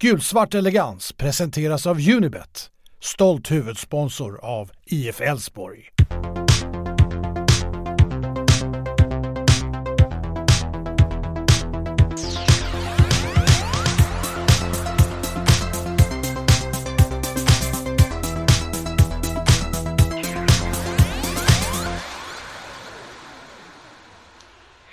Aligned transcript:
Gulsvart 0.00 0.54
elegans 0.54 1.12
presenteras 1.12 1.86
av 1.86 1.96
Unibet, 2.08 2.70
stolt 3.00 3.50
huvudsponsor 3.50 4.44
av 4.44 4.70
IF 4.86 5.20
Elfsborg. 5.20 5.88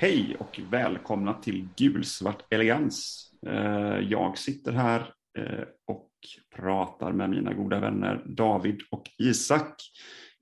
Hej 0.06 0.36
och 0.40 0.60
välkomna 0.72 1.34
till 1.34 1.68
Gulsvart 1.78 2.54
elegans. 2.54 3.30
Eh, 3.48 4.00
jag 4.00 4.38
sitter 4.38 4.72
här 4.72 5.00
eh, 5.38 5.66
och 5.88 6.10
pratar 6.56 7.12
med 7.12 7.30
mina 7.30 7.54
goda 7.54 7.80
vänner 7.80 8.22
David 8.26 8.82
och 8.92 9.04
Isak. 9.20 9.76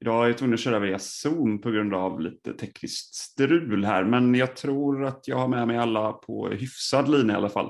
Idag 0.02 0.24
är 0.24 0.28
jag 0.28 0.38
tvungen 0.38 0.54
att 0.54 0.60
köra 0.60 0.80
via 0.80 1.00
Zoom 1.00 1.62
på 1.62 1.72
grund 1.72 1.94
av 1.94 2.22
lite 2.22 2.54
tekniskt 2.54 3.16
strul 3.16 3.86
här, 3.86 4.04
men 4.04 4.36
jag 4.36 4.56
tror 4.56 5.06
att 5.06 5.28
jag 5.28 5.38
har 5.38 5.48
med 5.48 5.68
mig 5.68 5.78
alla 5.78 6.12
på 6.12 6.48
hyfsad 6.48 7.10
linje 7.10 7.34
i 7.34 7.38
alla 7.38 7.50
fall. 7.50 7.70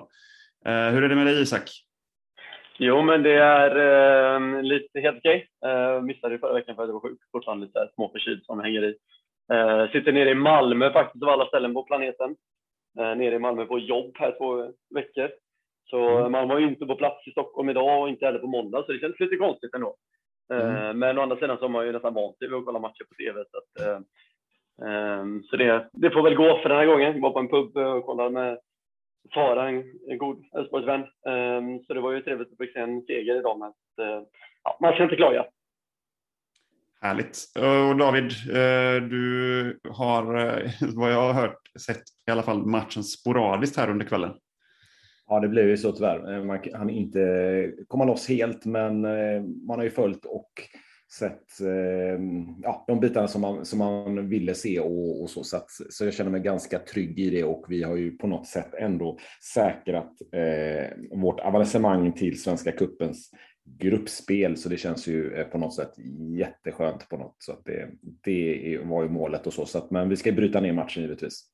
Eh, 0.65 0.89
hur 0.89 1.03
är 1.03 1.09
det 1.09 1.15
med 1.15 1.25
dig 1.25 1.41
Isak? 1.41 1.69
Jo, 2.77 3.01
men 3.01 3.23
det 3.23 3.33
är 3.33 3.71
eh, 4.35 4.63
lite 4.63 4.99
helt 4.99 5.17
okej. 5.17 5.47
Eh, 5.65 6.01
missade 6.01 6.39
förra 6.39 6.53
veckan 6.53 6.75
för 6.75 6.83
att 6.83 6.89
jag 6.89 6.93
var 6.93 7.09
sjuk. 7.09 7.19
Fortfarande 7.31 7.65
lite 7.65 7.89
småförkyld 7.95 8.45
som 8.45 8.59
hänger 8.59 8.83
i. 8.83 8.95
Eh, 9.51 9.91
sitter 9.91 10.11
nere 10.11 10.29
i 10.29 10.35
Malmö 10.35 10.93
faktiskt, 10.93 11.23
av 11.23 11.29
alla 11.29 11.45
ställen 11.45 11.73
på 11.73 11.83
planeten. 11.83 12.35
Eh, 12.99 13.15
nere 13.15 13.35
i 13.35 13.39
Malmö 13.39 13.65
på 13.65 13.79
jobb 13.79 14.11
här 14.19 14.31
två 14.37 14.73
veckor. 14.95 15.29
Så 15.89 16.17
mm. 16.17 16.31
man 16.31 16.47
var 16.47 16.59
ju 16.59 16.67
inte 16.67 16.85
på 16.85 16.95
plats 16.95 17.27
i 17.27 17.31
Stockholm 17.31 17.69
idag 17.69 18.01
och 18.01 18.09
inte 18.09 18.25
heller 18.25 18.39
på 18.39 18.47
måndag, 18.47 18.83
så 18.85 18.91
det 18.91 18.99
känns 18.99 19.19
lite 19.19 19.35
konstigt 19.35 19.75
ändå. 19.75 19.95
Eh, 20.53 20.85
mm. 20.85 20.99
Men 20.99 21.17
å 21.17 21.21
andra 21.21 21.35
sidan 21.35 21.57
så 21.57 21.63
har 21.63 21.69
man 21.69 21.85
ju 21.85 21.91
nästan 21.91 22.13
vant 22.13 22.37
sig 22.37 22.47
vid 22.47 22.57
att 22.57 22.65
kolla 22.65 22.79
matcher 22.79 23.03
på 23.09 23.15
TV. 23.15 23.43
Så, 23.51 23.57
att, 23.57 23.87
eh, 23.87 23.99
ehm, 24.87 25.43
så 25.43 25.55
det, 25.57 25.89
det, 25.93 26.11
får 26.11 26.23
väl 26.23 26.35
gå 26.35 26.59
för 26.61 26.69
den 26.69 26.77
här 26.77 26.85
gången. 26.85 27.13
Jag 27.13 27.21
var 27.21 27.31
på 27.31 27.39
en 27.39 27.47
pub 27.47 27.77
och 27.77 28.05
kollade 28.05 28.29
med 28.29 28.59
Sara, 29.33 29.69
en, 29.69 29.83
god 30.17 30.43
Elfsborgsvän. 30.57 31.05
Ehm, 31.27 31.83
så 31.83 31.93
det 31.93 32.01
var 32.01 32.11
ju 32.11 32.21
trevligt 32.21 32.51
att 32.51 32.57
få 32.57 32.73
se 32.73 32.79
en 32.79 33.01
seger 33.01 33.35
idag. 33.35 33.59
Men 33.59 33.69
eh, 34.07 34.23
ja, 34.63 34.77
man 34.81 34.93
ska 34.93 35.03
inte 35.03 35.15
klaga. 35.15 35.45
Härligt. 37.03 37.37
Och 37.55 37.97
David, 37.97 38.31
eh, 38.49 39.07
du 39.09 39.79
har 39.89 40.35
eh, 40.35 40.71
vad 40.95 41.11
jag 41.11 41.21
har 41.21 41.33
hört 41.33 41.59
sett 41.79 42.01
i 42.27 42.31
alla 42.31 42.43
fall 42.43 42.65
matchen 42.65 43.03
sporadiskt 43.03 43.77
här 43.77 43.89
under 43.89 44.05
kvällen. 44.05 44.31
Ja, 45.27 45.39
det 45.39 45.47
blev 45.47 45.69
ju 45.69 45.77
så 45.77 45.91
tyvärr. 45.91 46.33
Eh, 46.33 46.43
man 46.43 46.59
hann 46.73 46.89
inte 46.89 47.71
komma 47.87 48.05
loss 48.05 48.29
helt, 48.29 48.65
men 48.65 49.01
man 49.67 49.79
har 49.79 49.83
ju 49.83 49.89
följt 49.89 50.25
och 50.25 50.51
sett 51.17 51.47
ja, 52.61 52.83
de 52.87 52.99
bitarna 52.99 53.27
som 53.27 53.41
man, 53.41 53.65
som 53.65 53.79
man 53.79 54.29
ville 54.29 54.53
se 54.53 54.79
och, 54.79 55.21
och 55.21 55.29
så. 55.29 55.43
Så, 55.43 55.57
att, 55.57 55.69
så 55.89 56.05
jag 56.05 56.13
känner 56.13 56.31
mig 56.31 56.41
ganska 56.41 56.79
trygg 56.79 57.19
i 57.19 57.29
det 57.29 57.43
och 57.43 57.65
vi 57.69 57.83
har 57.83 57.95
ju 57.95 58.11
på 58.11 58.27
något 58.27 58.47
sätt 58.47 58.73
ändå 58.79 59.17
säkrat 59.53 60.11
eh, 60.31 61.17
vårt 61.17 61.39
avancemang 61.39 62.13
till 62.13 62.41
Svenska 62.41 62.71
Kuppens 62.71 63.31
gruppspel, 63.65 64.57
så 64.57 64.69
det 64.69 64.77
känns 64.77 65.07
ju 65.07 65.33
eh, 65.33 65.47
på 65.47 65.57
något 65.57 65.75
sätt 65.75 65.91
jätteskönt 66.37 67.09
på 67.09 67.17
något. 67.17 67.35
Så 67.39 67.51
att 67.51 67.65
det, 67.65 67.89
det 68.23 68.79
var 68.83 69.03
ju 69.03 69.09
målet 69.09 69.47
och 69.47 69.53
så. 69.53 69.65
så 69.65 69.77
att, 69.77 69.91
men 69.91 70.09
vi 70.09 70.17
ska 70.17 70.31
bryta 70.31 70.59
ner 70.59 70.73
matchen 70.73 71.03
givetvis. 71.03 71.45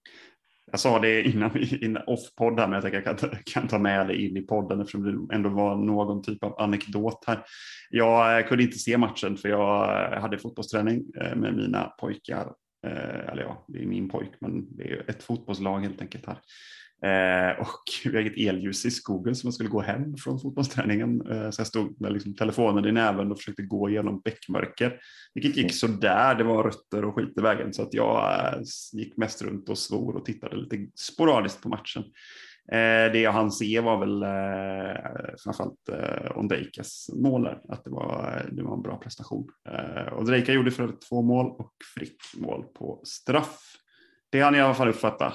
Jag 0.71 0.79
sa 0.79 0.99
det 0.99 1.21
innan, 1.21 1.51
innan 1.81 2.03
off-podd 2.07 2.59
här, 2.59 2.67
men 2.67 2.73
jag 2.73 2.83
tänker 2.83 2.99
att 2.99 3.21
jag 3.21 3.31
kan, 3.31 3.39
kan 3.45 3.67
ta 3.67 3.79
med 3.79 4.07
det 4.07 4.21
in 4.21 4.37
i 4.37 4.41
podden 4.41 4.81
eftersom 4.81 5.27
det 5.27 5.35
ändå 5.35 5.49
var 5.49 5.75
någon 5.75 6.23
typ 6.23 6.43
av 6.43 6.61
anekdot 6.61 7.23
här. 7.27 7.43
Jag 7.89 8.39
eh, 8.39 8.47
kunde 8.47 8.63
inte 8.63 8.77
se 8.77 8.97
matchen 8.97 9.37
för 9.37 9.49
jag 9.49 10.13
eh, 10.13 10.21
hade 10.21 10.37
fotbollsträning 10.37 11.05
med 11.35 11.55
mina 11.55 11.83
pojkar. 11.83 12.53
Eller 13.27 13.41
ja, 13.41 13.65
det 13.67 13.79
är 13.79 13.85
min 13.85 14.09
pojk, 14.09 14.31
men 14.39 14.77
det 14.77 14.83
är 14.83 15.09
ett 15.09 15.23
fotbollslag 15.23 15.79
helt 15.79 16.01
enkelt 16.01 16.25
här. 16.25 16.37
Eh, 17.01 17.59
och 17.59 17.83
vi 18.05 18.17
har 18.17 18.25
ett 18.25 18.37
elljus 18.37 18.85
i 18.85 18.91
skogen 18.91 19.35
så 19.35 19.47
man 19.47 19.53
skulle 19.53 19.69
gå 19.69 19.81
hem 19.81 20.17
från 20.17 20.39
fotbollsträningen. 20.39 21.21
Eh, 21.31 21.49
så 21.49 21.59
jag 21.59 21.67
stod 21.67 22.01
med 22.01 22.13
liksom 22.13 22.35
telefonen 22.35 22.85
i 22.85 22.91
näven 22.91 23.31
och 23.31 23.37
försökte 23.37 23.63
gå 23.63 23.89
igenom 23.89 24.21
bäckmörker. 24.21 24.99
Vilket 25.33 25.57
gick 25.57 25.73
så 25.73 25.87
där. 25.87 26.35
det 26.35 26.43
var 26.43 26.63
rötter 26.63 27.05
och 27.05 27.15
skit 27.15 27.37
i 27.37 27.41
vägen. 27.41 27.73
Så 27.73 27.81
att 27.81 27.93
jag 27.93 28.45
eh, 28.53 28.61
gick 28.93 29.17
mest 29.17 29.41
runt 29.41 29.69
och 29.69 29.77
svor 29.77 30.15
och 30.15 30.25
tittade 30.25 30.55
lite 30.55 30.87
sporadiskt 30.95 31.61
på 31.61 31.69
matchen. 31.69 32.03
Eh, 32.71 33.11
det 33.11 33.19
jag 33.19 33.31
hann 33.31 33.51
se 33.51 33.79
var 33.79 33.99
väl 33.99 34.23
eh, 34.23 35.35
framförallt 35.43 35.89
eh, 35.89 36.37
Ondrejkas 36.37 37.09
mål 37.13 37.43
där. 37.43 37.61
Att 37.69 37.83
det 37.83 37.89
var, 37.89 38.45
det 38.51 38.63
var 38.63 38.75
en 38.75 38.81
bra 38.81 38.97
prestation. 38.97 39.49
Eh, 39.69 40.17
Ondrejka 40.17 40.53
gjorde 40.53 40.71
för 40.71 40.93
två 41.09 41.21
mål 41.21 41.45
och 41.45 41.73
Frick 41.95 42.21
mål 42.37 42.63
på 42.63 43.01
straff. 43.03 43.59
Det 44.29 44.41
hann 44.41 44.53
jag 44.53 44.61
i 44.61 44.65
alla 44.65 44.73
fall 44.73 44.89
uppfatta. 44.89 45.33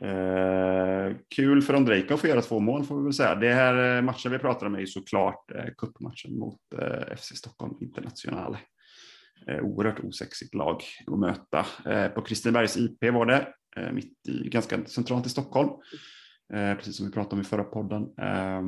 Eh, 0.00 1.16
kul 1.34 1.62
för 1.62 1.74
Ondrejka 1.74 2.14
att 2.14 2.20
få 2.20 2.26
göra 2.26 2.40
två 2.40 2.60
mål 2.60 2.84
får 2.84 2.96
vi 2.96 3.02
väl 3.02 3.12
säga. 3.12 3.34
Det 3.34 3.54
här 3.54 3.96
eh, 3.96 4.02
matchen 4.02 4.32
vi 4.32 4.38
pratar 4.38 4.66
om 4.66 4.74
är 4.74 4.80
ju 4.80 4.86
såklart 4.86 5.50
eh, 5.54 5.64
cupmatchen 5.78 6.38
mot 6.38 6.60
eh, 6.78 7.16
FC 7.16 7.36
Stockholm 7.36 7.76
Internationale. 7.80 8.58
Eh, 9.48 9.60
oerhört 9.64 10.04
osexigt 10.04 10.54
lag 10.54 10.82
att 11.06 11.18
möta. 11.18 11.66
Eh, 11.86 12.08
på 12.08 12.22
Kristinebergs 12.22 12.76
IP 12.76 13.04
var 13.12 13.26
det, 13.26 13.48
eh, 13.76 13.92
mitt 13.92 14.28
i, 14.28 14.48
ganska 14.48 14.84
centralt 14.84 15.26
i 15.26 15.30
Stockholm. 15.30 15.70
Eh, 16.54 16.74
precis 16.74 16.96
som 16.96 17.06
vi 17.06 17.12
pratade 17.12 17.34
om 17.34 17.40
i 17.40 17.44
förra 17.44 17.64
podden. 17.64 18.02
Eh, 18.02 18.62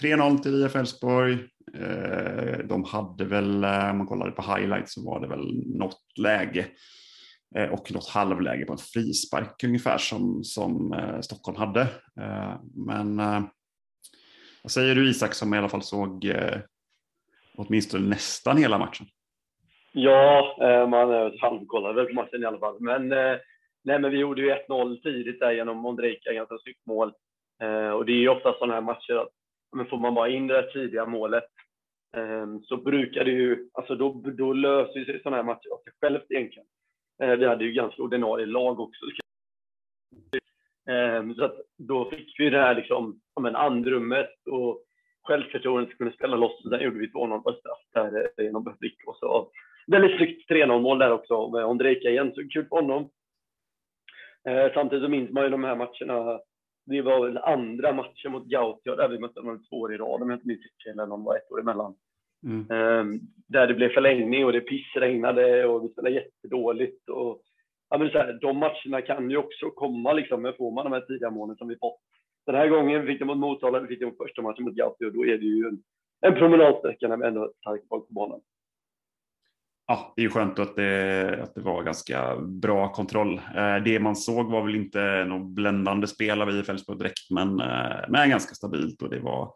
3-0 0.00 0.38
till 0.38 0.64
IF 0.64 0.76
Elfsborg. 0.76 1.38
Eh, 1.74 2.58
de 2.64 2.84
hade 2.84 3.24
väl, 3.24 3.64
eh, 3.64 3.90
om 3.90 3.98
man 3.98 4.06
kollade 4.06 4.30
på 4.30 4.42
highlights 4.42 4.94
så 4.94 5.04
var 5.04 5.20
det 5.20 5.28
väl 5.28 5.76
något 5.78 6.02
läge 6.18 6.66
Eh, 6.66 7.05
Eh, 7.54 7.72
och 7.72 7.92
något 7.92 8.08
halvläge 8.08 8.64
på 8.64 8.72
en 8.72 8.78
frispark 8.78 9.64
ungefär 9.64 9.98
som, 9.98 10.44
som 10.44 10.92
eh, 10.92 11.20
Stockholm 11.20 11.58
hade. 11.58 11.80
Eh, 12.20 12.60
men 12.86 13.20
eh, 13.20 13.42
vad 14.62 14.70
säger 14.70 14.94
du 14.94 15.10
Isak 15.10 15.34
som 15.34 15.54
i 15.54 15.58
alla 15.58 15.68
fall 15.68 15.82
såg 15.82 16.24
eh, 16.24 16.58
åtminstone 17.56 18.08
nästan 18.08 18.56
hela 18.56 18.78
matchen? 18.78 19.06
Ja, 19.92 20.56
man 20.90 21.38
halvkollade 21.40 21.94
väl 21.94 22.06
på 22.06 22.14
matchen 22.14 22.42
i 22.42 22.46
alla 22.46 22.58
fall. 22.58 22.76
Men, 22.80 23.08
nej, 23.08 24.00
men 24.00 24.10
vi 24.10 24.18
gjorde 24.18 24.42
ju 24.42 24.54
1-0 24.68 25.02
tidigt 25.02 25.40
där 25.40 25.52
genom 25.52 25.86
Ondrejka, 25.86 26.32
ganska 26.32 26.58
snyggt 26.62 26.86
mål. 26.86 27.12
Och 27.94 28.06
det 28.06 28.12
är 28.12 28.20
ju 28.20 28.28
ofta 28.28 28.52
sådana 28.52 28.74
här 28.74 28.80
matcher 28.80 29.14
att 29.14 29.28
men 29.76 29.86
får 29.86 29.98
man 29.98 30.14
bara 30.14 30.28
in 30.28 30.46
det 30.46 30.72
tidiga 30.72 31.06
målet 31.06 31.44
så 32.62 32.76
brukar 32.76 33.24
det 33.24 33.30
ju, 33.30 33.68
alltså 33.72 33.94
då, 33.94 34.22
då 34.38 34.52
löser 34.52 35.04
sig 35.04 35.22
sådana 35.22 35.36
här 35.36 35.44
matcher 35.44 35.68
av 35.72 35.78
sig 35.78 35.92
självt 36.00 36.30
egentligen. 36.30 36.66
Eh, 37.22 37.36
vi 37.36 37.46
hade 37.46 37.64
ju 37.64 37.72
ganska 37.72 38.02
ordinarie 38.02 38.46
lag 38.46 38.80
också. 38.80 39.04
Eh, 40.88 41.34
så 41.36 41.44
att 41.44 41.56
då 41.76 42.10
fick 42.10 42.40
vi 42.40 42.50
det 42.50 42.60
här 42.60 42.74
liksom, 42.74 43.20
men 43.40 43.56
andrummet 43.56 44.46
och 44.50 44.82
självförtroendet 45.22 45.92
att 45.92 45.98
kunna 45.98 46.12
spela 46.12 46.36
loss. 46.36 46.62
Sen 46.62 46.80
gjorde 46.80 46.98
vi 46.98 47.06
2-0 47.06 47.40
på 47.40 47.52
straff 47.52 47.82
där 47.92 48.30
eh, 48.36 48.44
genom 48.44 48.76
Brick. 48.80 49.06
Och 49.06 49.16
så 49.16 49.50
väldigt 49.86 50.16
snyggt 50.16 50.50
3-0 50.50 50.80
mål 50.80 50.98
där 50.98 51.10
också 51.10 51.48
med 51.48 51.64
Ondrejka 51.64 52.10
igen, 52.10 52.32
så 52.34 52.48
kul 52.48 52.64
på 52.64 52.76
honom. 52.76 53.10
Eh, 54.48 54.72
samtidigt 54.74 55.04
så 55.04 55.08
minns 55.08 55.30
man 55.30 55.44
ju 55.44 55.50
de 55.50 55.64
här 55.64 55.76
matcherna. 55.76 56.40
Det 56.86 57.02
var 57.02 57.26
väl 57.26 57.38
andra 57.38 57.92
matchen 57.92 58.32
mot 58.32 58.46
Gautia 58.46 58.96
där 58.96 59.08
vi 59.08 59.18
mötte 59.18 59.40
dem 59.40 59.64
två 59.70 59.76
år 59.76 59.94
i 59.94 59.96
rad 59.96 60.22
om 60.22 60.30
jag 60.30 60.36
inte 60.36 60.48
minns 60.48 60.60
fel, 60.84 60.92
eller 60.92 61.06
någon 61.06 61.24
var 61.24 61.36
ett 61.36 61.52
år 61.52 61.60
emellan. 61.60 61.94
Mm. 62.44 62.70
Um, 62.70 63.20
där 63.48 63.66
det 63.66 63.74
blev 63.74 63.88
förlängning 63.88 64.44
och 64.44 64.52
det 64.52 64.60
pissregnade 64.60 65.66
och 65.66 65.84
vi 65.84 65.88
spelade 65.88 66.14
jättedåligt. 66.14 67.08
Och, 67.08 67.42
ja, 67.90 67.98
men 67.98 68.10
så 68.10 68.18
här, 68.18 68.38
de 68.40 68.56
matcherna 68.56 69.02
kan 69.02 69.30
ju 69.30 69.36
också 69.36 69.70
komma, 69.70 70.12
liksom, 70.12 70.42
men 70.42 70.54
får 70.54 70.70
man 70.70 70.84
de 70.84 70.92
här 70.92 71.00
tidiga 71.00 71.30
målen 71.30 71.56
som 71.56 71.68
vi 71.68 71.76
fått. 71.76 72.00
Den 72.46 72.54
här 72.54 72.68
gången 72.68 73.06
fick 73.06 73.18
det 73.18 73.24
mot 73.24 73.38
Motala, 73.38 73.80
vi 73.80 73.86
fick 73.86 74.00
det 74.00 74.06
mot 74.06 74.16
första 74.16 74.42
matchen 74.42 74.64
mot 74.64 74.74
Gauti 74.74 75.04
och 75.04 75.12
då 75.12 75.26
är 75.26 75.38
det 75.38 75.44
ju 75.44 75.68
en, 75.68 75.82
en 76.26 76.34
promenadsträcka 76.34 77.08
när 77.08 77.16
vi 77.16 77.26
ändå 77.26 77.40
har 77.40 77.52
starka 77.60 77.84
folk 77.88 78.08
på 78.08 78.14
banan. 78.14 78.40
Ja, 79.88 80.12
det 80.16 80.22
är 80.22 80.24
ju 80.24 80.30
skönt 80.30 80.58
att 80.58 80.76
det, 80.76 81.42
att 81.42 81.54
det 81.54 81.60
var 81.60 81.82
ganska 81.82 82.36
bra 82.36 82.92
kontroll. 82.92 83.40
Eh, 83.56 83.76
det 83.84 84.00
man 84.00 84.16
såg 84.16 84.50
var 84.50 84.62
väl 84.62 84.74
inte 84.74 85.24
något 85.24 85.46
bländande 85.46 86.06
spel 86.06 86.42
av 86.42 86.50
IF 86.50 86.68
Elfsborg 86.68 86.98
direkt, 86.98 87.30
men, 87.30 87.60
eh, 87.60 88.04
men 88.08 88.30
ganska 88.30 88.54
stabilt 88.54 89.02
och 89.02 89.10
det 89.10 89.20
var 89.20 89.52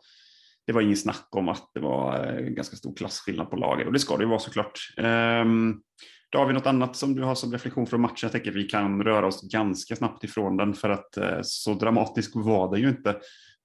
det 0.71 0.75
var 0.75 0.83
ingen 0.83 0.97
snack 0.97 1.29
om 1.31 1.49
att 1.49 1.71
det 1.75 1.81
var 1.81 2.27
eh, 2.27 2.41
ganska 2.41 2.77
stor 2.77 2.95
klasskillnad 2.95 3.51
på 3.51 3.57
lagen 3.57 3.87
och 3.87 3.93
det 3.93 3.99
ska 3.99 4.17
det 4.17 4.23
ju 4.23 4.29
vara 4.29 4.39
såklart. 4.39 4.79
Um, 4.97 5.83
då 6.31 6.39
har 6.39 6.47
vi 6.47 6.53
något 6.53 6.67
annat 6.67 6.97
som 6.97 7.15
du 7.15 7.23
har 7.23 7.35
som 7.35 7.53
reflektion 7.53 7.87
från 7.87 8.01
matchen. 8.01 8.17
Jag 8.23 8.33
tänker 8.33 8.51
att 8.51 8.57
vi 8.57 8.63
kan 8.63 9.03
röra 9.03 9.27
oss 9.27 9.53
ganska 9.53 9.97
snabbt 9.97 10.25
ifrån 10.25 10.57
den 10.57 10.75
för 10.75 10.91
att 10.91 11.19
uh, 11.19 11.39
så 11.43 11.75
dramatisk 11.75 12.33
var 12.35 12.73
den 12.73 12.81
ju 12.81 12.89
inte. 12.89 13.17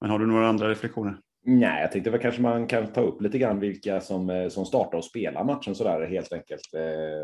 Men 0.02 0.10
har 0.10 0.20
du 0.20 0.26
några 0.26 0.48
andra 0.48 0.70
reflektioner? 0.70 1.18
Nej, 1.44 1.82
jag 1.82 1.92
tänkte 1.92 2.10
väl 2.10 2.22
kanske 2.22 2.42
man 2.42 2.68
kan 2.68 2.88
ta 2.88 3.02
upp 3.02 3.22
lite 3.22 3.38
grann 3.38 3.60
vilka 3.60 4.02
som, 4.02 4.30
eh, 4.30 4.50
som 4.50 4.66
startar 4.66 4.98
och 4.98 5.06
spelar 5.06 5.44
matchen 5.44 5.76
sådär 5.76 6.08
helt 6.08 6.34
enkelt. 6.34 6.62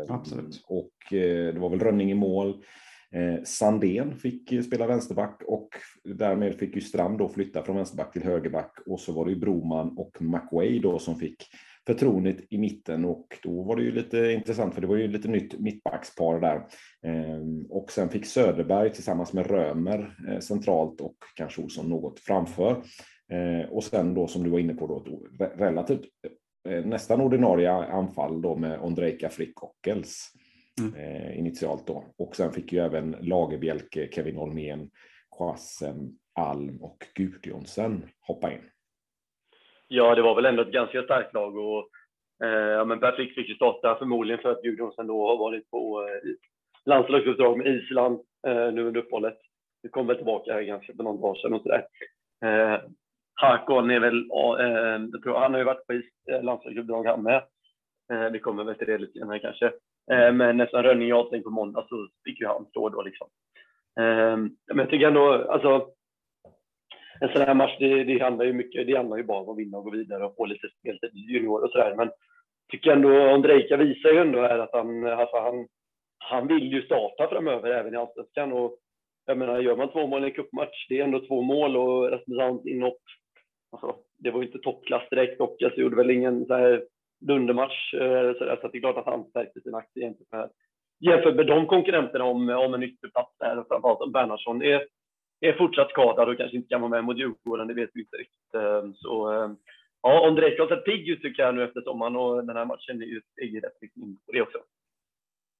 Absolut. 0.08 0.64
Och 0.66 0.92
det 1.10 1.58
var 1.58 1.70
väl 1.70 1.80
Rönning 1.80 2.10
i 2.10 2.14
mål. 2.14 2.62
Eh, 3.14 3.42
Sandén 3.44 4.16
fick 4.16 4.64
spela 4.64 4.86
vänsterback 4.86 5.42
och 5.46 5.68
därmed 6.04 6.54
fick 6.54 6.74
ju 6.74 6.80
Strand 6.80 7.18
då 7.18 7.28
flytta 7.28 7.62
från 7.62 7.76
vänsterback 7.76 8.12
till 8.12 8.22
högerback 8.22 8.78
och 8.86 9.00
så 9.00 9.12
var 9.12 9.24
det 9.24 9.32
ju 9.32 9.38
Broman 9.38 9.98
och 9.98 10.22
McWay 10.22 10.78
då 10.78 10.98
som 10.98 11.16
fick 11.16 11.36
förtroendet 11.86 12.36
i 12.50 12.58
mitten 12.58 13.04
och 13.04 13.26
då 13.42 13.62
var 13.62 13.76
det 13.76 13.82
ju 13.82 13.92
lite 13.92 14.32
intressant 14.32 14.74
för 14.74 14.80
det 14.80 14.86
var 14.86 14.96
ju 14.96 15.08
lite 15.08 15.28
nytt 15.28 15.60
mittbackspar 15.60 16.40
där. 16.40 16.66
Ehm, 17.02 17.66
och 17.70 17.92
sen 17.92 18.08
fick 18.08 18.26
Söderberg 18.26 18.92
tillsammans 18.92 19.32
med 19.32 19.46
Römer 19.46 20.16
eh, 20.28 20.38
centralt 20.38 21.00
och 21.00 21.16
kanske 21.34 21.62
Olsson 21.62 21.88
något 21.88 22.20
framför. 22.20 22.82
Ehm, 23.32 23.70
och 23.70 23.84
sen 23.84 24.14
då 24.14 24.26
som 24.26 24.44
du 24.44 24.50
var 24.50 24.58
inne 24.58 24.74
på 24.74 24.86
då 24.86 25.26
relativt 25.56 26.04
eh, 26.68 26.84
nästan 26.84 27.20
ordinarie 27.20 27.72
anfall 27.72 28.42
då 28.42 28.56
med 28.56 28.80
Ondrejka 28.80 29.28
Frick 29.28 29.62
Ockels 29.62 30.32
mm. 30.80 30.94
Eh, 30.94 31.38
initialt 31.38 31.86
då. 31.86 32.04
Och 32.18 32.36
sen 32.36 32.52
fick 32.52 32.72
ju 32.72 32.78
även 32.78 33.16
Lagerbjälke, 33.20 34.08
Kevin 34.12 34.36
Holmén, 34.36 34.90
Quassen, 35.38 36.18
Alm 36.34 36.82
och 36.82 36.98
Gudjonsen 37.14 38.02
hoppa 38.20 38.52
in. 38.52 38.60
Ja, 39.88 40.14
det 40.14 40.22
var 40.22 40.34
väl 40.34 40.46
ändå 40.46 40.62
ett 40.62 40.72
ganska 40.72 41.02
starkt 41.02 41.34
lag 41.34 41.56
och 41.56 41.88
eh, 42.46 42.86
men 42.86 43.00
Per 43.00 43.12
Frick 43.12 43.34
fick 43.34 43.48
ju 43.48 43.54
starta 43.54 43.96
förmodligen 43.98 44.42
för 44.42 44.50
att 44.50 44.62
Gudjonsen 44.62 45.06
då 45.06 45.26
har 45.28 45.36
varit 45.36 45.70
på 45.70 46.02
eh, 46.02 46.30
landslagsuppdrag 46.84 47.58
med 47.58 47.66
Island 47.66 48.20
eh, 48.46 48.72
nu 48.72 48.82
under 48.82 49.00
uppehållet. 49.00 49.38
Vi 49.82 49.88
kom 49.88 50.06
väl 50.06 50.16
tillbaka 50.16 50.52
här 50.52 50.62
ganska 50.62 50.92
för 50.96 51.04
någon 51.04 51.20
dag 51.20 51.36
sedan 51.36 51.54
och 51.54 51.62
sådär. 51.62 51.86
Eh, 52.44 52.80
Hakon 53.34 53.90
är 53.90 54.00
väl, 54.00 54.18
eh, 54.60 55.08
jag 55.12 55.22
tror 55.22 55.38
han 55.38 55.52
har 55.52 55.58
ju 55.58 55.64
varit 55.64 55.86
på 55.86 55.92
eh, 56.32 56.42
landslagsuppdrag 56.42 57.06
han 57.06 57.22
med. 57.22 57.42
Eh, 58.12 58.30
vi 58.30 58.38
kommer 58.38 58.64
väl 58.64 58.74
till 58.74 58.86
det 58.86 58.98
lite 58.98 59.18
senare 59.18 59.38
kanske. 59.38 59.72
Eh, 60.10 60.32
men 60.32 60.56
nästan 60.56 60.82
Rönning 60.82 61.10
är 61.10 61.14
avstängd 61.14 61.44
på 61.44 61.50
måndag 61.50 61.86
så 61.88 62.08
fick 62.24 62.40
ju 62.40 62.46
han 62.46 62.66
stå 62.66 62.88
då 62.88 63.02
liksom. 63.02 63.28
Ehm, 64.00 64.56
men 64.66 64.78
jag 64.78 64.90
tycker 64.90 65.06
ändå, 65.06 65.32
alltså 65.32 65.88
en 67.20 67.28
sån 67.28 67.42
här 67.42 67.54
match, 67.54 67.76
det, 67.78 68.04
det, 68.04 68.18
handlar 68.18 68.44
ju 68.44 68.52
mycket, 68.52 68.86
det 68.86 68.96
handlar 68.96 69.16
ju 69.16 69.22
bara 69.22 69.40
om 69.40 69.48
att 69.48 69.58
vinna 69.58 69.78
och 69.78 69.84
gå 69.84 69.90
vidare 69.90 70.24
och 70.24 70.36
få 70.36 70.44
lite 70.44 70.68
speltid 70.78 71.10
junior 71.14 71.64
och 71.64 71.70
sådär. 71.70 71.94
Men 71.96 72.10
tycker 72.70 72.90
ändå 72.90 73.34
Ondrejka 73.34 73.76
visar 73.76 74.10
ju 74.10 74.18
ändå 74.18 74.40
här 74.40 74.58
att 74.58 74.72
han, 74.72 75.06
alltså 75.06 75.36
han, 75.36 75.68
han 76.18 76.46
vill 76.46 76.72
ju 76.72 76.82
starta 76.82 77.28
framöver 77.28 77.70
även 77.70 77.94
i 77.94 77.96
allsvenskan. 77.96 78.52
Och 78.52 78.78
jag 79.26 79.38
menar, 79.38 79.60
gör 79.60 79.76
man 79.76 79.92
två 79.92 80.06
mål 80.06 80.24
i 80.24 80.26
en 80.26 80.32
cupmatch, 80.32 80.86
det 80.88 80.98
är 80.98 81.04
ändå 81.04 81.26
två 81.26 81.42
mål 81.42 81.76
och 81.76 82.10
Rasmus 82.10 82.66
inhopp. 82.66 83.02
Alltså, 83.72 83.96
det 84.18 84.30
var 84.30 84.40
ju 84.40 84.46
inte 84.46 84.58
toppklass 84.58 85.08
direkt 85.10 85.40
och 85.40 85.56
jag 85.58 85.78
gjorde 85.78 85.96
väl 85.96 86.10
ingen 86.10 86.46
så 86.46 86.54
här 86.54 86.84
dundermatch. 87.26 87.94
Eh, 87.94 88.32
så, 88.38 88.44
det 88.44 88.78
är 88.78 88.80
klart 88.80 88.96
att 88.96 89.06
han 89.06 89.24
stärkte 89.24 89.60
sin 89.60 89.74
aktie 89.74 90.02
jämfört 90.02 90.32
med, 90.32 90.50
jämfört 91.00 91.36
med 91.36 91.46
de 91.46 91.66
konkurrenterna 91.66 92.24
om, 92.24 92.48
om 92.48 92.74
en 92.74 92.82
ytterplats 92.82 93.38
där. 93.38 93.58
Och 93.58 93.68
framförallt 93.68 94.00
om 94.00 94.12
Bernhardsson 94.12 94.62
är 94.62 94.86
är 95.42 95.52
fortsatt 95.52 95.90
skadad 95.90 96.28
och 96.28 96.36
kanske 96.36 96.56
inte 96.56 96.68
kan 96.68 96.80
vara 96.80 96.90
med 96.90 97.04
mot 97.04 97.18
Djurgården, 97.18 97.68
det 97.68 97.74
vet 97.74 97.90
vi 97.94 98.00
inte 98.00 98.16
riktigt. 98.16 98.54
Eh, 98.54 98.90
så 98.94 99.32
eh, 99.32 99.50
ja, 100.02 100.28
Ondrej 100.28 100.58
har 100.58 100.68
sett 100.68 100.84
pigg 100.84 101.08
ut 101.08 101.22
tycker 101.22 101.42
jag 101.42 101.54
nu 101.54 101.64
efter 101.64 101.80
sommaren 101.80 102.16
och 102.16 102.46
den 102.46 102.56
här 102.56 102.64
matchen 102.64 103.02
är 103.02 103.06
ju 103.06 103.20
steg 103.32 103.54
i 103.54 103.60
rätt 103.60 103.82
riktning 103.82 104.18
på 104.26 104.32
det 104.32 104.42
också. 104.42 104.58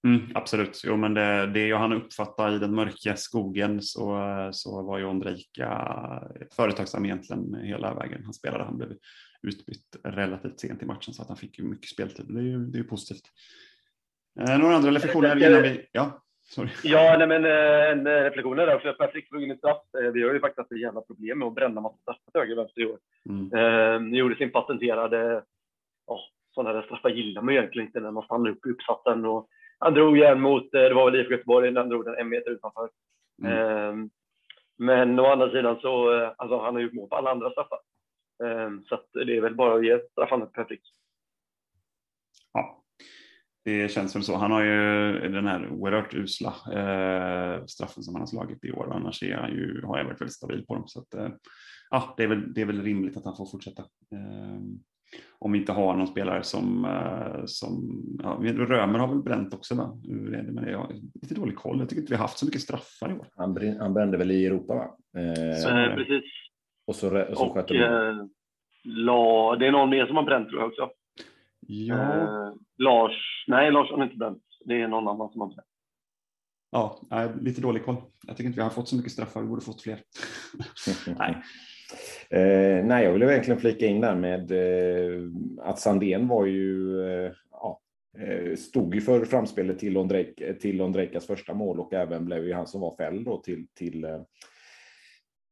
Mm, 0.07 0.21
absolut, 0.35 0.83
jo, 0.85 0.97
men 0.97 1.15
det, 1.15 1.47
det 1.47 1.67
jag 1.69 1.79
hann 1.79 1.93
uppfatta 1.93 2.55
i 2.55 2.59
den 2.59 2.75
mörka 2.75 3.17
skogen 3.17 3.83
så, 3.83 4.19
så 4.53 4.83
var 4.83 4.99
ju 4.99 5.05
Ondrejka 5.05 5.71
företagsam 6.57 7.05
egentligen 7.05 7.55
hela 7.55 7.95
vägen. 7.95 8.25
Han 8.25 8.35
spelade, 8.35 8.65
han 8.65 8.79
blev 8.79 8.93
utbytt 9.43 9.97
relativt 10.05 10.61
sent 10.61 10.83
i 10.83 10.87
matchen 10.87 11.15
så 11.15 11.23
att 11.23 11.29
han 11.29 11.37
fick 11.37 11.59
ju 11.59 11.65
mycket 11.65 11.89
speltid. 11.89 12.27
Det 12.29 12.41
är 12.41 12.45
ju, 12.45 12.59
det 12.59 12.77
är 12.77 12.83
ju 12.83 12.89
positivt. 12.89 13.25
Eh, 14.41 14.59
några 14.59 14.77
andra 14.77 14.91
reflektioner 14.91 15.49
innan 15.49 15.63
vi... 15.63 15.89
Ja. 15.93 16.23
Sorry. 16.45 16.69
Ja, 16.83 17.17
nej, 17.19 17.27
men 17.27 17.45
eh, 17.45 17.91
en 17.91 18.07
eh, 18.07 18.23
reflektion 18.23 18.57
där 18.57 18.75
också. 18.75 18.93
Patrik 18.93 19.29
slog 19.29 19.43
in 19.43 19.51
ett 19.51 19.59
straff. 19.59 19.83
Eh, 19.99 20.11
vi 20.11 20.23
har 20.23 20.35
ju 20.35 20.41
faktiskt 20.41 20.59
haft 20.59 20.73
ett 20.73 20.81
jävla 20.81 21.01
problem 21.01 21.39
med 21.39 21.49
att 21.49 21.55
bränna 21.55 21.81
massa 21.81 21.97
straffar 21.97 22.31
till 22.33 22.41
höger 22.41 22.53
och 22.53 22.59
vänster 22.59 22.83
i 22.83 22.87
år. 22.87 22.99
Mm. 23.29 24.11
Ni 24.11 24.19
gjorde 24.19 24.37
sin 24.37 24.53
patenterade, 24.53 25.43
ja, 26.07 26.21
sådana 26.55 26.73
där 26.73 26.83
straffar 26.83 27.11
gillar 27.11 27.43
man 27.43 27.55
ju 27.55 27.61
egentligen 27.61 27.87
inte 27.87 28.01
när 28.01 28.11
man 28.11 28.23
stannar 28.23 28.51
upp 28.51 28.67
i 28.67 28.71
uppsatsen. 28.71 29.25
Och 29.25 29.49
han 29.79 29.95
drog 29.95 30.19
igen 30.19 30.41
mot, 30.41 30.73
det 30.73 30.95
var 30.95 31.11
väl 31.11 31.21
IFK 31.21 31.33
Göteborg, 31.33 31.71
när 31.71 31.81
han 31.81 31.91
drog 31.91 32.05
den 32.05 32.17
en 32.17 32.29
meter 32.29 32.51
utanför. 32.51 32.89
Mm. 33.45 34.11
Men 34.79 35.19
å 35.19 35.27
andra 35.27 35.51
sidan 35.51 35.81
så, 35.81 36.11
alltså 36.37 36.59
han 36.59 36.75
har 36.75 36.83
gjort 36.83 36.93
mål 36.93 37.09
på 37.09 37.17
alla 37.17 37.31
andra 37.31 37.51
straffar. 37.51 37.79
Så 38.89 39.01
det 39.13 39.37
är 39.37 39.41
väl 39.41 39.55
bara 39.55 39.75
att 39.75 39.85
ge 39.85 39.99
straffarna 39.99 40.47
till 40.47 40.55
Patrik. 40.55 40.83
Ja, 42.53 42.83
det 43.65 43.91
känns 43.91 44.17
väl 44.17 44.23
så. 44.23 44.37
Han 44.37 44.51
har 44.51 44.63
ju 44.63 45.13
den 45.29 45.47
här 45.47 45.69
oerhört 45.69 46.15
usla 46.15 46.49
eh, 46.49 47.65
straffen 47.67 48.03
som 48.03 48.15
han 48.15 48.23
har 48.23 48.27
slagit 48.27 48.65
i 48.65 48.73
år 48.73 48.87
och 48.87 48.97
annars 48.97 49.23
är 49.23 49.37
han 49.37 49.51
ju, 49.51 49.83
har 49.85 49.99
jag 49.99 50.05
varit 50.05 50.21
väldigt 50.21 50.35
stabil 50.35 50.67
på 50.67 50.75
dem. 50.75 50.85
Så 50.87 51.01
att, 51.01 51.15
eh, 51.15 51.29
ja, 51.91 52.15
det, 52.17 52.23
är 52.23 52.29
väl, 52.29 52.55
det 52.55 52.61
är 52.61 52.67
väl 52.67 52.83
rimligt 52.83 53.17
att 53.17 53.25
han 53.25 53.37
får 53.37 53.47
fortsätta. 53.47 53.83
Eh, 53.83 54.61
om 55.39 55.53
vi 55.53 55.59
inte 55.59 55.73
har 55.73 55.97
någon 55.97 56.07
spelare 56.07 56.43
som, 56.43 56.85
eh, 56.85 57.45
som 57.45 58.03
ja, 58.23 58.39
Römer 58.45 58.99
har 58.99 59.09
väl 59.09 59.23
bränt 59.23 59.55
också 59.55 59.75
va? 59.75 60.01
Hur 60.05 60.35
är 60.35 60.43
det 60.43 60.53
med 60.53 60.65
det? 60.65 60.71
Jag 60.71 60.79
har 60.79 60.93
lite 61.23 61.35
dålig 61.35 61.57
koll. 61.57 61.79
Jag 61.79 61.89
tycker 61.89 62.01
inte 62.01 62.13
vi 62.13 62.17
har 62.17 62.25
haft 62.25 62.39
så 62.39 62.47
mycket 62.47 62.61
straffar 62.61 63.11
i 63.11 63.15
år. 63.15 63.29
Han, 63.37 63.77
han 63.79 63.95
brände 63.95 64.17
väl 64.19 64.31
i 64.31 64.47
Europa 64.47 64.75
va? 64.75 64.97
Eh, 65.21 65.57
så, 65.57 65.97
precis. 65.97 66.25
Och 66.93 66.97
så, 66.97 67.21
och 67.21 67.37
så 67.37 67.47
och, 67.47 67.71
eh, 67.71 68.15
la, 68.85 69.57
Det 69.57 69.67
är 69.67 69.73
någon 69.73 69.91
mer 69.91 70.07
som 70.07 70.17
har 70.17 70.23
bränt 70.23 70.49
tror 70.49 70.61
jag 70.61 70.69
också. 70.69 70.91
Ja. 71.67 71.95
Eh, 71.95 72.53
Lars, 72.79 73.45
nej 73.47 73.71
Lars 73.71 73.91
har 73.91 74.05
inte 74.05 74.17
bränt. 74.17 74.43
Det 74.65 74.83
är 74.83 74.89
någon 74.89 75.09
annan 75.09 75.31
som 75.31 75.41
har 75.41 75.49
bränt. 75.49 75.67
Ja, 76.71 77.01
lite 77.41 77.61
dålig 77.61 77.85
koll. 77.85 77.97
Jag 78.27 78.37
tycker 78.37 78.47
inte 78.47 78.57
vi 78.57 78.63
har 78.63 78.71
fått 78.71 78.89
så 78.89 78.97
mycket 78.97 79.13
straffar, 79.13 79.41
vi 79.41 79.49
borde 79.49 79.63
fått 79.63 79.83
fler. 79.83 79.99
nej. 81.19 81.43
Eh, 82.31 82.85
nej, 82.85 83.05
jag 83.05 83.13
vill 83.13 83.25
verkligen 83.25 83.61
flika 83.61 83.87
in 83.87 84.01
där 84.01 84.15
med 84.15 84.51
eh, 84.51 85.23
att 85.61 85.79
Sandén 85.79 86.29
var 86.29 86.47
ju, 86.47 87.01
eh, 87.07 87.33
ja, 87.51 87.81
eh, 88.19 88.57
stod 88.57 88.95
ju 88.95 89.01
för 89.01 89.25
framspelet 89.25 89.79
till, 89.79 89.97
Ondrejk, 89.97 90.61
till 90.61 90.81
Ondrejkas 90.81 91.27
första 91.27 91.55
mål 91.55 91.81
och 91.81 91.95
även 91.95 92.25
blev 92.25 92.47
ju 92.47 92.53
han 92.53 92.67
som 92.67 92.81
var 92.81 92.97
fälld 92.97 93.25
då 93.25 93.41
till, 93.41 93.67
till 93.75 94.05
eh, 94.05 94.21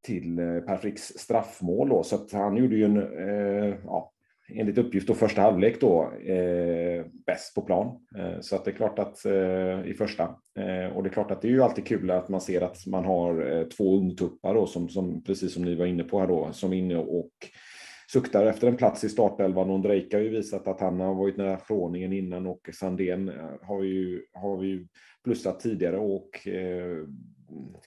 till 0.03 0.39
eh, 0.39 0.61
Per 0.61 0.77
Fricks 0.77 1.03
straffmål 1.03 1.89
då, 1.89 2.03
så 2.03 2.17
att 2.17 2.33
han 2.33 2.57
gjorde 2.57 2.77
ju 2.77 2.85
en, 2.85 2.97
eh, 2.99 3.75
ja, 3.85 4.13
enligt 4.55 4.79
uppgift 4.79 5.07
då 5.07 5.15
första 5.15 5.43
halvlek 5.43 5.81
då 5.81 6.13
eh, 6.13 7.05
bäst 7.27 7.55
på 7.55 7.63
plan. 7.63 7.99
Eh, 8.19 8.41
så 8.41 8.57
att 8.57 8.65
det 8.65 8.71
är 8.71 8.75
klart 8.75 8.99
att 8.99 9.25
eh, 9.25 9.91
i 9.91 9.95
första. 9.99 10.23
Eh, 10.59 10.97
och 10.97 11.03
det 11.03 11.09
är 11.09 11.13
klart 11.13 11.31
att 11.31 11.43
det 11.43 11.49
är 11.49 11.53
ju 11.53 11.63
alltid 11.63 11.87
kul 11.87 12.11
att 12.11 12.29
man 12.29 12.41
ser 12.41 12.61
att 12.61 12.87
man 12.87 13.05
har 13.05 13.53
eh, 13.53 13.65
två 13.65 13.97
ungtuppar 13.97 14.55
då 14.55 14.67
som, 14.67 14.89
som 14.89 15.25
precis 15.25 15.55
som 15.55 15.65
ni 15.65 15.75
var 15.75 15.87
inne 15.87 16.05
på 16.05 16.21
här 16.21 16.27
då 16.27 16.53
som 16.53 16.73
är 16.73 16.77
inne 16.77 16.97
och 16.97 17.31
suktar 18.13 18.47
efter 18.47 18.69
en 18.69 18.77
plats 18.77 19.05
i 19.05 19.09
startelvan. 19.09 19.71
Ondrejka 19.71 20.17
har 20.17 20.25
ju 20.25 20.31
visat 20.31 20.69
att 20.69 20.81
han 20.81 21.01
har 21.01 21.15
varit 21.15 21.37
nära 21.37 21.59
fråningen 21.59 22.13
innan 22.13 22.47
och 22.47 22.71
Sandén 22.73 23.29
har 23.63 23.81
har 23.81 23.85
ju, 23.85 24.23
har 24.33 24.57
vi 24.57 24.69
ju 24.69 24.87
plussat 25.25 25.61
tidigare 25.61 25.97
och 25.97 26.49
eh, 26.49 27.07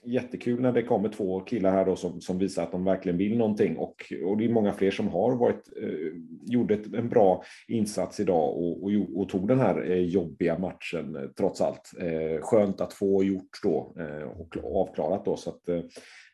jättekul 0.04 0.62
när 0.62 0.72
det 0.72 0.84
kommer 0.84 1.10
två 1.10 1.40
killar 1.40 1.72
här 1.72 1.86
då 1.86 1.96
som, 1.96 2.22
som 2.22 2.40
visar 2.40 2.64
att 2.64 2.72
de 2.72 2.84
verkligen 2.84 3.18
vill 3.18 3.38
någonting 3.38 3.78
och, 3.78 4.14
och 4.26 4.38
det 4.38 4.46
är 4.46 4.50
många 4.50 4.74
fler 4.74 4.92
som 4.92 5.08
har 5.08 5.36
varit, 5.36 5.70
eh, 5.82 6.14
gjorde 6.46 6.74
ett, 6.74 6.94
en 6.94 7.10
bra 7.10 7.44
insats 7.68 8.20
idag 8.20 8.58
och, 8.58 8.84
och, 8.84 8.92
och 9.16 9.30
tog 9.30 9.48
den 9.48 9.60
här 9.60 9.92
eh, 9.92 9.98
jobbiga 9.98 10.60
matchen 10.60 11.16
eh, 11.16 11.30
trots 11.38 11.62
allt. 11.62 11.92
Eh, 12.00 12.42
skönt 12.42 12.82
att 12.82 12.94
få 12.94 13.24
gjort 13.24 13.60
då 13.64 13.96
eh, 14.00 14.28
och 14.40 14.58
avklarat 14.82 15.26
då 15.26 15.38
så 15.38 15.50
att 15.50 15.70
eh, 15.70 15.82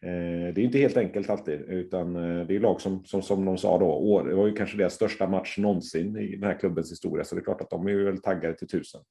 Eh, 0.02 0.54
det 0.54 0.62
är 0.62 0.66
inte 0.66 0.78
helt 0.78 0.98
enkelt 0.98 1.30
alltid 1.30 1.62
utan 1.62 2.16
eh, 2.16 2.48
det 2.48 2.56
är 2.56 2.60
lag 2.60 2.82
som, 2.82 3.06
som, 3.06 3.22
som 3.22 3.46
de 3.46 3.58
sa 3.58 3.80
då, 3.80 4.24
det 4.24 4.36
var 4.36 4.48
ju 4.48 4.54
kanske 4.54 4.78
deras 4.78 4.94
största 4.94 5.28
match 5.28 5.58
någonsin 5.58 6.18
i 6.18 6.36
den 6.36 6.44
här 6.44 6.60
klubbens 6.60 6.92
historia 6.92 7.24
så 7.24 7.36
det 7.36 7.42
är 7.42 7.44
klart 7.44 7.62
att 7.62 7.70
de 7.70 7.88
är 7.88 7.94
väl 7.94 8.22
taggade 8.22 8.54
till 8.54 8.68
tusen. 8.68 9.02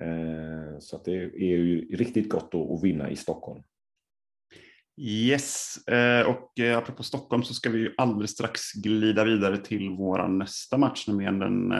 Eh, 0.00 0.78
så 0.78 0.96
att 0.96 1.04
det 1.04 1.14
är 1.22 1.56
ju 1.56 1.96
riktigt 1.96 2.28
gott 2.28 2.54
att 2.54 2.82
vinna 2.82 3.10
i 3.10 3.16
Stockholm. 3.16 3.62
Yes, 5.00 5.76
och 6.26 6.60
apropå 6.76 7.02
Stockholm 7.02 7.42
så 7.42 7.54
ska 7.54 7.70
vi 7.70 7.78
ju 7.78 7.94
alldeles 7.96 8.30
strax 8.30 8.72
glida 8.72 9.24
vidare 9.24 9.56
till 9.56 9.90
vår 9.90 10.28
nästa 10.28 10.78
match, 10.78 11.08
nämligen 11.08 11.38
den, 11.38 11.70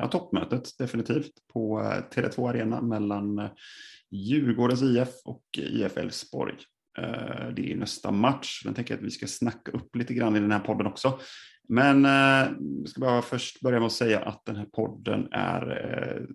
ja, 0.00 0.08
toppmötet 0.12 0.78
definitivt 0.78 1.32
på 1.52 1.80
Tele2 2.14 2.48
Arena 2.48 2.82
mellan 2.82 3.48
Djurgårdens 4.10 4.82
IF 4.82 5.08
och 5.24 5.44
IF 5.58 5.96
Elfsborg. 5.96 6.54
Eh, 6.98 7.48
det 7.56 7.72
är 7.72 7.76
nästa 7.76 8.10
match. 8.10 8.62
Den 8.64 8.74
tänker 8.74 8.94
jag 8.94 8.98
att 8.98 9.06
vi 9.06 9.10
ska 9.10 9.26
snacka 9.26 9.72
upp 9.72 9.96
lite 9.96 10.14
grann 10.14 10.36
i 10.36 10.40
den 10.40 10.52
här 10.52 10.60
podden 10.60 10.86
också. 10.86 11.18
Men 11.68 12.04
eh, 12.04 12.52
jag 12.80 12.88
ska 12.88 13.00
bara 13.00 13.22
först 13.22 13.60
börja 13.60 13.78
med 13.78 13.86
att 13.86 13.92
säga 13.92 14.20
att 14.20 14.44
den 14.44 14.56
här 14.56 14.64
podden 14.64 15.28
är 15.32 16.26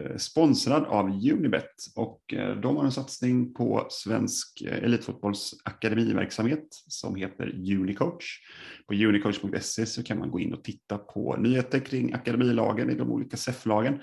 eh, 0.00 0.16
sponsrad 0.16 0.84
av 0.84 1.06
Unibet 1.06 1.74
och 1.96 2.22
de 2.62 2.76
har 2.76 2.84
en 2.84 2.92
satsning 2.92 3.54
på 3.54 3.86
svensk 3.90 4.62
elitfotbollsakademiverksamhet 4.62 4.84
elitfotbolls 4.84 5.54
akademiverksamhet 5.64 6.66
som 6.88 7.14
heter 7.14 7.48
Unicoach. 7.54 8.38
På 8.86 8.94
unicoach.se 8.94 9.86
så 9.86 10.02
kan 10.02 10.18
man 10.18 10.30
gå 10.30 10.40
in 10.40 10.54
och 10.54 10.64
titta 10.64 10.98
på 10.98 11.36
nyheter 11.36 11.78
kring 11.78 12.12
akademilagen 12.12 12.90
i 12.90 12.94
de 12.94 13.10
olika 13.10 13.36
SEF-lagen. 13.36 14.00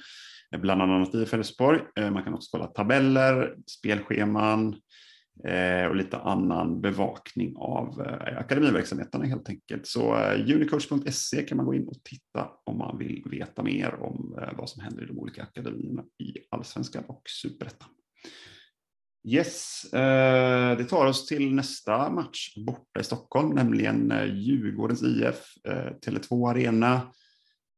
bland 0.58 0.82
annat 0.82 1.16
i 1.16 1.18
Elfsborg. 1.18 1.80
Man 1.96 2.24
kan 2.24 2.34
också 2.34 2.50
kolla 2.52 2.68
tabeller, 2.68 3.56
spelscheman, 3.68 4.76
Eh, 5.44 5.88
och 5.88 5.96
lite 5.96 6.18
annan 6.18 6.82
bevakning 6.82 7.56
av 7.58 8.02
eh, 8.02 8.38
akademiverksamheterna 8.38 9.26
helt 9.26 9.50
enkelt. 9.50 9.88
Så 9.88 10.18
eh, 10.18 10.56
unicoach.se 10.56 11.44
kan 11.44 11.58
man 11.58 11.66
gå 11.66 11.74
in 11.74 11.88
och 11.88 12.04
titta 12.04 12.50
om 12.64 12.78
man 12.78 12.98
vill 12.98 13.24
veta 13.26 13.64
mer 13.64 13.96
om 13.96 14.40
vad 14.58 14.70
som 14.70 14.84
händer 14.84 15.04
i 15.04 15.06
de 15.06 15.20
olika 15.20 15.44
akademierna 15.44 16.04
i 16.18 16.34
allsvenskan 16.50 17.04
och 17.08 17.22
superettan. 17.26 17.90
Yes, 19.28 19.86
det 20.78 20.86
tar 20.90 21.06
oss 21.06 21.26
till 21.26 21.56
nästa 21.56 22.10
match 22.10 22.56
borta 22.66 23.00
i 23.00 23.04
Stockholm, 23.04 23.50
nämligen 23.50 24.14
Djurgårdens 24.34 25.04
IF, 25.04 25.54
Tele2 26.06 26.50
Arena. 26.50 27.02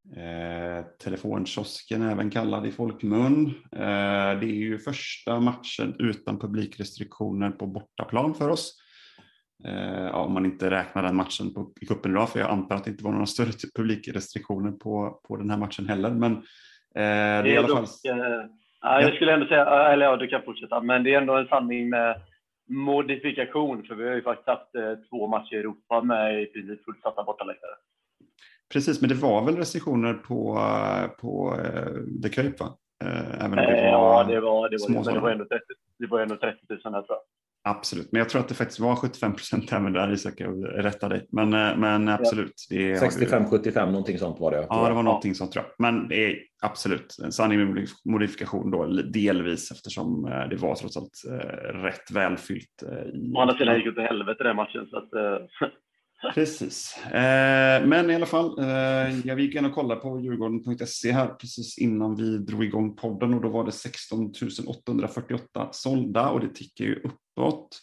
Eh, 0.09 0.85
telefonkiosken 1.03 2.01
även 2.01 2.29
kallad 2.29 2.65
i 2.65 2.71
folkmun. 2.71 3.45
Eh, 3.71 4.39
det 4.39 4.45
är 4.45 4.59
ju 4.59 4.79
första 4.79 5.39
matchen 5.39 5.95
utan 5.99 6.39
publikrestriktioner 6.39 7.51
på 7.51 7.67
bortaplan 7.67 8.33
för 8.33 8.49
oss. 8.49 8.77
Eh, 9.65 10.03
ja, 10.03 10.17
om 10.17 10.33
man 10.33 10.45
inte 10.45 10.69
räknar 10.69 11.03
den 11.03 11.15
matchen 11.15 11.53
på, 11.53 11.73
i 11.81 11.85
cupen 11.85 12.11
idag, 12.11 12.29
för 12.29 12.39
jag 12.39 12.49
antar 12.49 12.75
att 12.75 12.83
det 12.83 12.91
inte 12.91 13.03
var 13.03 13.11
några 13.11 13.25
större 13.25 13.51
publikrestriktioner 13.75 14.71
på, 14.71 15.21
på 15.27 15.37
den 15.37 15.49
här 15.49 15.57
matchen 15.57 15.89
heller. 15.89 16.09
Men 16.09 16.31
eh, 16.31 16.41
det 16.95 17.01
är 17.01 17.45
i 17.45 17.57
alla 17.57 17.67
fall... 17.67 17.83
Eh, 17.83 18.45
ja, 18.81 19.01
jag 19.01 19.15
skulle 19.15 19.33
ändå 19.33 19.45
säga, 19.45 19.65
eller 19.65 20.05
ja, 20.05 20.17
du 20.17 20.27
kan 20.27 20.41
fortsätta, 20.41 20.81
men 20.81 21.03
det 21.03 21.13
är 21.13 21.21
ändå 21.21 21.35
en 21.37 21.47
sanning 21.47 21.89
med 21.89 22.21
modifikation, 22.69 23.83
för 23.83 23.95
vi 23.95 24.07
har 24.07 24.15
ju 24.15 24.21
faktiskt 24.21 24.47
haft 24.47 24.71
två 25.09 25.27
matcher 25.27 25.53
i 25.53 25.57
Europa 25.57 26.01
med 26.01 26.41
i 26.41 26.45
princip 26.45 26.85
fullsatta 26.85 27.23
bortaläktare. 27.23 27.71
Precis, 28.71 29.01
men 29.01 29.09
det 29.09 29.15
var 29.15 29.45
väl 29.45 29.57
restriktioner 29.57 30.13
på, 30.13 30.59
på 31.19 31.55
uh, 31.55 32.21
The 32.23 32.29
Cape 32.29 32.63
va? 32.63 32.77
Uh, 33.03 33.45
även 33.45 33.59
om 33.59 33.65
det 33.65 33.71
var 33.71 33.73
ja, 33.73 34.23
det 34.23 34.39
var 34.39 34.69
det. 34.69 34.77
Var, 34.77 35.03
men 35.03 35.13
det 35.13 35.19
var 35.19 35.31
ändå 35.31 35.45
30, 35.45 35.63
det 35.99 36.07
var 36.07 36.19
ändå 36.19 36.35
30 36.35 36.57
000 36.69 36.79
här 36.83 36.91
tror 36.91 37.05
jag. 37.07 37.19
Absolut, 37.63 38.11
men 38.11 38.19
jag 38.19 38.29
tror 38.29 38.41
att 38.41 38.47
det 38.47 38.55
faktiskt 38.55 38.79
var 38.79 38.95
75 38.95 39.33
procent 39.33 39.73
även 39.73 39.93
där 39.93 40.13
Isak, 40.13 40.33
jag 40.37 40.85
rättar 40.85 41.09
dig. 41.09 41.27
Men, 41.31 41.53
eh, 41.53 41.77
men 41.77 42.09
absolut. 42.09 42.53
65-75 42.69 43.85
någonting 43.85 44.17
sånt 44.17 44.39
var 44.39 44.51
det. 44.51 44.67
Ja, 44.69 44.87
det 44.87 44.93
var 44.93 45.03
någonting 45.03 45.35
sånt 45.35 45.51
tror 45.51 45.65
jag. 45.65 45.73
Men 45.77 46.07
det 46.07 46.25
är 46.25 46.37
absolut 46.61 47.17
en 47.23 47.31
sanning 47.31 47.73
med 47.73 47.87
modifikation 48.05 48.71
då, 48.71 48.85
delvis 48.85 49.71
eftersom 49.71 50.23
det 50.49 50.55
var 50.55 50.75
trots 50.75 50.97
allt 50.97 51.21
rätt 51.73 52.11
välfyllt. 52.11 52.83
Å 53.35 53.39
andra 53.39 53.57
sidan 53.57 53.75
gick 53.75 53.85
det 53.85 53.93
till 53.93 54.03
helvete 54.03 54.43
den 54.43 54.55
matchen. 54.55 54.87
Så 54.87 54.97
att, 54.97 55.09
Precis. 56.33 56.97
Eh, 57.05 57.85
men 57.85 58.09
i 58.09 58.15
alla 58.15 58.25
fall, 58.25 58.59
eh, 58.59 59.19
jag 59.27 59.39
gick 59.39 59.55
in 59.55 59.65
och 59.65 59.73
kollade 59.73 60.01
på 60.01 60.19
Djurgården.se 60.19 61.11
här 61.11 61.27
precis 61.27 61.77
innan 61.77 62.15
vi 62.15 62.37
drog 62.37 62.63
igång 62.63 62.95
podden 62.95 63.33
och 63.33 63.41
då 63.41 63.49
var 63.49 63.65
det 63.65 63.71
16 63.71 64.33
848 64.67 65.69
sålda 65.71 66.29
och 66.29 66.39
det 66.39 66.55
tickar 66.55 66.85
ju 66.85 66.95
uppåt. 66.95 67.79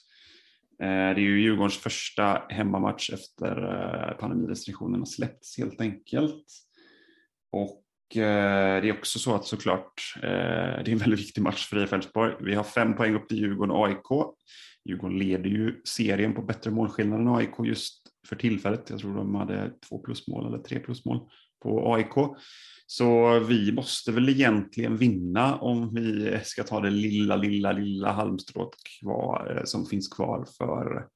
Eh, 0.83 0.87
det 0.87 0.93
är 0.93 1.19
ju 1.19 1.41
Djurgårdens 1.41 1.77
första 1.77 2.43
hemmamatch 2.49 3.11
efter 3.11 3.57
eh, 3.65 4.17
pandemirestriktionerna 4.17 5.07
släppts 5.07 5.59
helt 5.59 5.81
enkelt. 5.81 6.45
Och 7.53 8.17
eh, 8.17 8.83
det 8.83 8.89
är 8.89 8.99
också 8.99 9.19
så 9.19 9.35
att 9.35 9.45
såklart, 9.45 10.15
eh, 10.17 10.83
det 10.85 10.89
är 10.89 10.93
en 10.93 10.99
väldigt 10.99 11.21
viktig 11.21 11.43
match 11.43 11.69
för 11.69 11.85
IF 11.85 11.93
Elfsborg. 11.93 12.35
Vi 12.41 12.55
har 12.55 12.65
fem 12.65 12.97
poäng 12.97 13.15
upp 13.15 13.29
till 13.29 13.39
Djurgården 13.39 13.71
och 13.71 13.87
AIK. 13.87 14.35
Djurgården 14.85 15.19
leder 15.19 15.51
ju 15.51 15.81
serien 15.85 16.35
på 16.35 16.43
bättre 16.43 16.71
målskillnad 16.71 17.21
än 17.21 17.29
AIK 17.29 17.55
just 17.65 18.08
för 18.29 18.37
tillfället. 18.37 18.91
Jag 18.91 18.99
tror 18.99 19.17
de 19.17 19.35
hade 19.35 19.73
två 19.89 19.99
plusmål 19.99 20.47
eller 20.47 20.59
tre 20.59 20.79
plusmål 20.79 21.21
på 21.63 21.95
AIK. 21.95 22.37
Så 22.87 23.39
vi 23.39 23.73
måste 23.73 24.13
väl 24.13 24.29
egentligen 24.29 24.97
vinna 24.97 25.57
om 25.57 25.95
vi 25.95 26.39
ska 26.45 26.63
ta 26.63 26.81
det 26.81 26.91
lilla, 26.91 27.37
lilla, 27.37 27.73
lilla 27.73 28.13
halmstrået 28.13 28.71
kvar, 29.01 29.57
eh, 29.57 29.65
som 29.65 29.87
finns 29.87 30.09
kvar 30.09 30.47
för, 30.59 31.07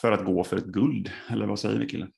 för 0.00 0.12
att 0.12 0.24
gå 0.24 0.44
för 0.44 0.56
ett 0.56 0.66
guld. 0.66 1.10
Eller 1.30 1.46
vad 1.46 1.58
säger 1.58 1.78
vi 1.78 1.86
killen? 1.86 2.10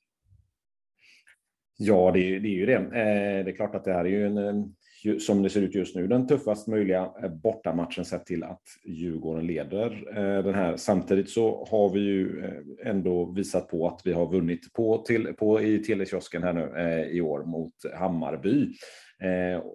Ja, 1.77 2.11
det 2.11 2.19
är, 2.19 2.39
det 2.39 2.47
är 2.47 2.57
ju 2.57 2.65
det. 2.65 2.75
Eh, 2.75 3.45
det 3.45 3.51
är 3.51 3.55
klart 3.55 3.75
att 3.75 3.83
det 3.83 3.93
här 3.93 4.05
är 4.05 4.09
ju 4.09 4.25
en, 4.25 4.75
som 5.19 5.43
det 5.43 5.49
ser 5.49 5.61
ut 5.61 5.75
just 5.75 5.95
nu, 5.95 6.07
den 6.07 6.27
tuffast 6.27 6.67
möjliga 6.67 7.11
eh, 7.23 7.29
bortamatchen 7.29 8.05
sett 8.05 8.25
till 8.25 8.43
att 8.43 8.61
Djurgården 8.85 9.47
leder 9.47 10.17
eh, 10.17 10.43
den 10.43 10.53
här. 10.53 10.77
Samtidigt 10.77 11.29
så 11.29 11.67
har 11.71 11.89
vi 11.89 11.99
ju 11.99 12.45
eh, 12.45 12.89
ändå 12.89 13.25
visat 13.25 13.67
på 13.67 13.87
att 13.87 14.01
vi 14.03 14.13
har 14.13 14.31
vunnit 14.31 14.73
på, 14.73 14.97
till, 14.97 15.33
på 15.33 15.61
i 15.61 15.79
telekiosken 15.79 16.43
här 16.43 16.53
nu 16.53 17.07
i 17.11 17.21
år 17.21 17.43
mot 17.43 17.73
Hammarby. 17.99 18.67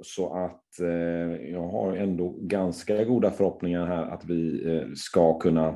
Så 0.02 0.34
att 0.34 0.61
Eh, 0.80 1.50
jag 1.50 1.68
har 1.68 1.96
ändå 1.96 2.28
ganska 2.40 3.04
goda 3.04 3.30
förhoppningar 3.30 3.86
här 3.86 4.02
att 4.02 4.24
vi 4.24 4.68
eh, 4.76 4.92
ska 4.94 5.38
kunna 5.38 5.68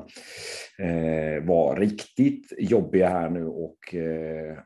eh, 0.79 1.43
vara 1.43 1.79
riktigt 1.79 2.53
jobbiga 2.57 3.09
här 3.09 3.29
nu 3.29 3.45
och 3.47 3.77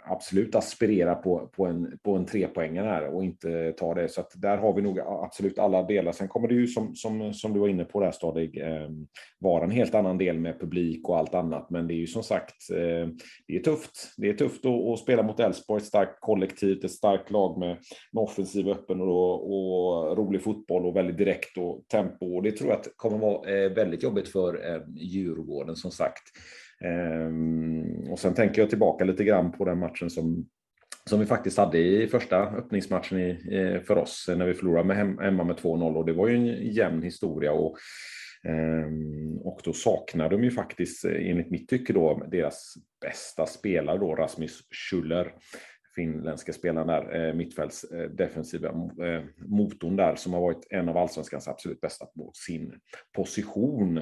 absolut 0.06 0.56
aspirera 0.56 1.16
på, 1.16 1.50
på 1.56 1.66
en, 1.66 1.98
på 2.04 2.16
en 2.16 2.26
trepoängare 2.26 2.88
här 2.88 3.16
och 3.16 3.24
inte 3.24 3.72
ta 3.72 3.94
det. 3.94 4.10
Så 4.10 4.22
att 4.22 4.32
där 4.36 4.58
har 4.58 4.74
vi 4.74 4.82
nog 4.82 5.00
absolut 5.00 5.60
alla 5.60 5.84
delar. 5.84 6.12
Sen 6.12 6.28
kommer 6.28 6.48
det 6.48 6.54
ju 6.54 6.68
som, 6.68 6.96
som, 6.96 7.34
som 7.34 7.54
du 7.54 7.60
var 7.60 7.68
inne 7.68 7.86
på 7.86 8.00
där 8.00 8.12
Stadig, 8.12 8.58
ehm, 8.58 9.08
vara 9.40 9.64
en 9.64 9.72
helt 9.72 9.96
annan 9.96 10.18
del 10.18 10.40
med 10.40 10.60
publik 10.60 11.10
och 11.10 11.18
allt 11.18 11.34
annat. 11.34 11.70
Men 11.70 11.88
det 11.88 11.94
är 11.94 11.96
ju 11.96 12.08
som 12.08 12.24
sagt, 12.24 12.56
det 13.48 13.56
är 13.56 13.64
tufft. 13.64 14.14
Det 14.18 14.30
är 14.30 14.34
tufft 14.34 14.66
att, 14.66 14.88
att 14.94 15.00
spela 15.00 15.24
mot 15.24 15.40
Elfsborg, 15.40 15.82
ett 15.82 15.88
starkt 15.88 16.20
kollektiv, 16.20 16.86
ett 16.86 16.92
starkt 16.92 17.32
lag 17.32 17.60
med, 17.60 17.78
med 18.12 18.24
offensiv 18.24 18.70
öppen 18.70 19.02
och, 19.02 19.52
och 19.52 20.16
rolig 20.26 20.44
fotboll 20.44 20.86
och 20.86 20.96
väldigt 20.96 21.18
direkt 21.18 21.58
och 21.58 21.86
tempo. 21.92 22.36
Och 22.36 22.44
det 22.44 22.52
tror 22.52 22.70
jag 22.70 22.80
att 22.80 22.88
kommer 22.96 23.18
vara 23.18 23.50
eh, 23.52 23.72
väldigt 23.72 24.04
jobbigt 24.04 24.28
för 24.28 24.74
eh, 24.74 24.82
Djurgården 24.96 25.76
som 25.76 25.92
sagt. 25.92 26.24
Ehm, 26.82 28.12
och 28.12 28.20
sen 28.20 28.34
tänker 28.34 28.62
jag 28.62 28.70
tillbaka 28.70 29.06
lite 29.06 29.24
grann 29.24 29.52
på 29.52 29.66
den 29.66 29.80
matchen 29.80 30.10
som 30.10 30.46
som 31.10 31.20
vi 31.20 31.26
faktiskt 31.26 31.58
hade 31.58 31.78
i 31.78 32.08
första 32.08 32.38
öppningsmatchen 32.38 33.20
i, 33.20 33.30
eh, 33.52 33.82
för 33.82 33.98
oss 33.98 34.30
när 34.38 34.46
vi 34.46 34.54
förlorade 34.54 34.88
med 34.88 34.98
hem, 34.98 35.18
hemma 35.18 35.44
med 35.44 35.56
2-0 35.56 35.96
och 35.96 36.06
det 36.06 36.14
var 36.14 36.28
ju 36.28 36.36
en 36.36 36.72
jämn 36.74 37.04
historia 37.04 37.52
och, 37.52 37.78
ehm, 38.44 39.38
och 39.38 39.62
då 39.64 39.74
saknar 39.74 40.30
de 40.30 40.44
ju 40.44 40.52
faktiskt 40.52 41.06
enligt 41.06 41.52
mitt 41.52 41.70
tycke 41.70 41.94
då 41.94 42.28
deras 42.32 42.74
bästa 43.02 43.46
spelare 43.46 43.98
då 43.98 44.16
Rasmus 44.16 44.62
Schuller 44.90 45.34
finländska 45.96 46.54
spelaren 46.54 46.88
där, 46.88 47.28
eh, 47.28 47.34
mittfälts 47.34 47.84
eh, 47.84 48.10
defensiva 48.10 48.70
eh, 48.70 49.24
motorn 49.38 49.96
där, 49.96 50.16
som 50.16 50.34
har 50.34 50.42
varit 50.42 50.68
en 50.70 50.90
av 50.90 50.98
allsvenskans 50.98 51.48
absolut 51.48 51.82
bästa 51.82 52.06
på 52.06 52.32
sin 52.34 52.80
position. 53.16 53.98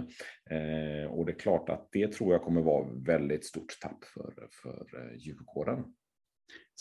Eh, 0.49 1.11
och 1.11 1.25
det 1.25 1.31
är 1.31 1.39
klart 1.39 1.69
att 1.69 1.87
det 1.91 2.07
tror 2.07 2.33
jag 2.33 2.43
kommer 2.43 2.61
vara 2.61 2.87
väldigt 3.05 3.45
stort 3.45 3.79
tapp 3.81 4.03
för, 4.03 4.33
för 4.51 4.87
eh, 4.97 5.17
Djurgården. 5.17 5.83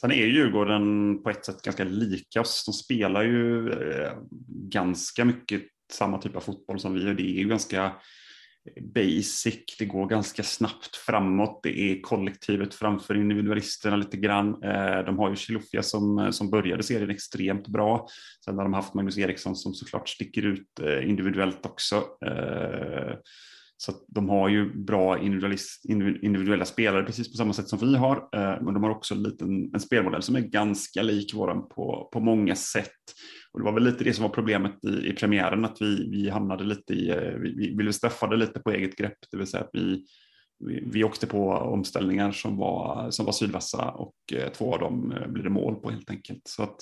Sen 0.01 0.13
är 0.13 0.27
Djurgården 0.27 1.23
på 1.23 1.31
ett 1.31 1.45
sätt 1.45 1.63
ganska 1.63 1.85
lika 1.85 2.41
oss. 2.41 2.65
De 2.67 2.73
spelar 2.73 3.23
ju 3.23 3.73
eh, 3.73 4.13
ganska 4.49 5.25
mycket 5.25 5.63
samma 5.93 6.19
typ 6.19 6.37
av 6.37 6.41
fotboll 6.41 6.81
som 6.81 6.95
vi 6.95 7.11
och 7.11 7.17
det 7.17 7.23
är 7.23 7.43
ju 7.43 7.49
ganska 7.49 7.93
basic, 8.81 9.77
det 9.79 9.85
går 9.85 10.07
ganska 10.07 10.43
snabbt 10.43 10.97
framåt, 10.97 11.61
det 11.63 11.81
är 11.81 12.01
kollektivet 12.01 12.75
framför 12.75 13.15
individualisterna 13.15 13.97
lite 13.97 14.17
grann. 14.17 14.63
Eh, 14.63 15.05
de 15.07 15.19
har 15.19 15.31
ju 15.31 15.37
Chilufya 15.37 15.83
som, 15.83 16.19
eh, 16.19 16.31
som 16.31 16.51
började 16.51 16.83
serien 16.83 17.11
extremt 17.11 17.69
bra. 17.69 18.07
Sen 18.45 18.57
har 18.57 18.65
de 18.65 18.75
haft 18.75 18.95
Magnus 18.95 19.19
Eriksson 19.19 19.57
som 19.57 19.75
såklart 19.75 20.09
sticker 20.09 20.43
ut 20.43 20.81
eh, 20.83 21.09
individuellt 21.09 21.67
också. 21.67 22.05
Så 23.81 23.93
de 24.09 24.29
har 24.29 24.49
ju 24.49 24.85
bra 24.85 25.19
individuella 25.19 26.65
spelare 26.65 27.03
precis 27.03 27.33
på 27.33 27.37
samma 27.37 27.53
sätt 27.53 27.69
som 27.69 27.79
vi 27.79 27.97
har. 27.97 28.29
Men 28.65 28.75
de 28.75 28.83
har 28.83 28.91
också 28.91 29.15
en, 29.15 29.23
liten, 29.23 29.75
en 29.75 29.81
spelmodell 29.81 30.23
som 30.23 30.37
är 30.37 30.41
ganska 30.41 31.03
lik 31.03 31.35
våran 31.35 31.69
på, 31.69 32.09
på 32.13 32.21
många 32.21 32.55
sätt. 32.55 32.93
Och 33.53 33.61
det 33.61 33.65
var 33.65 33.73
väl 33.73 33.85
lite 33.85 34.05
det 34.05 34.13
som 34.13 34.23
var 34.23 34.31
problemet 34.31 34.85
i, 34.85 35.09
i 35.09 35.13
premiären, 35.13 35.65
att 35.65 35.83
vi, 35.83 36.11
vi 36.11 36.29
hamnade 36.29 36.65
lite 36.65 36.95
i, 36.95 37.11
eh, 37.11 37.33
vi, 37.39 37.75
vi 37.79 37.93
straffade 37.93 38.37
lite 38.37 38.61
på 38.61 38.71
eget 38.71 38.97
grepp, 38.97 39.19
det 39.31 39.37
vill 39.37 39.47
säga 39.47 39.65
att 39.65 39.71
vi, 39.73 40.05
vi, 40.67 40.83
vi 40.87 41.05
åkte 41.05 41.27
på 41.27 41.51
omställningar 41.51 42.33
som 42.33 42.57
var, 42.57 43.11
som 43.11 43.27
var 43.27 43.33
sydvassa 43.33 43.91
och 43.91 44.15
eh, 44.33 44.53
två 44.53 44.75
av 44.75 44.81
dem 44.81 45.13
eh, 45.13 45.29
blev 45.29 45.45
det 45.45 45.51
mål 45.51 45.75
på 45.75 45.91
helt 45.91 46.11
enkelt. 46.11 46.43
Så 46.45 46.63
att 46.63 46.77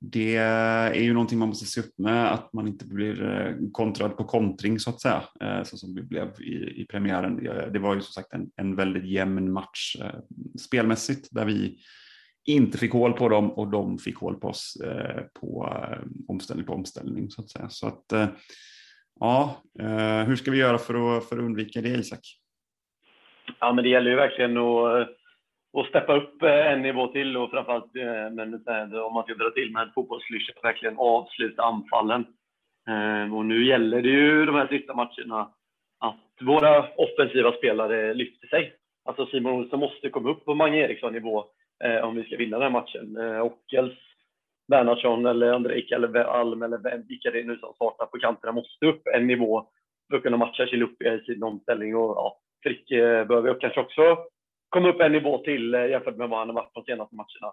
det 0.00 0.36
är 0.36 1.02
ju 1.02 1.12
någonting 1.12 1.38
man 1.38 1.48
måste 1.48 1.66
se 1.66 1.80
upp 1.80 1.98
med, 1.98 2.32
att 2.32 2.52
man 2.52 2.68
inte 2.68 2.86
blir 2.86 3.56
kontrad 3.72 4.16
på 4.16 4.24
kontring 4.24 4.80
så 4.80 4.90
att 4.90 5.00
säga, 5.00 5.22
så 5.64 5.76
som 5.76 5.94
vi 5.94 6.02
blev 6.02 6.28
i, 6.40 6.82
i 6.82 6.86
premiären. 6.90 7.36
Det 7.72 7.78
var 7.78 7.94
ju 7.94 8.00
som 8.00 8.12
sagt 8.12 8.32
en, 8.32 8.50
en 8.56 8.76
väldigt 8.76 9.06
jämn 9.06 9.52
match 9.52 9.96
spelmässigt 10.60 11.28
där 11.30 11.44
vi 11.44 11.78
inte 12.46 12.78
fick 12.78 12.92
hål 12.92 13.12
på 13.12 13.28
dem 13.28 13.50
och 13.50 13.68
de 13.68 13.98
fick 13.98 14.16
hål 14.16 14.40
på 14.40 14.48
oss 14.48 14.76
eh, 14.84 15.22
på 15.40 15.68
eh, 15.72 15.98
omställning 16.28 16.66
på 16.66 16.72
omställning 16.72 17.30
så 17.30 17.42
att 17.42 17.50
säga. 17.50 17.68
Så 17.68 17.86
att 17.86 18.12
eh, 18.12 18.26
ja, 19.20 19.62
eh, 19.80 20.24
hur 20.24 20.36
ska 20.36 20.50
vi 20.50 20.58
göra 20.58 20.78
för 20.78 21.16
att, 21.16 21.28
för 21.28 21.36
att 21.36 21.42
undvika 21.42 21.80
det 21.80 21.88
Isak? 21.88 22.20
Ja, 23.60 23.72
men 23.72 23.84
det 23.84 23.90
gäller 23.90 24.10
ju 24.10 24.16
verkligen 24.16 24.56
att, 24.56 25.08
att 25.78 25.86
steppa 25.88 26.16
upp 26.16 26.42
eh, 26.42 26.72
en 26.72 26.82
nivå 26.82 27.06
till 27.06 27.36
och 27.36 27.50
framförallt 27.50 27.92
men, 28.32 28.54
om 28.94 29.14
man 29.14 29.24
ska 29.24 29.34
dra 29.34 29.50
till 29.50 29.72
med 29.72 29.82
en 29.82 29.92
fotbollsklyscha, 29.94 30.52
verkligen 30.62 30.98
avsluta 30.98 31.62
anfallen. 31.62 32.24
Och 33.32 33.44
nu 33.44 33.66
gäller 33.66 34.02
det 34.02 34.08
ju 34.08 34.46
de 34.46 34.54
här 34.54 34.66
sista 34.66 34.94
matcherna 34.94 35.50
att 35.98 36.46
våra 36.46 36.88
offensiva 36.88 37.52
spelare 37.52 38.14
lyfter 38.14 38.46
sig. 38.46 38.72
Alltså 39.04 39.26
Simon 39.26 39.52
Olsson 39.52 39.80
måste 39.80 40.10
komma 40.10 40.30
upp 40.30 40.44
på 40.44 40.54
Mange 40.54 40.78
Eriksson-nivå 40.78 41.44
Eh, 41.84 42.04
om 42.04 42.16
vi 42.16 42.24
ska 42.24 42.36
vinna 42.36 42.58
den 42.58 42.62
här 42.62 42.80
matchen. 42.80 43.16
Eh, 43.16 43.42
Ockels, 43.42 43.98
Bernhardsson 44.68 45.26
eller 45.26 45.52
Andrejka 45.52 45.94
eller 45.94 46.24
Alm 46.24 46.62
eller 46.62 47.02
vilka 47.08 47.30
det 47.30 47.40
är 47.40 47.44
nu 47.44 47.56
som 47.56 47.74
startar 47.74 48.06
på 48.06 48.18
kanterna 48.18 48.52
måste 48.52 48.86
upp 48.86 49.02
en 49.14 49.26
nivå 49.26 49.68
för 50.10 50.16
att 50.16 50.22
kunna 50.22 50.36
matcha 50.36 50.66
Chiluppi 50.66 51.08
i 51.08 51.24
sin 51.24 51.42
omställning. 51.42 51.96
Och, 51.96 52.16
ja, 52.16 52.38
Frick 52.62 52.90
eh, 52.90 53.24
behöver 53.24 53.60
kanske 53.60 53.80
också 53.80 54.18
komma 54.68 54.88
upp 54.88 55.00
en 55.00 55.12
nivå 55.12 55.38
till 55.38 55.74
eh, 55.74 55.86
jämfört 55.86 56.16
med 56.16 56.28
vad 56.28 56.38
han 56.38 56.48
har 56.48 56.54
varit 56.54 56.74
de 56.74 56.84
senaste 56.84 57.16
matcherna. 57.16 57.52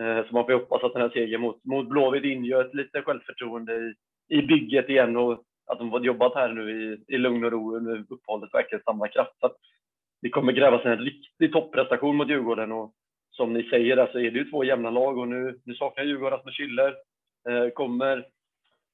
Eh, 0.00 0.26
så 0.26 0.34
man 0.34 0.44
får 0.44 0.52
hoppas 0.52 0.82
att 0.82 0.92
den 0.92 1.02
här 1.02 1.08
segern 1.08 1.40
mot, 1.40 1.64
mot 1.64 1.88
Blåvitt 1.88 2.24
ingör 2.24 2.64
ett 2.64 2.74
lite 2.74 3.02
självförtroende 3.02 3.74
i, 3.74 3.94
i 4.28 4.42
bygget 4.42 4.88
igen 4.88 5.16
och 5.16 5.42
att 5.66 5.78
de 5.78 5.92
har 5.92 6.00
jobbat 6.00 6.34
här 6.34 6.48
nu 6.48 6.70
i, 6.70 7.14
i 7.14 7.18
lugn 7.18 7.44
och 7.44 7.52
ro 7.52 7.76
under 7.76 8.04
uppehållet 8.08 8.54
verkligen 8.54 8.82
samla 8.82 9.08
kraft. 9.08 9.40
Så 9.40 9.50
det 10.22 10.30
kommer 10.30 10.52
krävas 10.52 10.84
en 10.84 10.98
riktig 10.98 11.52
topprestation 11.52 12.16
mot 12.16 12.28
Djurgården 12.28 12.72
och 12.72 12.94
som 13.36 13.52
ni 13.52 13.62
säger 13.62 13.96
alltså 13.96 14.12
så 14.12 14.18
är 14.18 14.30
det 14.30 14.38
ju 14.38 14.50
två 14.50 14.64
jämna 14.64 14.90
lag 14.90 15.18
och 15.18 15.28
nu, 15.28 15.60
nu 15.64 15.74
saknar 15.74 16.04
Djurgården 16.04 16.38
Rasmus 16.38 16.58
Schüller. 16.58 16.94
Eh, 17.48 17.70
kommer 17.70 18.26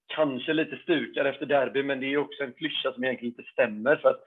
kanske 0.06 0.52
lite 0.52 0.76
stukar 0.76 1.24
efter 1.24 1.46
derby, 1.46 1.82
men 1.82 2.00
det 2.00 2.06
är 2.06 2.16
också 2.16 2.42
en 2.42 2.52
klyscha 2.52 2.92
som 2.92 3.04
egentligen 3.04 3.34
inte 3.38 3.52
stämmer 3.52 3.96
för 3.96 4.08
att 4.08 4.24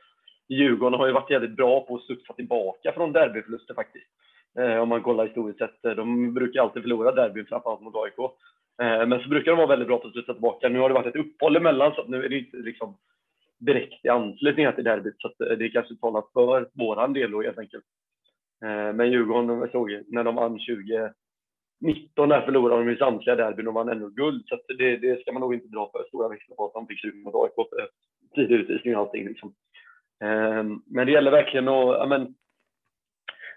Djurgården 0.49 0.99
har 0.99 1.07
ju 1.07 1.13
varit 1.13 1.29
jävligt 1.29 1.55
bra 1.55 1.81
på 1.81 1.95
att 1.95 2.03
studsa 2.03 2.33
tillbaka 2.33 2.91
från 2.91 3.13
derbyförluster 3.13 3.73
faktiskt. 3.73 4.07
Eh, 4.59 4.77
om 4.77 4.89
man 4.89 5.03
kollar 5.03 5.25
historiskt 5.25 5.59
sett. 5.59 5.85
Eh, 5.85 5.91
de 5.91 6.33
brukar 6.33 6.61
alltid 6.61 6.81
förlora 6.81 7.11
derbyn, 7.11 7.45
framförallt 7.45 7.81
mot 7.81 7.95
AIK. 7.95 8.19
Eh, 8.81 9.07
men 9.07 9.19
så 9.19 9.29
brukar 9.29 9.51
de 9.51 9.57
vara 9.57 9.67
väldigt 9.67 9.87
bra 9.87 9.97
på 9.97 10.07
att 10.07 10.13
studsa 10.13 10.33
tillbaka. 10.33 10.69
Nu 10.69 10.79
har 10.79 10.89
det 10.89 10.95
varit 10.95 11.15
ett 11.15 11.25
uppehåll 11.25 11.55
emellan, 11.55 11.95
så 11.95 12.01
att 12.01 12.09
nu 12.09 12.25
är 12.25 12.29
det 12.29 12.37
inte 12.37 12.57
liksom 12.57 12.97
direkt 13.59 14.05
i 14.05 14.09
anslutning 14.09 14.73
till 14.73 14.83
derbyt. 14.83 15.15
Så 15.17 15.27
att 15.27 15.41
eh, 15.41 15.57
det 15.57 15.69
kanske 15.69 15.95
talar 15.95 16.23
för 16.33 16.69
våran 16.73 17.13
del 17.13 17.31
då 17.31 17.41
helt 17.41 17.59
enkelt. 17.59 17.85
Eh, 18.63 18.93
men 18.93 19.11
Djurgården, 19.11 19.59
jag 19.59 19.71
såg 19.71 20.03
när 20.07 20.23
de 20.23 20.35
vann 20.35 20.59
2019, 20.59 22.29
där 22.29 22.41
förlorade 22.41 22.83
de 22.83 22.89
ju 22.89 22.97
samtliga 22.97 23.35
derbyn 23.35 23.67
och 23.67 23.73
vann 23.73 23.89
ändå 23.89 24.07
guld. 24.07 24.43
Så 24.47 24.59
det, 24.77 24.97
det, 24.97 25.21
ska 25.21 25.31
man 25.31 25.41
nog 25.41 25.53
inte 25.53 25.67
dra 25.67 25.91
för 25.91 26.03
stora 26.07 26.29
växlar 26.29 26.55
på 26.55 26.65
att 26.65 26.73
de 26.73 26.87
fick 26.87 26.99
20 26.99 27.23
mot 27.23 27.35
AIK 27.35 27.69
för 27.69 27.89
tidig 28.35 28.55
utvisning 28.55 28.95
och 28.95 29.01
allting. 29.01 29.27
Liksom. 29.27 29.53
Ehm, 30.23 30.81
men 30.85 31.05
det 31.05 31.11
gäller 31.11 31.31
verkligen 31.31 31.67
att, 31.67 31.97
ja, 31.97 32.05
men, 32.05 32.35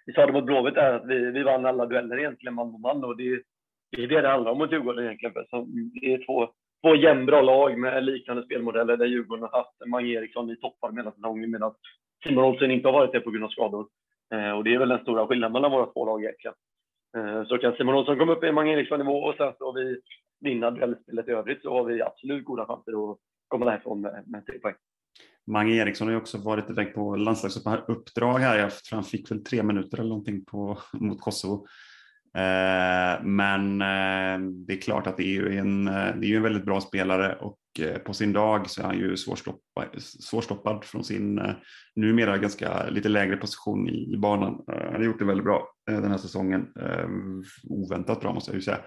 vi 0.06 0.12
sa 0.12 0.26
det 0.26 0.32
mot 0.32 0.44
Blåvitt 0.44 0.74
där, 0.74 0.92
att 0.92 1.06
vi, 1.06 1.30
vi 1.30 1.42
vann 1.42 1.66
alla 1.66 1.86
dueller 1.86 2.18
egentligen 2.18 2.54
man 2.54 2.70
mot 2.70 2.80
man 2.80 3.04
och 3.04 3.16
det, 3.16 3.42
det 3.90 4.02
är 4.02 4.06
det 4.06 4.20
det 4.20 4.28
handlar 4.28 4.52
om 4.52 4.58
mot 4.58 4.72
Djurgården 4.72 5.04
egentligen. 5.04 5.32
För 5.32 5.46
så 5.50 5.66
det 6.00 6.12
är 6.12 6.26
två, 6.26 6.48
två 6.82 6.94
jämnbra 6.94 7.42
lag 7.42 7.78
med 7.78 8.04
liknande 8.04 8.42
spelmodeller 8.42 8.96
där 8.96 9.06
Djurgården 9.06 9.48
har 9.50 9.58
haft 9.58 9.86
Mange 9.86 10.08
Eriksson 10.08 10.50
i 10.50 10.56
toppar 10.56 10.92
hela 10.92 11.12
säsongen 11.12 11.50
medan 11.50 11.74
Simon 12.22 12.44
Olsson 12.44 12.70
inte 12.70 12.88
har 12.88 12.92
varit 12.92 13.12
det 13.12 13.20
på 13.20 13.30
grund 13.30 13.44
av 13.44 13.48
skador. 13.48 13.86
Eh, 14.34 14.50
och 14.50 14.64
det 14.64 14.74
är 14.74 14.78
väl 14.78 14.88
den 14.88 15.02
stora 15.02 15.26
skillnaden 15.26 15.52
mellan 15.52 15.70
våra 15.70 15.86
två 15.86 16.06
lag 16.06 16.24
egentligen. 16.24 16.54
Eh, 17.16 17.44
så 17.46 17.58
kan 17.58 17.72
Simon 17.76 17.94
Olsson 17.94 18.18
komma 18.18 18.32
upp 18.32 18.44
i 18.44 18.52
Mange 18.52 18.72
Eriksson-nivå 18.72 19.18
och 19.18 19.34
sen 19.36 19.52
så 19.58 19.64
har 19.64 19.72
vi 19.72 20.00
vinna 20.40 20.70
duellspelet 20.70 21.28
i 21.28 21.30
övrigt 21.30 21.62
så 21.62 21.72
har 21.72 21.84
vi 21.84 22.02
absolut 22.02 22.44
goda 22.44 22.66
chanser 22.66 23.10
att 23.10 23.18
komma 23.48 23.64
därifrån 23.64 24.00
med, 24.00 24.24
med 24.26 24.46
tre 24.46 24.58
poäng. 24.58 24.74
Mange 25.46 25.74
Eriksson 25.74 26.06
har 26.06 26.12
ju 26.12 26.20
också 26.20 26.38
varit 26.38 26.70
iväg 26.70 26.94
på 26.94 27.16
landslagsuppdrag 27.16 28.38
här. 28.38 28.58
Jag 28.58 28.70
tror 28.70 28.96
han 28.96 29.04
fick 29.04 29.30
väl 29.30 29.44
tre 29.44 29.62
minuter 29.62 29.98
eller 29.98 30.08
någonting 30.08 30.44
på, 30.44 30.78
mot 30.92 31.20
Kosovo. 31.20 31.66
Eh, 32.36 33.24
men 33.24 33.82
eh, 33.82 34.50
det 34.66 34.72
är 34.72 34.80
klart 34.80 35.06
att 35.06 35.16
det 35.16 35.22
är 35.22 35.32
ju 35.32 35.58
en, 35.58 35.88
eh, 35.88 36.16
det 36.16 36.32
är 36.32 36.36
en 36.36 36.42
väldigt 36.42 36.64
bra 36.64 36.80
spelare 36.80 37.34
och 37.34 37.58
på 38.04 38.14
sin 38.14 38.32
dag 38.32 38.70
så 38.70 38.80
är 38.80 38.86
han 38.86 38.98
ju 38.98 39.16
svårstoppad, 39.16 39.86
svårstoppad 39.98 40.84
från 40.84 41.04
sin 41.04 41.40
numera 41.96 42.38
ganska 42.38 42.88
lite 42.88 43.08
lägre 43.08 43.36
position 43.36 43.88
i 43.88 44.16
banan. 44.16 44.64
Han 44.66 44.94
har 44.94 45.02
gjort 45.02 45.18
det 45.18 45.24
väldigt 45.24 45.44
bra 45.44 45.68
den 45.86 46.10
här 46.10 46.18
säsongen. 46.18 46.66
Oväntat 47.64 48.20
bra 48.20 48.32
måste 48.32 48.50
jag 48.50 48.54
ju 48.54 48.62
säga. 48.62 48.78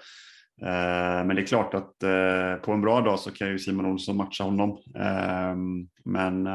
Men 1.25 1.35
det 1.35 1.41
är 1.41 1.45
klart 1.45 1.73
att 1.73 1.97
på 2.61 2.71
en 2.71 2.81
bra 2.81 3.01
dag 3.01 3.19
så 3.19 3.31
kan 3.31 3.47
ju 3.47 3.59
Simon 3.59 3.85
Olsson 3.85 4.17
matcha 4.17 4.43
honom. 4.43 4.77
Men 6.05 6.47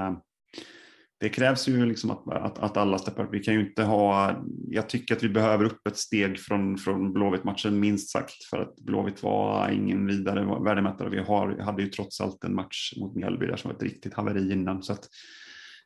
det 1.20 1.28
krävs 1.28 1.68
ju 1.68 1.86
liksom 1.86 2.10
att, 2.10 2.28
att, 2.28 2.58
att 2.58 2.76
alla 2.76 2.98
steppar 2.98 3.24
upp. 3.24 3.34
Vi 3.34 3.40
kan 3.40 3.54
ju 3.54 3.68
inte 3.68 3.82
ha, 3.82 4.36
jag 4.68 4.88
tycker 4.88 5.16
att 5.16 5.22
vi 5.22 5.28
behöver 5.28 5.64
upp 5.64 5.86
ett 5.86 5.96
steg 5.96 6.38
från, 6.38 6.78
från 6.78 7.12
Blåvitt-matchen 7.12 7.80
minst 7.80 8.10
sagt 8.10 8.44
för 8.50 8.58
att 8.58 8.76
Blåvitt 8.76 9.22
var 9.22 9.70
ingen 9.70 10.06
vidare 10.06 10.64
värdemätare. 10.64 11.10
Vi 11.10 11.18
har, 11.18 11.58
hade 11.58 11.82
ju 11.82 11.88
trots 11.88 12.20
allt 12.20 12.44
en 12.44 12.54
match 12.54 12.92
mot 12.96 13.16
Mjällby 13.16 13.46
där 13.46 13.56
som 13.56 13.68
var 13.68 13.76
ett 13.76 13.82
riktigt 13.82 14.14
haveri 14.14 14.52
innan. 14.52 14.82
Så 14.82 14.92
att 14.92 15.08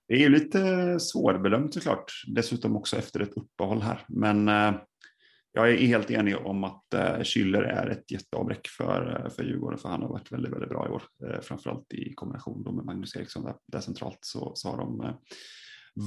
det 0.09 0.25
är 0.25 0.29
lite 0.29 1.01
svårbedömt 1.01 1.75
såklart. 1.75 2.13
Dessutom 2.27 2.77
också 2.77 2.97
efter 2.97 3.21
ett 3.21 3.37
uppehåll 3.37 3.83
här. 3.83 4.05
Men 4.09 4.49
eh, 4.49 4.75
jag 5.53 5.71
är 5.71 5.77
helt 5.77 6.11
enig 6.11 6.37
om 6.37 6.65
att 6.65 6.95
eh, 6.95 7.19
Schüller 7.19 7.63
är 7.63 7.87
ett 7.87 8.11
jätteavbräck 8.11 8.69
för, 8.69 9.25
eh, 9.25 9.31
för 9.31 9.45
Djurgården 9.45 9.79
för 9.79 9.89
han 9.89 10.03
har 10.03 10.09
varit 10.09 10.33
väldigt, 10.33 10.53
väldigt 10.53 10.69
bra 10.69 10.87
i 10.87 10.91
år. 10.91 11.03
Eh, 11.27 11.41
framförallt 11.41 11.93
i 11.93 12.15
kombination 12.15 12.75
med 12.77 12.85
Magnus 12.85 13.17
Eriksson 13.17 13.45
där, 13.45 13.55
där 13.67 13.81
centralt 13.81 14.19
så, 14.21 14.53
så 14.55 14.69
har 14.69 14.77
de 14.77 15.01
eh, 15.01 15.15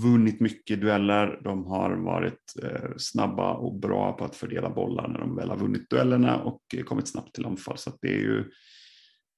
vunnit 0.04 0.40
mycket 0.40 0.82
dueller. 0.82 1.42
De 1.44 1.66
har 1.66 1.92
varit 1.92 2.54
eh, 2.64 2.90
snabba 2.98 3.54
och 3.54 3.80
bra 3.80 4.14
på 4.14 4.26
att 4.26 4.36
fördela 4.36 4.70
bollar 4.70 5.08
när 5.08 5.20
de 5.20 5.36
väl 5.36 5.50
har 5.50 5.58
vunnit 5.58 5.90
duellerna 5.90 6.44
och 6.44 6.62
kommit 6.86 7.08
snabbt 7.08 7.36
till 7.36 7.46
anfall. 7.46 7.78
Så 7.78 7.92
det 8.02 8.08
är 8.08 8.20
ju 8.20 8.40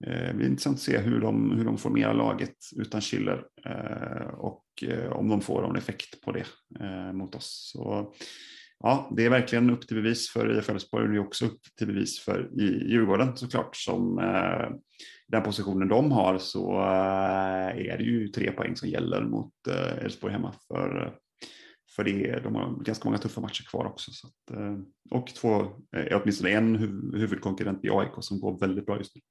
eh, 0.06 0.36
det 0.36 0.44
är 0.44 0.48
intressant 0.48 0.76
att 0.76 0.82
se 0.82 0.98
hur 0.98 1.22
de, 1.22 1.52
hur 1.52 1.66
de 1.66 1.78
formerar 1.78 2.14
laget 2.14 2.56
utan 2.76 3.02
Schiller 3.02 3.46
eh, 3.66 4.28
och 4.28 4.64
eh, 4.82 5.12
om 5.12 5.30
de 5.30 5.42
får 5.42 5.62
någon 5.62 5.76
effekt 5.76 6.22
på 6.22 6.32
det 6.32 6.46
eh, 6.80 7.14
mot 7.14 7.36
oss. 7.36 7.72
Så, 7.74 8.14
ja, 8.84 9.12
det 9.16 9.26
är 9.26 9.30
verkligen 9.30 9.70
upp 9.70 9.88
till 9.88 9.96
bevis 9.96 10.30
för 10.30 10.58
IF 10.60 10.70
Elfsborg 10.70 11.04
och 11.04 11.10
det 11.10 11.16
är 11.16 11.28
också 11.28 11.46
upp 11.46 11.62
till 11.78 11.88
bevis 11.88 12.20
för 12.20 12.50
Djurgården 12.90 13.38
såklart 13.38 13.76
som 13.76 14.20
eh, 14.20 14.70
den 15.28 15.44
positionen 15.44 15.88
de 15.88 16.12
har 16.12 16.38
så 16.38 16.72
eh, 16.82 17.92
är 17.92 17.98
det 17.98 18.04
ju 18.04 18.28
tre 18.28 18.52
poäng 18.52 18.76
som 18.76 18.90
gäller 18.90 19.22
mot 19.22 19.54
eh, 19.70 20.06
Elfsborg 20.06 20.34
hemma 20.34 20.54
för 20.68 21.20
för 21.96 22.04
det, 22.04 22.40
de 22.44 22.56
har 22.56 22.84
ganska 22.84 23.06
många 23.06 23.18
tuffa 23.18 23.42
matcher 23.42 23.64
kvar 23.70 23.86
också. 23.86 24.12
Så 24.12 24.28
att, 24.28 24.58
eh, 24.58 24.78
och 25.12 25.28
två, 25.28 25.62
eh, 25.96 26.22
åtminstone 26.22 26.50
en 26.50 26.76
huvudkonkurrent 27.14 27.86
i 27.86 27.90
AIK 27.90 28.12
som 28.20 28.40
går 28.40 28.60
väldigt 28.60 28.86
bra 28.86 28.98
just 28.98 29.16
nu. 29.16 29.22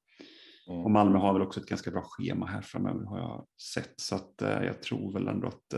Mm. 0.69 0.85
Och 0.85 0.91
Malmö 0.91 1.19
har 1.19 1.33
väl 1.33 1.43
också 1.43 1.61
ett 1.61 1.67
ganska 1.67 1.91
bra 1.91 2.03
schema 2.05 2.47
här 2.47 2.63
framöver 2.63 3.05
har 3.05 3.19
jag 3.19 3.47
sett. 3.75 3.95
Så 3.97 4.15
att, 4.15 4.43
eh, 4.43 4.65
jag 4.65 4.83
tror 4.83 5.13
väl 5.13 5.29
ändå 5.29 5.49
att, 5.49 5.75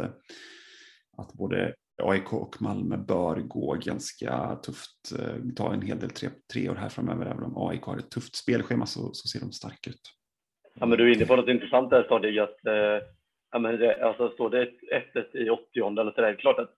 att 1.17 1.33
både 1.33 1.75
AIK 2.03 2.33
och 2.33 2.63
Malmö 2.63 2.97
bör 2.97 3.37
gå 3.37 3.75
ganska 3.75 4.57
tufft, 4.57 5.13
eh, 5.19 5.55
ta 5.57 5.73
en 5.73 5.83
hel 5.83 5.99
del 5.99 6.11
tre, 6.11 6.29
treor 6.53 6.75
här 6.75 6.89
framöver. 6.89 7.27
Även 7.27 7.45
om 7.45 7.69
AIK 7.69 7.83
har 7.83 7.99
ett 7.99 8.11
tufft 8.11 8.37
spelschema 8.37 8.87
så, 8.87 9.01
så 9.13 9.29
ser 9.29 9.41
de 9.41 9.53
starka 9.53 9.91
ut. 9.91 10.13
Ja, 10.75 10.87
men 10.87 10.99
du 10.99 11.11
är 11.11 11.15
inne 11.15 11.27
på 11.27 11.37
något 11.37 11.49
intressant 11.49 11.91
där 11.91 12.03
Stadig, 12.03 12.39
att 12.39 12.67
eh, 12.67 13.07
ja, 13.53 13.59
men 13.59 13.79
det, 13.79 14.05
alltså, 14.05 14.31
står 14.31 14.51
det 14.51 14.71
1-1 15.15 15.37
i 15.37 15.51
80 15.51 16.01
eller 16.01 16.13
så 16.13 16.21
där, 16.21 16.23
det 16.23 16.29
är 16.29 16.35
klart 16.35 16.59
att 16.59 16.75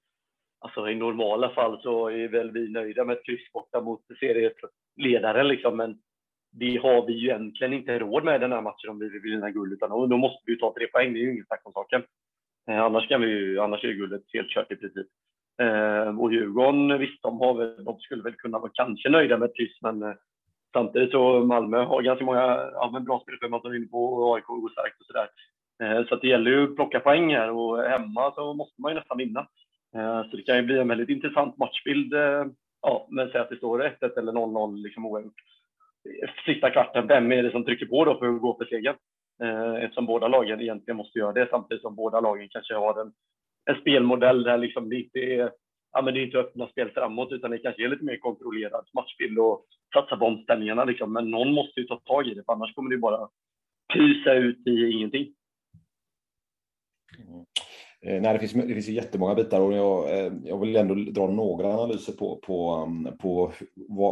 alltså, 0.58 0.88
i 0.88 0.94
normala 0.94 1.50
fall 1.50 1.82
så 1.82 2.10
är 2.10 2.28
väl 2.28 2.50
vi 2.50 2.68
nöjda 2.68 3.04
med 3.04 3.16
ett 3.16 3.26
kryss 3.26 3.52
borta 3.52 3.80
mot 3.80 4.00
serieledaren 4.20 5.48
liksom, 5.48 5.76
men 5.76 5.98
det 6.50 6.76
har 6.76 7.06
vi 7.06 7.12
ju 7.12 7.28
egentligen 7.28 7.72
inte 7.72 7.98
råd 7.98 8.24
med 8.24 8.40
den 8.40 8.52
här 8.52 8.62
matchen 8.62 8.90
om 8.90 8.98
vi 8.98 9.08
vill 9.08 9.20
vinna 9.20 9.50
guld, 9.50 9.72
utan 9.72 9.90
då, 9.90 10.16
måste 10.16 10.42
vi 10.46 10.52
ju 10.52 10.58
ta 10.58 10.74
tre 10.74 10.86
poäng, 10.86 11.12
det 11.12 11.18
är 11.18 11.22
ju 11.22 11.32
inget 11.32 11.46
snack 11.46 11.60
om 11.64 11.72
saken. 11.72 12.02
Eh, 12.70 12.82
annars, 12.82 13.08
kan 13.08 13.20
vi 13.20 13.26
ju, 13.26 13.60
annars 13.60 13.84
är 13.84 13.92
guldet 13.92 14.22
helt 14.32 14.48
kört 14.48 14.72
i 14.72 14.76
princip. 14.76 15.06
Eh, 15.62 16.20
och 16.20 16.32
Djurgården, 16.32 16.98
visst, 16.98 17.22
de, 17.22 17.40
har 17.40 17.54
väl, 17.54 17.84
de 17.84 17.98
skulle 17.98 18.22
väl 18.22 18.34
kunna 18.34 18.58
vara 18.58 18.70
kanske 18.74 19.08
nöjda 19.08 19.38
med 19.38 19.48
ett 19.48 19.56
kryss, 19.56 19.78
men 19.82 20.02
eh, 20.02 20.14
samtidigt 20.72 21.10
så 21.10 21.44
Malmö 21.44 21.84
har 21.84 22.02
ganska 22.02 22.24
många 22.24 22.70
ja, 22.72 23.00
bra 23.06 23.20
spelare 23.20 23.60
som 23.60 23.72
är 23.72 23.76
inne 23.76 23.86
på 23.86 24.04
och 24.04 24.36
AIK 24.36 24.44
går 24.44 24.70
starkt 24.70 25.00
och 25.00 25.06
sådär. 25.06 25.28
Eh, 25.82 26.06
så 26.06 26.14
att 26.14 26.20
det 26.20 26.28
gäller 26.28 26.50
ju 26.50 26.64
att 26.64 26.76
plocka 26.76 27.00
poäng 27.00 27.34
här 27.34 27.50
och 27.50 27.82
hemma 27.82 28.32
så 28.34 28.54
måste 28.54 28.82
man 28.82 28.92
ju 28.92 28.98
nästan 28.98 29.18
vinna. 29.18 29.40
Eh, 29.96 30.30
så 30.30 30.36
det 30.36 30.42
kan 30.42 30.56
ju 30.56 30.62
bli 30.62 30.78
en 30.78 30.88
väldigt 30.88 31.08
intressant 31.08 31.58
matchbild. 31.58 32.14
Eh, 32.14 32.46
ja, 32.82 33.06
men 33.10 33.30
säg 33.30 33.40
att 33.40 33.50
det 33.50 33.56
står 33.56 33.82
1-1 33.82 34.18
eller 34.18 34.32
0-0 34.32 34.76
liksom 34.76 35.06
oavgjort. 35.06 35.40
Sista 36.46 36.70
kvarten, 36.70 37.06
vem 37.06 37.32
är 37.32 37.42
det 37.42 37.50
som 37.50 37.64
trycker 37.64 37.86
på 37.86 38.04
då 38.04 38.18
för 38.18 38.28
att 38.28 38.40
gå 38.40 38.56
för 38.58 38.64
segern? 38.64 38.96
Eh, 39.42 39.74
eftersom 39.84 40.06
båda 40.06 40.28
lagen 40.28 40.60
egentligen 40.60 40.96
måste 40.96 41.18
göra 41.18 41.32
det 41.32 41.48
samtidigt 41.50 41.82
som 41.82 41.94
båda 41.94 42.20
lagen 42.20 42.48
kanske 42.48 42.74
har 42.74 43.00
en, 43.00 43.12
en 43.70 43.80
spelmodell 43.80 44.42
där 44.42 44.58
liksom 44.58 44.88
det 44.88 44.96
inte 44.96 45.18
är 45.18 45.50
ja, 45.96 46.02
men 46.02 46.14
det 46.14 46.20
är 46.20 46.24
inte 46.24 46.38
öppna 46.38 46.68
spel 46.68 46.90
framåt 46.90 47.32
utan 47.32 47.50
det 47.50 47.58
kanske 47.58 47.84
är 47.84 47.88
lite 47.88 48.04
mer 48.04 48.16
kontrollerad 48.16 48.86
matchbild 48.94 49.38
och 49.38 49.66
satsa 49.94 50.16
på 50.16 50.26
omställningarna. 50.26 50.84
Liksom. 50.84 51.12
Men 51.12 51.30
någon 51.30 51.52
måste 51.52 51.80
ju 51.80 51.86
ta 51.86 52.00
tag 52.00 52.28
i 52.28 52.34
det 52.34 52.44
för 52.44 52.52
annars 52.52 52.74
kommer 52.74 52.90
det 52.90 52.98
bara 52.98 53.28
pysa 53.94 54.34
ut 54.34 54.66
i 54.66 54.90
ingenting. 54.90 55.34
Mm. 57.18 57.44
Eh, 58.06 58.20
nej, 58.20 58.32
det 58.32 58.38
finns, 58.38 58.52
det 58.52 58.74
finns 58.74 58.88
jättemånga 58.88 59.34
bitar 59.34 59.60
och 59.60 59.72
jag, 59.72 60.18
eh, 60.18 60.32
jag 60.44 60.60
vill 60.60 60.76
ändå 60.76 60.94
dra 60.94 61.26
några 61.26 61.74
analyser 61.74 62.12
på, 62.12 62.36
på, 62.36 62.70
mm, 62.70 63.16
på 63.16 63.52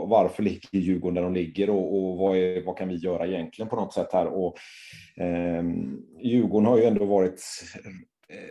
varför 0.06 0.42
ligger 0.42 0.78
Djurgården 0.78 1.14
där 1.14 1.22
de 1.22 1.34
ligger 1.34 1.70
och, 1.70 1.96
och 1.96 2.16
vad, 2.16 2.36
är, 2.36 2.64
vad 2.64 2.78
kan 2.78 2.88
vi 2.88 2.94
göra 2.94 3.26
egentligen 3.26 3.68
på 3.68 3.76
något 3.76 3.92
sätt 3.92 4.12
här. 4.12 4.26
Och, 4.26 4.56
eh, 5.16 5.64
Djurgården 6.22 6.66
har 6.66 6.78
ju 6.78 6.84
ändå 6.84 7.04
varit 7.04 7.40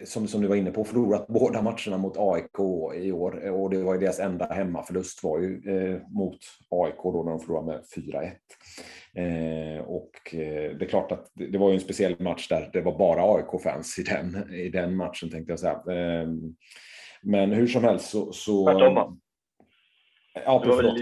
som, 0.03 0.27
som 0.27 0.41
du 0.41 0.47
var 0.47 0.55
inne 0.55 0.71
på, 0.71 0.83
förlorat 0.83 1.27
båda 1.27 1.62
matcherna 1.62 1.97
mot 1.97 2.17
AIK 2.17 2.59
i 2.95 3.12
år. 3.12 3.49
Och 3.49 3.69
det 3.69 3.83
var 3.83 3.93
ju 3.93 3.99
deras 3.99 4.19
enda 4.19 4.53
hemmaförlust 4.53 5.23
var 5.23 5.39
ju 5.39 5.62
eh, 5.67 6.01
mot 6.07 6.39
AIK 6.69 7.03
då 7.03 7.23
när 7.23 7.31
de 7.31 7.39
förlorade 7.39 7.67
med 7.67 7.81
4-1. 7.95 8.31
Eh, 9.15 9.83
och 9.83 10.36
eh, 10.36 10.77
det 10.77 10.86
är 10.86 10.89
klart 10.89 11.12
att 11.12 11.31
det, 11.33 11.47
det, 11.47 11.57
var 11.57 11.69
ju 11.69 11.75
en 11.75 11.81
speciell 11.81 12.21
match 12.21 12.47
där 12.47 12.69
det 12.73 12.81
var 12.81 12.97
bara 12.97 13.36
AIK-fans 13.36 13.99
i 13.99 14.03
den, 14.03 14.53
i 14.53 14.69
den 14.69 14.95
matchen 14.95 15.29
tänkte 15.29 15.51
jag 15.51 15.59
säga. 15.59 15.73
Eh, 15.73 16.27
men 17.21 17.51
hur 17.51 17.67
som 17.67 17.83
helst 17.83 18.09
så... 18.09 18.33
så 18.33 18.65
Tvärtom 18.65 19.19
Ja, 20.45 20.62
förlåt. 20.65 20.97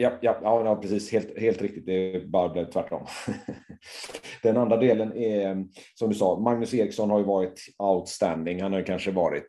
Ja, 0.00 0.18
ja, 0.20 0.38
ja, 0.42 0.76
precis. 0.76 1.12
Helt, 1.12 1.38
helt 1.38 1.62
riktigt. 1.62 1.86
Det 1.86 2.28
bara 2.28 2.48
blev 2.48 2.70
tvärtom. 2.70 3.06
Den 4.42 4.56
andra 4.56 4.76
delen 4.76 5.12
är, 5.16 5.66
som 5.94 6.08
du 6.08 6.14
sa, 6.14 6.38
Magnus 6.38 6.74
Eriksson 6.74 7.10
har 7.10 7.18
ju 7.18 7.24
varit 7.24 7.66
outstanding. 7.78 8.62
Han 8.62 8.72
har 8.72 8.78
ju 8.78 8.84
kanske 8.84 9.10
varit 9.10 9.48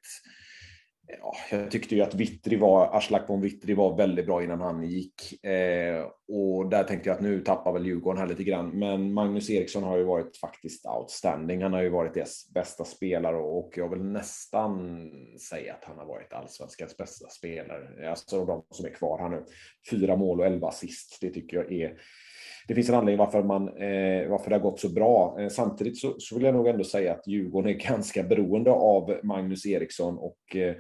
ja, 1.08 1.36
jag 1.52 1.72
tyckte 1.72 1.96
ju 1.96 2.02
att 2.02 2.16
Vittri 2.16 2.56
var, 2.56 2.98
Aslak 2.98 3.30
von 3.30 3.42
Vittri 3.42 3.74
var 3.74 3.98
väldigt 3.98 4.26
bra 4.26 4.44
innan 4.44 4.62
han 4.62 4.84
gick. 4.84 5.46
Eh, 5.46 6.06
och 6.28 6.70
där 6.70 6.84
tänkte 6.84 7.10
jag 7.10 7.16
att 7.16 7.22
nu 7.22 7.42
tappar 7.42 7.74
väl 7.74 7.86
Djurgården 7.86 8.20
här 8.20 8.28
lite 8.28 8.44
grann. 8.44 8.70
Men 8.70 9.14
Magnus 9.14 9.50
Eriksson 9.50 9.84
har 9.84 9.98
ju 9.98 10.04
varit 10.04 10.38
faktiskt 10.38 10.86
outstanding. 10.86 11.64
Han 11.64 11.74
har 11.74 11.82
ju 11.82 11.90
varit 11.90 12.14
deras 12.14 12.52
bästa 12.54 12.86
spelare 12.86 13.38
och 13.38 13.74
jag 13.76 13.90
vill 13.90 14.04
nästan 14.04 15.00
säga 15.50 15.74
att 15.74 15.84
han 15.84 15.98
har 15.98 16.06
varit 16.06 16.34
allsvenskans 16.34 16.98
bästa 16.98 17.30
spelare. 17.30 18.10
Alltså 18.10 18.46
de 18.46 18.64
som 18.70 18.86
är 18.86 18.94
kvar 18.94 19.20
här 19.20 19.30
nu. 19.30 19.46
Fyra 19.92 20.16
mål 20.16 20.40
och 20.40 20.46
elva 20.46 20.68
assist. 20.68 21.18
Det 21.22 21.30
tycker 21.30 21.58
jag 21.58 21.72
är 21.72 21.98
det 22.72 22.76
finns 22.76 22.90
en 22.90 22.96
anledning 22.96 23.18
varför, 23.18 23.44
man, 23.44 23.68
eh, 23.68 24.30
varför 24.30 24.50
det 24.50 24.56
har 24.56 24.64
gått 24.64 24.80
så 24.80 24.90
bra. 24.90 25.38
Eh, 25.40 25.48
samtidigt 25.48 25.98
så, 25.98 26.16
så, 26.18 26.36
vill 26.36 26.44
jag 26.44 26.56
nog 26.56 26.68
ändå 26.68 26.84
säga 26.84 27.14
att 27.14 27.28
Djurgården 27.28 27.70
är 27.70 27.74
ganska 27.90 28.24
beroende 28.24 28.72
av 28.72 29.20
Magnus 29.24 29.66
Eriksson 29.66 30.18
och 30.18 30.56
eh, 30.56 30.76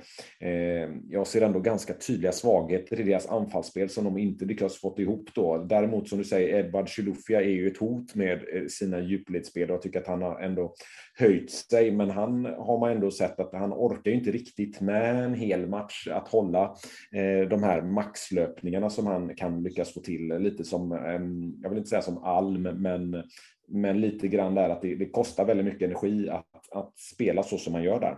eh, 0.49 0.89
jag 1.09 1.27
ser 1.27 1.41
ändå 1.41 1.59
ganska 1.59 1.93
tydliga 1.93 2.31
svagheter 2.31 2.99
i 2.99 3.03
deras 3.03 3.27
anfallsspel 3.27 3.89
som 3.89 4.03
de 4.03 4.17
inte 4.17 4.45
lyckas 4.45 4.77
fått 4.77 4.99
ihop 4.99 5.29
då. 5.35 5.57
Däremot 5.57 6.09
som 6.09 6.17
du 6.17 6.23
säger, 6.23 6.59
Edvard 6.59 6.89
Chilufya 6.89 7.41
är 7.41 7.49
ju 7.49 7.67
ett 7.67 7.77
hot 7.77 8.15
med 8.15 8.37
eh, 8.53 8.67
sina 8.69 8.99
djupledsspel 8.99 9.69
och 9.69 9.75
jag 9.75 9.81
tycker 9.81 9.99
att 9.99 10.07
han 10.07 10.21
har 10.21 10.39
ändå 10.39 10.73
höjt 11.19 11.51
sig, 11.51 11.91
men 11.91 12.09
han 12.09 12.45
har 12.45 12.79
man 12.79 12.91
ändå 12.91 13.11
sett 13.11 13.39
att 13.39 13.53
han 13.53 13.73
orkar 13.73 14.11
inte 14.11 14.31
riktigt 14.31 14.81
med 14.81 15.23
en 15.23 15.33
hel 15.33 15.67
match 15.67 16.07
att 16.11 16.27
hålla 16.27 16.63
eh, 17.11 17.49
de 17.49 17.63
här 17.63 17.81
maxlöpningarna 17.81 18.89
som 18.89 19.07
han 19.07 19.35
kan 19.35 19.63
lyckas 19.63 19.93
få 19.93 19.99
till. 19.99 20.27
Lite 20.27 20.63
som, 20.63 20.91
ehm, 20.91 21.53
jag 21.61 21.69
vill 21.69 21.80
inte 21.81 21.89
säga 21.89 22.01
som 22.01 22.23
Alm, 22.23 22.61
men, 22.61 23.23
men 23.67 24.01
lite 24.01 24.27
grann 24.27 24.55
där 24.55 24.69
att 24.69 24.81
det, 24.81 24.95
det 24.95 25.05
kostar 25.05 25.45
väldigt 25.45 25.65
mycket 25.65 25.81
energi 25.81 26.29
att, 26.29 26.71
att 26.71 26.99
spela 26.99 27.43
så 27.43 27.57
som 27.57 27.73
man 27.73 27.83
gör 27.83 27.99
där. 27.99 28.17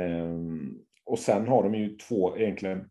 Ehm, 0.00 0.78
och 1.04 1.18
sen 1.18 1.48
har 1.48 1.62
de 1.62 1.74
ju 1.74 1.96
två 1.96 2.36
egentligen 2.36 2.88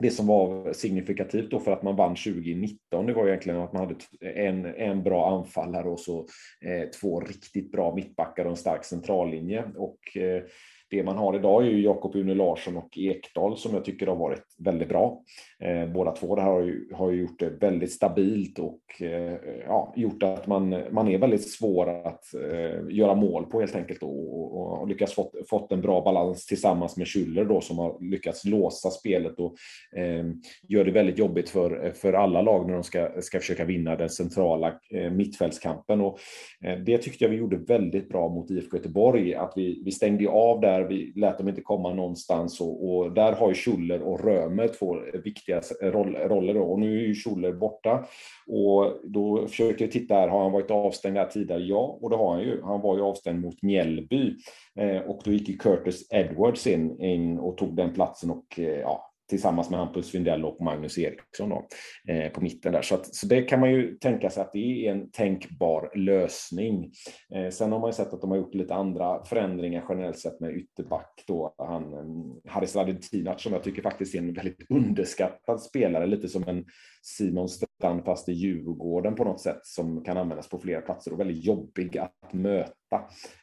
det 0.00 0.10
som 0.10 0.26
var 0.26 0.72
signifikativt 0.72 1.50
då 1.50 1.60
för 1.60 1.72
att 1.72 1.82
man 1.82 1.96
vann 1.96 2.16
2019, 2.16 3.06
det 3.06 3.12
var 3.12 3.28
egentligen 3.28 3.60
att 3.60 3.72
man 3.72 3.82
hade 3.82 3.94
en, 4.34 4.64
en 4.64 5.02
bra 5.02 5.38
anfallare 5.38 5.88
och 5.88 6.00
så 6.00 6.26
eh, 6.60 6.88
två 7.00 7.20
riktigt 7.20 7.72
bra 7.72 7.94
mittbackar 7.94 8.44
och 8.44 8.50
en 8.50 8.56
stark 8.56 8.84
centrallinje. 8.84 9.64
Och 9.76 10.16
eh, 10.16 10.42
det 10.90 11.02
man 11.02 11.16
har 11.16 11.36
idag 11.36 11.66
är 11.66 11.70
ju 11.70 11.82
Jakob 11.82 12.16
Une 12.16 12.34
Larsson 12.34 12.76
och 12.76 12.98
Ekdal 12.98 13.56
som 13.56 13.74
jag 13.74 13.84
tycker 13.84 14.06
har 14.06 14.16
varit 14.16 14.44
väldigt 14.58 14.88
bra. 14.88 15.22
Eh, 15.60 15.92
båda 15.92 16.10
två 16.10 16.36
det 16.36 16.42
har 16.42 16.60
ju, 16.60 16.88
har 16.92 17.10
ju 17.10 17.20
gjort 17.20 17.38
det 17.38 17.50
väldigt 17.50 17.92
stabilt 17.92 18.58
och 18.58 19.02
eh, 19.02 19.34
ja, 19.66 19.92
gjort 19.96 20.22
att 20.22 20.46
man, 20.46 20.82
man 20.90 21.08
är 21.08 21.18
väldigt 21.18 21.50
svår 21.50 22.06
att 22.06 22.34
eh, 22.34 22.96
göra 22.96 23.14
mål 23.14 23.46
på 23.46 23.60
helt 23.60 23.76
enkelt 23.76 24.02
och, 24.02 24.58
och, 24.58 24.80
och 24.80 24.88
lyckats 24.88 25.14
fått, 25.14 25.32
fått 25.48 25.72
en 25.72 25.80
bra 25.80 26.00
balans 26.04 26.46
tillsammans 26.46 26.96
med 26.96 27.06
Schüller 27.06 27.44
då 27.44 27.60
som 27.60 27.78
har 27.78 28.10
lyckats 28.10 28.44
låsa 28.44 28.90
spelet 28.90 29.38
och 29.38 29.54
eh, 29.96 30.24
gör 30.68 30.84
det 30.84 30.90
väldigt 30.90 31.18
jobbigt 31.18 31.50
för, 31.50 31.92
för 31.94 32.12
alla 32.12 32.42
lag 32.42 32.66
när 32.66 32.74
de 32.74 32.82
ska, 32.82 33.10
ska 33.20 33.38
försöka 33.38 33.64
vinna 33.64 33.96
den 33.96 34.10
centrala 34.10 34.72
eh, 34.90 35.10
mittfältskampen 35.10 36.00
och 36.00 36.18
eh, 36.64 36.78
det 36.78 36.98
tyckte 36.98 37.24
jag 37.24 37.30
vi 37.30 37.36
gjorde 37.36 37.56
väldigt 37.56 38.08
bra 38.08 38.28
mot 38.28 38.50
IFK 38.50 38.76
Göteborg 38.76 39.34
att 39.34 39.52
vi, 39.56 39.82
vi 39.84 39.90
stängde 39.90 40.28
av 40.28 40.60
där, 40.60 40.79
vi 40.84 41.12
lät 41.16 41.38
dem 41.38 41.48
inte 41.48 41.60
komma 41.60 41.94
någonstans 41.94 42.60
och, 42.60 42.90
och 42.90 43.12
där 43.12 43.32
har 43.32 43.48
ju 43.48 43.54
Schuller 43.54 44.02
och 44.02 44.24
Römer 44.24 44.68
två 44.68 44.96
viktiga 45.24 45.40
viktiga 45.50 45.90
roller. 46.28 46.54
Då. 46.54 46.62
Och 46.62 46.78
nu 46.78 46.96
är 46.96 47.06
ju 47.06 47.14
Schuller 47.14 47.52
borta. 47.52 48.04
Och 48.46 49.00
då 49.04 49.46
försöker 49.48 49.84
jag 49.84 49.92
titta 49.92 50.14
här, 50.14 50.28
har 50.28 50.42
han 50.42 50.52
varit 50.52 50.70
avstängd 50.70 51.16
här 51.16 51.26
tidigare? 51.26 51.62
Ja, 51.62 51.98
och 52.00 52.10
det 52.10 52.16
har 52.16 52.32
han 52.34 52.42
ju. 52.42 52.62
Han 52.62 52.80
var 52.80 52.96
ju 52.96 53.02
avstängd 53.02 53.40
mot 53.40 53.62
Mjällby. 53.62 54.36
Eh, 54.76 54.98
och 54.98 55.20
då 55.24 55.32
gick 55.32 55.48
ju 55.48 55.56
Curtis 55.56 56.12
Edwards 56.12 56.66
in, 56.66 57.00
in 57.00 57.38
och 57.38 57.56
tog 57.56 57.76
den 57.76 57.94
platsen 57.94 58.30
och 58.30 58.58
eh, 58.58 58.80
ja, 58.80 59.09
tillsammans 59.30 59.70
med 59.70 59.78
Hampus 59.78 60.10
Findell 60.10 60.44
och 60.44 60.60
Magnus 60.60 60.98
Eriksson 60.98 61.48
då, 61.48 61.68
eh, 62.08 62.32
på 62.32 62.40
mitten 62.40 62.72
där. 62.72 62.82
Så, 62.82 62.94
att, 62.94 63.14
så 63.14 63.26
det 63.26 63.42
kan 63.42 63.60
man 63.60 63.70
ju 63.70 63.96
tänka 63.96 64.30
sig 64.30 64.42
att 64.42 64.52
det 64.52 64.86
är 64.86 64.92
en 64.92 65.10
tänkbar 65.10 65.90
lösning. 65.94 66.92
Eh, 67.34 67.50
sen 67.50 67.72
har 67.72 67.80
man 67.80 67.88
ju 67.88 67.94
sett 67.94 68.14
att 68.14 68.20
de 68.20 68.30
har 68.30 68.38
gjort 68.38 68.54
lite 68.54 68.74
andra 68.74 69.24
förändringar 69.24 69.84
generellt 69.88 70.18
sett 70.18 70.40
med 70.40 70.56
ytterback 70.56 71.24
då. 71.26 71.54
Han, 71.58 71.92
eh, 71.94 72.52
Haris 72.52 72.76
Radetinac 72.76 73.42
som 73.42 73.52
jag 73.52 73.62
tycker 73.62 73.82
faktiskt 73.82 74.14
är 74.14 74.18
en 74.18 74.32
väldigt 74.32 74.70
underskattad 74.70 75.62
spelare, 75.62 76.06
lite 76.06 76.28
som 76.28 76.48
en 76.48 76.64
Simon 77.02 77.48
Strand 77.48 78.04
fast 78.04 78.28
i 78.28 78.32
Djurgården 78.32 79.14
på 79.14 79.24
något 79.24 79.40
sätt 79.40 79.60
som 79.62 80.04
kan 80.04 80.16
användas 80.16 80.48
på 80.48 80.58
flera 80.58 80.80
platser 80.80 81.12
och 81.12 81.20
väldigt 81.20 81.44
jobbig 81.44 81.98
att 81.98 82.32
möta. 82.32 82.79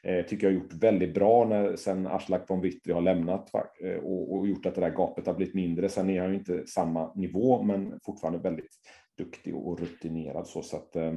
Eh, 0.04 0.26
tycker 0.26 0.48
jag 0.48 0.54
har 0.54 0.62
gjort 0.62 0.74
väldigt 0.74 1.14
bra 1.14 1.46
när, 1.46 1.76
sen 1.76 2.08
Aslak 2.08 2.50
von 2.50 2.62
Witry 2.62 2.94
har 2.94 3.02
lämnat 3.02 3.50
eh, 3.84 3.96
och, 3.96 4.36
och, 4.36 4.48
gjort 4.48 4.66
att 4.66 4.76
det 4.76 4.82
där 4.82 4.96
gapet 4.96 5.28
har 5.28 5.34
blivit 5.34 5.56
mindre. 5.56 5.90
Sen 5.90 6.10
är 6.10 6.22
han 6.22 6.30
ju 6.30 6.38
inte 6.38 6.68
samma 6.68 7.14
nivå 7.14 7.64
men 7.64 8.00
fortfarande 8.06 8.40
väldigt 8.40 8.72
duktig 9.18 9.56
och 9.56 9.80
rutinerad. 9.80 10.48
Så, 10.48 10.62
så, 10.62 10.78
att, 10.78 10.96
eh, 10.96 11.04
eh, 11.04 11.14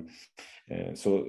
Eh, 0.71 0.95
så, 0.95 1.27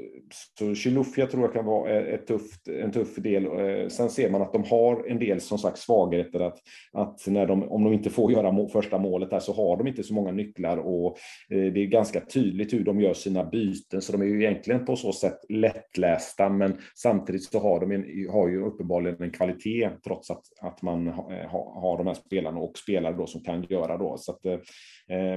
så 0.60 0.76
Chilufya 0.76 1.28
tror 1.28 1.44
jag 1.44 1.54
kan 1.54 1.66
vara 1.66 1.92
eh, 1.92 2.14
ett 2.14 2.28
tufft, 2.28 2.68
en 2.68 2.92
tuff 2.92 3.16
del. 3.16 3.46
Eh, 3.46 3.88
sen 3.88 4.10
ser 4.10 4.30
man 4.30 4.42
att 4.42 4.54
de 4.54 4.64
har 4.64 5.10
en 5.10 5.20
del 5.20 5.42
som 5.42 5.58
sagt 5.58 5.78
svagheter. 5.78 6.40
Att, 6.40 6.58
att 6.94 7.28
när 7.28 7.48
de, 7.48 7.64
om 7.64 7.84
de 7.84 7.94
inte 7.94 8.10
får 8.10 8.32
göra 8.32 8.68
första 8.68 8.98
målet 8.98 9.30
där 9.30 9.40
så 9.40 9.54
har 9.54 9.78
de 9.78 9.88
inte 9.88 10.04
så 10.04 10.14
många 10.14 10.32
nycklar 10.32 10.78
och 10.78 11.18
det 11.50 11.84
är 11.84 11.86
ganska 11.86 12.20
tydligt 12.20 12.74
hur 12.74 12.84
de 12.84 13.02
gör 13.02 13.14
sina 13.14 13.44
byten. 13.44 14.02
Så 14.02 14.12
de 14.12 14.22
är 14.22 14.26
ju 14.26 14.44
egentligen 14.44 14.86
på 14.86 14.96
så 14.96 15.14
sätt 15.14 15.40
lättlästa 15.50 16.50
men 16.50 16.78
samtidigt 16.96 17.44
så 17.44 17.60
har 17.60 17.80
de 17.80 17.92
en, 17.92 18.30
har 18.32 18.48
ju 18.48 18.66
uppenbarligen 18.66 19.22
en 19.22 19.32
kvalitet 19.32 19.90
trots 20.04 20.32
att, 20.32 20.44
att 20.62 20.82
man 20.82 21.08
har, 21.08 21.48
har 21.82 21.98
de 21.98 22.08
här 22.08 22.14
spelarna 22.14 22.60
och 22.60 22.78
spelare 22.78 23.14
då 23.14 23.28
som 23.28 23.44
kan 23.44 23.66
göra 23.70 23.98
då. 23.98 24.18
Så 24.18 24.32
att, 24.32 24.46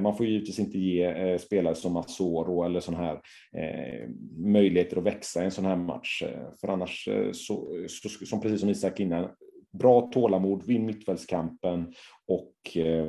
man 0.02 0.16
får 0.16 0.26
givetvis 0.26 0.58
inte 0.58 0.78
ge 0.78 1.04
eh, 1.04 1.38
spelare 1.38 1.74
som 1.74 1.96
Asoro 1.96 2.64
eller 2.64 2.80
sån 2.80 2.94
här 2.94 3.20
eh, 3.56 3.93
Eh, 3.94 4.08
möjligheter 4.36 4.96
att 4.96 5.04
växa 5.04 5.42
i 5.42 5.44
en 5.44 5.50
sån 5.50 5.64
här 5.64 5.76
match. 5.76 6.22
Eh, 6.22 6.52
för 6.60 6.68
annars, 6.68 7.08
eh, 7.08 7.32
så, 7.32 7.86
så, 7.88 8.08
som 8.08 8.40
precis 8.40 8.60
som 8.60 8.70
Isak 8.70 9.00
innan, 9.00 9.30
bra 9.72 10.00
tålamod, 10.00 10.66
vinn 10.66 10.86
mittfältskampen 10.86 11.92
och 12.26 12.76
eh, 12.76 13.08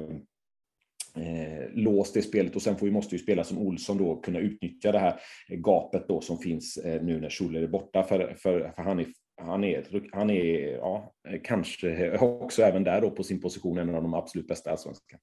eh, 1.23 1.69
lås 1.73 2.13
det 2.13 2.21
spelet 2.21 2.55
och 2.55 2.61
sen 2.61 2.77
får 2.77 2.85
vi, 2.85 2.91
måste 2.91 3.15
ju 3.15 3.19
spela 3.19 3.43
som 3.43 3.57
Olsson 3.57 3.97
då 3.97 4.15
kunna 4.15 4.39
utnyttja 4.39 4.91
det 4.91 4.99
här 4.99 5.19
gapet 5.47 6.07
då 6.07 6.21
som 6.21 6.37
finns 6.37 6.77
eh, 6.77 7.01
nu 7.01 7.21
när 7.21 7.29
Schuller 7.29 7.61
är 7.61 7.67
borta 7.67 8.03
för, 8.03 8.35
för, 8.37 8.73
för 8.75 8.83
han 8.83 8.99
är 8.99 9.05
han 9.41 9.63
är, 9.63 9.85
han 10.11 10.29
är 10.29 10.71
ja, 10.71 11.13
kanske 11.43 12.17
också 12.17 12.61
även 12.61 12.83
där 12.83 13.01
då 13.01 13.11
på 13.11 13.23
sin 13.23 13.41
position 13.41 13.77
en 13.77 13.95
av 13.95 14.01
de 14.01 14.13
absolut 14.13 14.47
bästa 14.47 14.71
allsvenskan. 14.71 15.19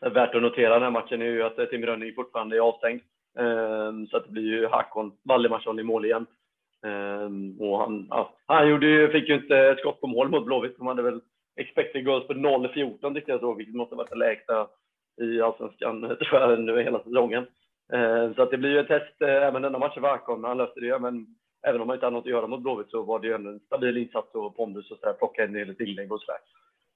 Värt 0.00 0.34
att 0.34 0.42
notera 0.42 0.74
den 0.74 0.82
här 0.82 0.90
matchen 0.90 1.22
är 1.22 1.26
ju 1.26 1.42
att 1.42 1.70
Tim 1.70 1.82
Rönning 1.82 2.14
fortfarande 2.14 2.56
är 2.56 2.60
avstängd. 2.60 3.00
Ehm, 3.38 4.06
så 4.06 4.16
att 4.16 4.24
det 4.24 4.30
blir 4.30 4.42
ju 4.42 4.66
Hakon 4.66 5.12
Valdemarsson 5.22 5.78
i 5.78 5.82
mål 5.82 6.04
igen. 6.04 6.26
Ehm, 6.86 7.60
och 7.60 7.78
han, 7.78 8.06
ja, 8.10 8.34
han 8.46 8.68
gjorde 8.68 8.86
ju, 8.86 9.08
fick 9.08 9.28
ju 9.28 9.34
inte 9.34 9.58
ett 9.58 9.78
skott 9.78 10.00
på 10.00 10.06
mål 10.06 10.28
mot 10.28 10.44
Blåvitt. 10.44 10.78
De 10.78 10.86
hade 10.86 11.02
väl 11.02 11.20
expected 11.56 12.04
goals 12.04 12.26
på 12.26 12.32
0-14 12.32 13.14
tyckte 13.14 13.30
jag 13.30 13.40
då, 13.40 13.54
vilket 13.54 13.74
måste 13.74 13.94
ha 13.94 13.98
varit 13.98 14.10
det 14.10 14.16
lägsta 14.16 14.68
i 15.20 15.40
Allsvenskan 15.40 16.00
tror 16.30 16.40
jag, 16.40 16.60
nu 16.60 16.82
hela 16.82 17.02
säsongen. 17.02 17.46
Ehm, 17.92 18.34
så 18.34 18.42
att 18.42 18.50
det 18.50 18.58
blir 18.58 18.70
ju 18.70 18.80
ett 18.80 18.88
test 18.88 19.22
eh, 19.22 19.28
även 19.28 19.62
denna 19.62 19.78
matchen 19.78 20.02
för 20.02 20.08
Hakon. 20.08 20.44
Han 20.44 20.58
löste 20.58 20.80
det, 20.80 20.98
men 20.98 21.26
även 21.66 21.80
om 21.80 21.88
han 21.88 21.96
inte 21.96 22.06
hade 22.06 22.16
något 22.16 22.24
att 22.24 22.30
göra 22.30 22.46
mot 22.46 22.62
Blåvitt 22.62 22.90
så 22.90 23.02
var 23.02 23.18
det 23.18 23.26
ju 23.26 23.34
en 23.34 23.60
stabil 23.60 23.96
insats 23.96 24.34
och 24.34 24.56
pondus 24.56 24.90
och 24.90 24.98
så 24.98 25.06
där. 25.06 25.12
plocka 25.12 25.44
en 25.44 25.52
del 25.52 25.82
inlägg 25.82 26.12
och 26.12 26.20
sådär. 26.20 26.40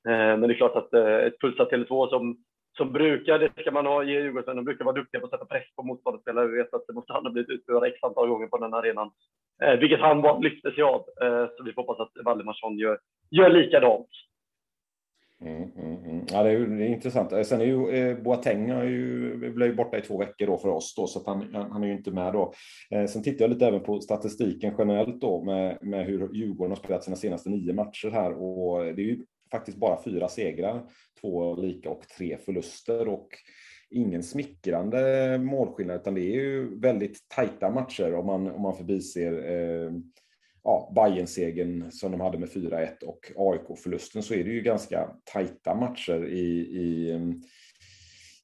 Men 0.04 0.40
det 0.40 0.54
är 0.54 0.56
klart 0.56 0.76
att 0.76 0.94
eh, 0.94 1.16
ett 1.16 1.40
pulsat 1.40 1.70
Tele2 1.70 2.08
som 2.08 2.36
så 2.76 2.84
brukar, 2.84 3.38
det 3.38 3.60
ska 3.60 3.70
man 3.70 3.86
ha, 3.86 4.04
i 4.04 4.10
Djurgården, 4.10 4.56
de 4.56 4.64
brukar 4.64 4.84
vara 4.84 4.94
duktiga 4.94 5.20
på 5.20 5.26
att 5.26 5.32
sätta 5.32 5.44
press 5.44 5.74
på 5.76 5.82
motståndarspelare. 5.82 6.46
Vi 6.46 6.56
vet 6.56 6.74
att 6.74 6.86
det 6.86 6.92
måste 6.92 7.12
han 7.12 7.26
ha 7.26 7.32
blivit 7.32 7.50
utbuad 7.50 7.84
x 7.84 7.98
antal 8.02 8.28
gånger 8.28 8.46
på 8.46 8.58
den 8.58 8.74
arenan. 8.74 9.10
Eh, 9.62 9.78
vilket 9.78 10.00
han 10.00 10.22
var, 10.22 10.42
lyfte 10.42 10.72
sig 10.72 10.82
av. 10.82 11.00
Eh, 11.22 11.46
så 11.56 11.64
vi 11.64 11.72
får 11.72 11.82
hoppas 11.82 12.00
att 12.00 12.24
Valdemarsson 12.24 12.78
gör, 12.78 12.98
gör 13.30 13.50
likadant. 13.50 14.08
Mm, 15.44 15.70
mm, 15.76 16.04
mm. 16.04 16.26
Ja, 16.32 16.42
det 16.42 16.50
är, 16.50 16.58
det 16.58 16.84
är 16.84 16.88
intressant. 16.88 17.32
Eh, 17.32 17.42
sen 17.42 17.60
är 17.60 17.64
ju 17.64 17.88
eh, 17.88 18.18
Boateng 18.18 18.70
är 18.70 18.84
ju, 18.84 19.36
blev 19.36 19.68
ju 19.68 19.74
borta 19.74 19.98
i 19.98 20.00
två 20.00 20.18
veckor 20.18 20.46
då 20.46 20.58
för 20.58 20.68
oss 20.68 20.94
då, 20.94 21.06
så 21.06 21.18
att 21.18 21.26
han, 21.26 21.54
han 21.54 21.82
är 21.82 21.86
ju 21.86 21.92
inte 21.92 22.10
med 22.10 22.32
då. 22.32 22.52
Eh, 22.90 23.06
sen 23.06 23.22
tittar 23.22 23.44
jag 23.44 23.50
lite 23.50 23.66
även 23.66 23.80
på 23.80 24.00
statistiken 24.00 24.74
generellt 24.78 25.20
då 25.20 25.44
med, 25.44 25.78
med 25.80 26.06
hur 26.06 26.34
Djurgården 26.34 26.70
har 26.70 26.76
spelat 26.76 27.04
sina 27.04 27.16
senaste 27.16 27.50
nio 27.50 27.72
matcher 27.72 28.10
här 28.10 28.32
och 28.32 28.84
det 28.84 29.02
är 29.02 29.06
ju 29.06 29.24
faktiskt 29.52 29.78
bara 29.78 30.02
fyra 30.02 30.28
segrar, 30.28 30.82
två 31.20 31.56
lika 31.56 31.90
och 31.90 32.08
tre 32.08 32.36
förluster 32.36 33.08
och 33.08 33.28
ingen 33.90 34.22
smickrande 34.22 35.38
målskillnad 35.38 36.00
utan 36.00 36.14
det 36.14 36.20
är 36.20 36.34
ju 36.34 36.78
väldigt 36.80 37.28
tajta 37.28 37.70
matcher 37.70 38.14
om 38.14 38.26
man, 38.26 38.50
om 38.50 38.62
man 38.62 38.76
förbiser 38.76 39.32
eh, 39.32 39.92
ja, 40.64 40.92
Bayern-segern 40.94 41.90
som 41.90 42.12
de 42.12 42.20
hade 42.20 42.38
med 42.38 42.48
4-1 42.48 43.04
och 43.04 43.32
AIK-förlusten 43.36 44.22
så 44.22 44.34
är 44.34 44.44
det 44.44 44.50
ju 44.50 44.60
ganska 44.60 45.10
tajta 45.32 45.74
matcher 45.74 46.26
i, 46.26 46.46
i 46.60 47.12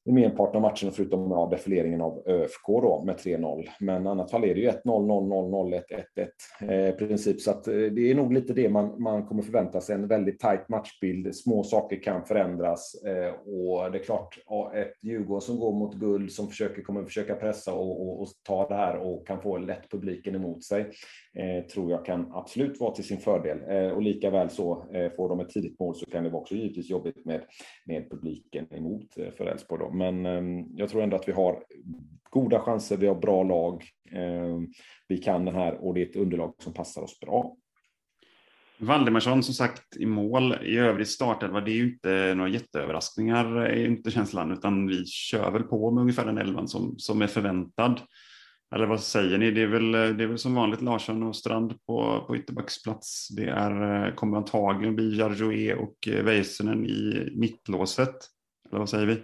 i 0.08 0.12
merparten 0.12 0.56
av 0.56 0.62
matcherna 0.62 0.92
förutom 0.92 1.30
ja, 1.30 1.48
defileringen 1.50 2.00
av 2.00 2.22
ÖFK 2.26 2.66
då 2.66 3.02
med 3.06 3.16
3-0. 3.16 3.68
Men 3.80 4.06
i 4.06 4.08
annat 4.08 4.30
fall 4.30 4.44
är 4.44 4.54
det 4.54 4.60
ju 4.60 4.68
1-0, 4.68 4.82
0-0, 4.84 5.82
0-1, 5.82 5.82
1-1 6.60 6.88
eh, 6.88 6.94
princip. 6.94 7.40
Så 7.40 7.50
att, 7.50 7.68
eh, 7.68 7.74
det 7.74 8.10
är 8.10 8.14
nog 8.14 8.32
lite 8.32 8.52
det 8.52 8.68
man, 8.68 9.02
man 9.02 9.26
kommer 9.26 9.42
förvänta 9.42 9.80
sig. 9.80 9.94
En 9.94 10.08
väldigt 10.08 10.40
tajt 10.40 10.68
matchbild. 10.68 11.34
Små 11.36 11.64
saker 11.64 12.02
kan 12.02 12.24
förändras 12.24 13.02
eh, 13.04 13.32
och 13.34 13.92
det 13.92 13.98
är 13.98 14.02
klart 14.02 14.38
ett 14.74 14.92
Djurgården 15.02 15.40
som 15.40 15.58
går 15.58 15.72
mot 15.72 15.94
guld 15.94 16.32
som 16.32 16.48
försöker, 16.48 16.82
kommer 16.82 17.04
försöka 17.04 17.34
pressa 17.34 17.72
och, 17.72 18.02
och, 18.02 18.22
och 18.22 18.28
ta 18.42 18.68
det 18.68 18.74
här 18.74 18.96
och 18.96 19.26
kan 19.26 19.42
få 19.42 19.58
lätt 19.58 19.90
publiken 19.90 20.34
emot 20.34 20.64
sig. 20.64 20.80
Eh, 21.34 21.66
tror 21.66 21.90
jag 21.90 22.04
kan 22.04 22.32
absolut 22.32 22.80
vara 22.80 22.94
till 22.94 23.04
sin 23.04 23.18
fördel. 23.18 23.58
Eh, 23.68 23.90
och 23.90 24.02
lika 24.02 24.30
väl 24.30 24.50
så 24.50 24.86
eh, 24.92 25.12
får 25.16 25.28
de 25.28 25.40
ett 25.40 25.48
tidigt 25.48 25.80
mål 25.80 25.94
så 25.94 26.06
kan 26.06 26.24
det 26.24 26.30
vara 26.30 26.40
också 26.40 26.54
givetvis 26.54 26.90
jobbigt 26.90 27.24
med, 27.24 27.40
med 27.86 28.10
publiken 28.10 28.74
emot 28.74 29.18
eh, 29.18 29.30
för 29.30 29.46
Elfsborg. 29.46 29.97
Men 29.98 30.26
ehm, 30.26 30.64
jag 30.76 30.88
tror 30.88 31.02
ändå 31.02 31.16
att 31.16 31.28
vi 31.28 31.32
har 31.32 31.62
goda 32.30 32.60
chanser, 32.60 32.96
vi 32.96 33.06
har 33.06 33.14
bra 33.14 33.42
lag, 33.42 33.84
ehm, 34.12 34.66
vi 35.08 35.18
kan 35.18 35.44
den 35.44 35.54
här 35.54 35.84
och 35.84 35.94
det 35.94 36.02
är 36.02 36.06
ett 36.06 36.16
underlag 36.16 36.54
som 36.58 36.72
passar 36.72 37.02
oss 37.02 37.20
bra. 37.20 37.56
Valdemarsson 38.80 39.42
som 39.42 39.54
sagt 39.54 39.96
i 39.96 40.06
mål. 40.06 40.54
I 40.62 40.78
övrigt 40.78 41.08
startelva, 41.08 41.60
det 41.60 41.70
är 41.70 41.74
ju 41.74 41.92
inte 41.92 42.34
några 42.34 42.50
jätteöverraskningar, 42.50 43.56
är 43.56 43.86
inte 43.86 44.10
känslan, 44.10 44.52
utan 44.52 44.86
vi 44.86 45.04
kör 45.06 45.50
väl 45.50 45.62
på 45.62 45.90
med 45.90 46.00
ungefär 46.00 46.26
den 46.26 46.38
elvan 46.38 46.68
som, 46.68 46.98
som 46.98 47.22
är 47.22 47.26
förväntad. 47.26 48.00
Eller 48.74 48.86
vad 48.86 49.00
säger 49.00 49.38
ni? 49.38 49.50
Det 49.50 49.62
är 49.62 49.66
väl, 49.66 49.92
det 49.92 50.24
är 50.24 50.26
väl 50.26 50.38
som 50.38 50.54
vanligt 50.54 50.82
Larsson 50.82 51.22
och 51.22 51.36
Strand 51.36 51.86
på, 51.86 52.24
på 52.26 52.36
ytterbacksplats. 52.36 53.28
Det 53.28 53.44
är, 53.44 54.06
eh, 54.06 54.14
kommer 54.14 54.36
antagligen 54.36 54.96
bli 54.96 55.18
Jarjoe 55.18 55.74
och 55.74 56.08
eh, 56.08 56.24
Väisänen 56.24 56.86
i 56.86 57.30
mittlåset. 57.36 58.14
Eller 58.68 58.78
vad 58.78 58.88
säger 58.88 59.06
vi? 59.06 59.22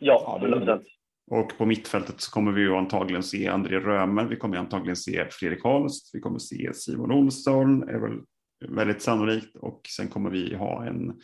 Ja, 0.00 0.40
100%. 0.42 0.84
Och 1.30 1.58
på 1.58 1.66
mittfältet 1.66 2.20
så 2.20 2.30
kommer 2.30 2.52
vi 2.52 2.60
ju 2.60 2.74
antagligen 2.74 3.22
se 3.22 3.48
André 3.48 3.78
Römer. 3.80 4.24
Vi 4.24 4.36
kommer 4.36 4.56
antagligen 4.56 4.96
se 4.96 5.26
Fredrik 5.30 5.62
Holst. 5.62 6.10
Vi 6.14 6.20
kommer 6.20 6.38
se 6.38 6.74
Simon 6.74 7.12
Olsson. 7.12 7.88
är 7.88 7.98
väl 7.98 8.20
väldigt 8.68 9.02
sannolikt. 9.02 9.56
Och 9.56 9.80
sen 9.96 10.08
kommer 10.08 10.30
vi 10.30 10.54
ha 10.54 10.84
en 10.84 11.20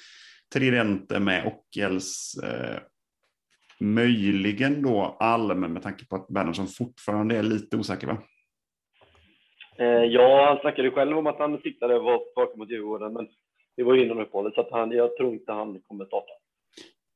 tridente 0.55 1.21
med 1.21 1.47
Ockels 1.47 2.35
eh, 2.45 2.79
Möjligen 3.81 4.83
då 4.83 5.17
Alm 5.21 5.61
med 5.61 5.83
tanke 5.83 6.07
på 6.07 6.17
att 6.17 6.29
Bernhardsson 6.29 6.67
fortfarande 6.67 7.37
är 7.37 7.43
lite 7.43 7.77
osäker 7.77 8.07
va? 8.07 8.19
Eh, 9.79 9.87
ja, 9.87 10.47
han 10.49 10.59
snackade 10.61 10.91
själv 10.91 11.19
om 11.19 11.27
att 11.27 11.39
han 11.39 11.59
siktade 11.59 11.95
tillbaka 11.95 12.57
mot 12.57 12.71
Djurgården, 12.71 13.13
men 13.13 13.29
det 13.77 13.83
var 13.83 13.97
innan 13.97 14.21
uppehållet 14.21 14.55
så 14.55 14.61
att 14.61 14.71
han, 14.71 14.91
jag 14.91 15.17
tror 15.17 15.33
inte 15.33 15.53
han 15.53 15.81
kommer 15.81 16.05
starta. 16.05 16.33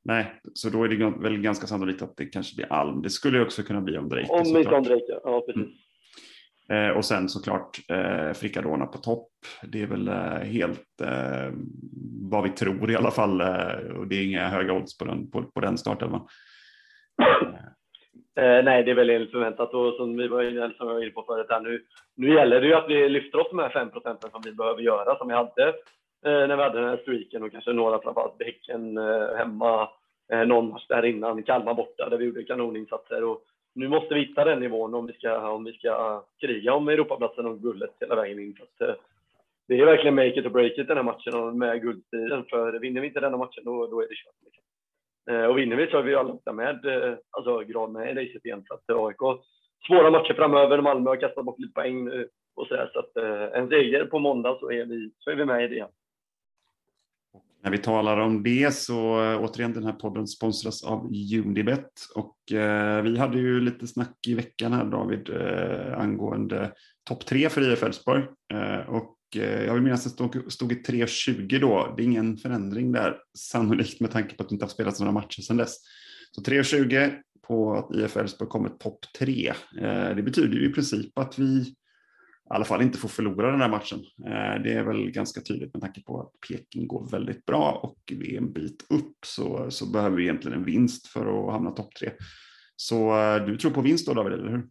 Nej, 0.08 0.40
så 0.54 0.70
då 0.70 0.84
är 0.84 0.88
det 0.88 1.22
väl 1.22 1.38
ganska 1.38 1.66
sannolikt 1.66 2.02
att 2.02 2.16
det 2.16 2.26
kanske 2.26 2.56
blir 2.56 2.72
Alm. 2.72 3.02
Det 3.02 3.10
skulle 3.10 3.42
också 3.42 3.62
kunna 3.62 3.80
bli 3.80 3.98
Ondrejka. 3.98 4.32
Om 4.32 4.56
inte 4.56 4.74
Ondrejka, 4.74 5.20
ja 5.24 5.42
precis. 5.46 5.66
Mm. 6.68 6.90
Eh, 6.90 6.96
och 6.96 7.04
sen 7.04 7.28
såklart 7.28 7.78
eh, 7.88 8.32
Fricadona 8.32 8.86
på 8.86 8.98
topp. 8.98 9.28
Det 9.62 9.82
är 9.82 9.86
väl 9.86 10.08
eh, 10.08 10.50
helt 10.52 11.00
eh, 11.02 11.52
vad 12.30 12.42
vi 12.42 12.50
tror 12.50 12.90
i 12.90 12.96
alla 12.96 13.10
fall. 13.10 13.40
Eh, 13.40 13.96
och 13.98 14.06
det 14.06 14.16
är 14.16 14.24
inga 14.24 14.48
höga 14.48 14.72
odds 14.72 14.98
på 14.98 15.04
den, 15.04 15.30
på, 15.30 15.42
på 15.42 15.60
den 15.60 15.78
startelvan. 15.78 16.26
Eh, 18.40 18.64
nej, 18.64 18.82
det 18.84 18.90
är 18.90 18.94
väl 18.94 19.10
enligt 19.10 19.30
förväntat 19.30 19.74
och 19.74 19.94
som 19.94 20.16
vi 20.16 20.28
var 20.28 20.42
inne, 20.42 20.72
som 20.76 20.88
jag 20.88 20.94
var 20.94 21.02
inne 21.02 21.10
på 21.10 21.22
förut 21.22 21.46
här 21.50 21.60
nu. 21.60 21.82
Nu 22.16 22.34
gäller 22.34 22.60
det 22.60 22.66
ju 22.66 22.74
att 22.74 22.88
vi 22.90 23.08
lyfter 23.08 23.40
oss 23.40 23.48
de 23.50 23.58
här 23.58 23.70
5 23.70 23.90
procenten 23.90 24.30
som 24.30 24.42
vi 24.44 24.52
behöver 24.52 24.82
göra, 24.82 25.18
som 25.18 25.28
vi 25.28 25.34
hade 25.34 25.74
när 26.22 26.56
vi 26.56 26.62
hade 26.62 26.80
den 26.80 26.88
här 26.88 26.96
streaken 26.96 27.42
och 27.42 27.52
kanske 27.52 27.72
några 27.72 28.02
framförallt 28.02 28.38
Bäcken 28.38 28.98
eh, 28.98 29.36
hemma, 29.36 29.88
Eh, 30.32 30.46
någon 30.46 30.68
match 30.68 30.86
där 30.88 31.04
innan, 31.04 31.42
Kalmar 31.42 31.74
borta 31.74 32.08
där 32.08 32.16
vi 32.16 32.24
gjorde 32.24 32.44
kanoninsatser. 32.44 33.24
Och 33.24 33.42
nu 33.74 33.88
måste 33.88 34.14
vi 34.14 34.20
hitta 34.20 34.44
den 34.44 34.60
nivån 34.60 34.94
om 34.94 35.06
vi 35.06 35.12
ska, 35.12 35.50
om 35.50 35.64
vi 35.64 35.72
ska 35.72 36.22
kriga 36.40 36.74
om 36.74 36.88
Europaplatsen 36.88 37.46
och 37.46 37.62
guldet 37.62 37.90
hela 38.00 38.14
vägen 38.14 38.38
in. 38.38 38.54
Så 38.58 38.62
att, 38.62 38.88
eh, 38.88 38.94
det 39.68 39.80
är 39.80 39.86
verkligen 39.86 40.14
make 40.14 40.40
it 40.40 40.46
or 40.46 40.50
break 40.50 40.72
it 40.78 40.88
den 40.88 40.96
här 40.96 41.04
matchen 41.04 41.58
med 41.58 41.82
guldstriden, 41.82 42.44
för 42.44 42.78
vinner 42.78 43.00
vi 43.00 43.06
inte 43.06 43.20
denna 43.20 43.36
matchen 43.36 43.64
då, 43.64 43.86
då 43.86 44.00
är 44.00 44.08
det 44.08 44.14
kört. 44.14 44.34
Liksom. 44.44 44.62
Eh, 45.30 45.44
och 45.44 45.58
vinner 45.58 45.76
vi 45.76 45.86
så 45.86 45.98
är 45.98 46.02
vi 46.02 46.14
alla 46.14 46.52
med, 46.52 46.84
eh, 46.84 47.16
alltså 47.30 47.60
grad 47.60 47.90
med 47.90 48.10
i 48.10 48.14
racet 48.14 48.44
igen. 48.44 48.64
Så 48.68 48.74
att 48.74 48.90
eh, 48.90 49.04
AIK, 49.04 49.40
svåra 49.86 50.10
matcher 50.10 50.34
framöver. 50.34 50.80
Malmö 50.80 51.10
har 51.10 51.16
kastat 51.16 51.44
bort 51.44 51.58
lite 51.58 51.74
poäng 51.74 52.04
nu 52.04 52.28
och 52.56 52.66
så 52.66 52.74
där. 52.74 52.90
Så 52.92 52.98
att 52.98 53.16
eh, 53.16 53.58
en 53.60 53.68
seger 53.68 54.04
på 54.04 54.18
måndag 54.18 54.56
så 54.60 54.72
är 54.72 54.84
vi, 54.84 55.10
så 55.18 55.30
är 55.30 55.34
vi 55.34 55.44
med 55.44 55.64
i 55.64 55.68
det. 55.68 55.74
igen. 55.74 55.88
När 57.68 57.76
vi 57.76 57.82
talar 57.82 58.16
om 58.16 58.42
det 58.42 58.74
så 58.74 59.22
eh, 59.22 59.40
återigen 59.40 59.72
den 59.72 59.84
här 59.84 59.92
podden 59.92 60.26
sponsras 60.26 60.84
av 60.84 61.10
Unibet 61.44 61.90
och 62.14 62.52
eh, 62.52 63.02
vi 63.02 63.18
hade 63.18 63.38
ju 63.38 63.60
lite 63.60 63.86
snack 63.86 64.16
i 64.26 64.34
veckan 64.34 64.72
här 64.72 64.84
David 64.84 65.30
eh, 65.30 66.00
angående 66.00 66.72
topp 67.08 67.26
tre 67.26 67.48
för 67.48 67.72
IF 67.72 67.82
Elfsborg 67.82 68.22
eh, 68.54 68.88
och 68.88 69.18
Eh, 69.36 69.64
jag 69.64 69.74
vill 69.74 69.82
minnas 69.82 70.06
att 70.06 70.32
det 70.32 70.50
stod, 70.50 70.72
i 70.72 70.74
3.20 70.74 71.60
då. 71.60 71.94
Det 71.96 72.02
är 72.02 72.04
ingen 72.04 72.36
förändring 72.36 72.92
där, 72.92 73.16
sannolikt 73.38 74.00
med 74.00 74.10
tanke 74.10 74.36
på 74.36 74.42
att 74.42 74.48
det 74.48 74.52
inte 74.52 74.64
har 74.64 74.70
spelats 74.70 75.00
några 75.00 75.12
matcher 75.12 75.42
sedan 75.42 75.56
dess. 75.56 75.76
Så 76.32 76.40
3.20 76.40 77.14
på 77.46 77.74
att 77.74 77.96
IF 77.96 78.16
Elfsborg 78.16 78.50
kommer 78.50 78.68
topp 78.68 78.98
tre. 79.18 79.52
Eh, 79.80 80.16
det 80.16 80.22
betyder 80.22 80.58
ju 80.58 80.70
i 80.70 80.72
princip 80.72 81.18
att 81.18 81.38
vi 81.38 81.74
i 82.50 82.54
alla 82.54 82.64
fall 82.64 82.82
inte 82.82 82.98
får 82.98 83.08
förlora 83.08 83.50
den 83.50 83.60
här 83.60 83.68
matchen. 83.68 83.98
Eh, 84.26 84.62
det 84.62 84.72
är 84.72 84.82
väl 84.82 85.10
ganska 85.10 85.40
tydligt 85.40 85.74
med 85.74 85.82
tanke 85.82 86.02
på 86.02 86.20
att 86.20 86.32
Peking 86.48 86.86
går 86.86 87.10
väldigt 87.10 87.46
bra 87.46 87.80
och 87.82 87.98
vi 88.12 88.34
är 88.34 88.38
en 88.38 88.52
bit 88.52 88.86
upp 88.90 89.16
så, 89.26 89.70
så 89.70 89.86
behöver 89.86 90.16
vi 90.16 90.22
egentligen 90.22 90.58
en 90.58 90.64
vinst 90.64 91.06
för 91.06 91.46
att 91.46 91.52
hamna 91.52 91.70
topp 91.70 91.94
tre. 91.94 92.10
Så 92.76 93.20
eh, 93.20 93.44
du 93.46 93.56
tror 93.56 93.70
på 93.70 93.80
vinst 93.80 94.06
då 94.06 94.14
David, 94.14 94.32
eller 94.32 94.50
hur? 94.50 94.68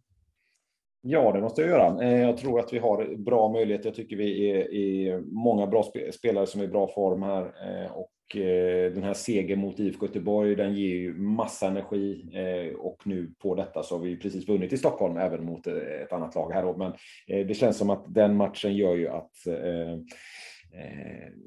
Ja, 1.00 1.32
det 1.32 1.40
måste 1.40 1.60
jag 1.60 1.70
göra. 1.70 2.04
Eh, 2.04 2.20
jag 2.20 2.36
tror 2.36 2.60
att 2.60 2.72
vi 2.72 2.78
har 2.78 3.16
bra 3.16 3.52
möjligheter. 3.52 3.88
Jag 3.88 3.96
tycker 3.96 4.16
vi 4.16 4.50
är, 4.50 4.74
är 4.74 5.20
många 5.20 5.66
bra 5.66 5.84
spelare 6.12 6.46
som 6.46 6.60
är 6.60 6.64
i 6.64 6.68
bra 6.68 6.88
form 6.94 7.22
här 7.22 7.52
och 7.92 8.10
Eh, 8.34 8.92
den 8.92 9.02
här 9.02 9.14
segern 9.14 9.60
mot 9.60 9.78
IFK 9.78 10.06
Göteborg, 10.06 10.54
den 10.54 10.74
ger 10.74 10.94
ju 10.94 11.14
massa 11.14 11.68
energi 11.68 12.24
eh, 12.34 12.74
och 12.74 13.02
nu 13.04 13.30
på 13.42 13.54
detta 13.54 13.82
så 13.82 13.96
har 13.96 14.04
vi 14.04 14.16
precis 14.16 14.48
vunnit 14.48 14.72
i 14.72 14.76
Stockholm 14.76 15.16
även 15.16 15.44
mot 15.44 15.66
eh, 15.66 15.74
ett 15.74 16.12
annat 16.12 16.34
lag 16.34 16.52
här. 16.52 16.74
Men 16.76 16.92
det 17.26 17.54
känns 17.54 17.76
som 17.76 17.90
att 17.90 18.14
den 18.14 18.36
matchen 18.36 18.76
gör 18.76 18.94
ju 18.94 19.08
att 19.08 19.32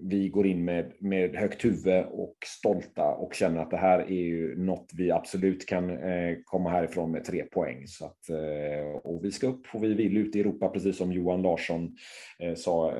vi 0.01 0.29
går 0.29 0.47
in 0.47 0.65
med, 0.65 0.91
med 0.99 1.35
högt 1.35 1.65
huvud 1.65 2.05
och 2.11 2.35
stolta 2.45 3.05
och 3.05 3.33
känner 3.33 3.61
att 3.61 3.69
det 3.69 3.77
här 3.77 3.99
är 3.99 4.23
ju 4.23 4.57
något 4.57 4.91
vi 4.97 5.11
absolut 5.11 5.65
kan 5.65 5.99
komma 6.43 6.69
härifrån 6.69 7.11
med 7.11 7.23
tre 7.23 7.43
poäng. 7.43 7.87
Så 7.87 8.05
att, 8.05 8.19
och 9.03 9.25
vi 9.25 9.31
ska 9.31 9.47
upp 9.47 9.67
och 9.73 9.83
vi 9.83 9.93
vill 9.93 10.17
ut 10.17 10.35
i 10.35 10.39
Europa, 10.39 10.69
precis 10.69 10.97
som 10.97 11.11
Johan 11.11 11.41
Larsson 11.41 11.95
sa 12.55 12.91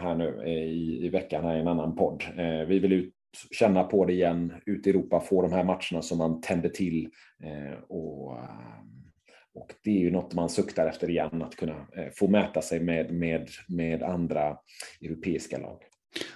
här 0.00 0.14
nu 0.14 0.44
i, 0.46 1.06
i 1.06 1.08
veckan 1.08 1.44
här 1.44 1.56
i 1.56 1.60
en 1.60 1.68
annan 1.68 1.96
podd. 1.96 2.22
vi 2.68 2.78
vill 2.78 2.92
ut 2.92 3.14
känna 3.50 3.84
på 3.84 4.04
det 4.04 4.12
igen, 4.12 4.52
ute 4.66 4.88
i 4.88 4.92
Europa, 4.92 5.20
få 5.20 5.42
de 5.42 5.52
här 5.52 5.64
matcherna 5.64 6.02
som 6.02 6.18
man 6.18 6.40
tänder 6.40 6.68
till 6.68 7.08
eh, 7.44 7.78
och 7.88 8.38
eh, 8.38 8.80
och 9.54 9.74
det 9.84 9.90
är 9.90 10.00
ju 10.00 10.10
något 10.10 10.34
man 10.34 10.48
suktar 10.48 10.86
efter 10.86 11.10
igen, 11.10 11.42
att 11.42 11.56
kunna 11.56 11.86
eh, 11.96 12.08
få 12.14 12.28
mäta 12.28 12.62
sig 12.62 12.80
med, 12.80 13.12
med, 13.12 13.48
med 13.68 14.02
andra 14.02 14.56
europeiska 15.00 15.58
lag. 15.58 15.78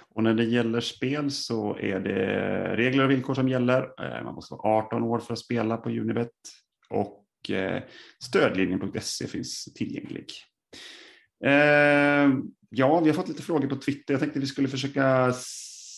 Och 0.09 0.23
när 0.23 0.33
det 0.33 0.43
gäller 0.43 0.79
spel 0.79 1.31
så 1.31 1.77
är 1.77 1.99
det 1.99 2.75
regler 2.75 3.03
och 3.03 3.11
villkor 3.11 3.33
som 3.33 3.49
gäller. 3.49 3.89
Man 4.23 4.35
måste 4.35 4.53
vara 4.53 4.77
18 4.77 5.03
år 5.03 5.19
för 5.19 5.33
att 5.33 5.39
spela 5.39 5.77
på 5.77 5.89
Unibet 5.89 6.31
och 6.89 7.25
stödlinjen.se 8.23 9.27
finns 9.27 9.65
tillgänglig. 9.75 10.27
Ja, 12.69 12.99
vi 12.99 13.09
har 13.09 13.13
fått 13.13 13.27
lite 13.27 13.41
frågor 13.41 13.67
på 13.67 13.75
Twitter. 13.75 14.13
Jag 14.13 14.21
tänkte 14.21 14.39
vi 14.39 14.45
skulle 14.45 14.67
försöka 14.67 15.33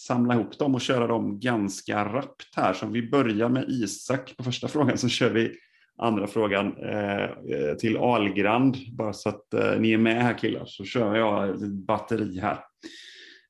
samla 0.08 0.34
ihop 0.34 0.60
dem 0.60 0.76
och 0.76 0.82
köra 0.82 1.08
dem 1.08 1.39
ganska 1.39 2.06
rappt 2.06 2.56
här. 2.56 2.74
Så 2.74 2.86
om 2.86 2.91
vi 2.93 3.10
börjar 3.10 3.50
med 3.50 3.65
Isak 3.70 4.38
på 4.38 4.43
första 4.43 4.67
frågan 4.67 4.98
så 4.98 5.10
kör 5.10 5.30
vi 5.30 5.52
andra 5.98 6.28
frågan 6.28 6.78
eh, 6.78 7.24
eh 7.24 7.76
till 7.80 7.98
Algrand. 7.98 8.76
Bara 8.98 9.13
så 9.13 9.30
att 9.30 9.54
eh, 9.54 9.80
ni 9.80 9.91
är 9.91 9.98
med 9.98 10.24
här 10.24 10.38
killar 10.38 10.65
så 10.65 10.84
kör 10.84 11.15
jag 11.15 11.60
batteri 11.88 12.39
här. 12.39 12.58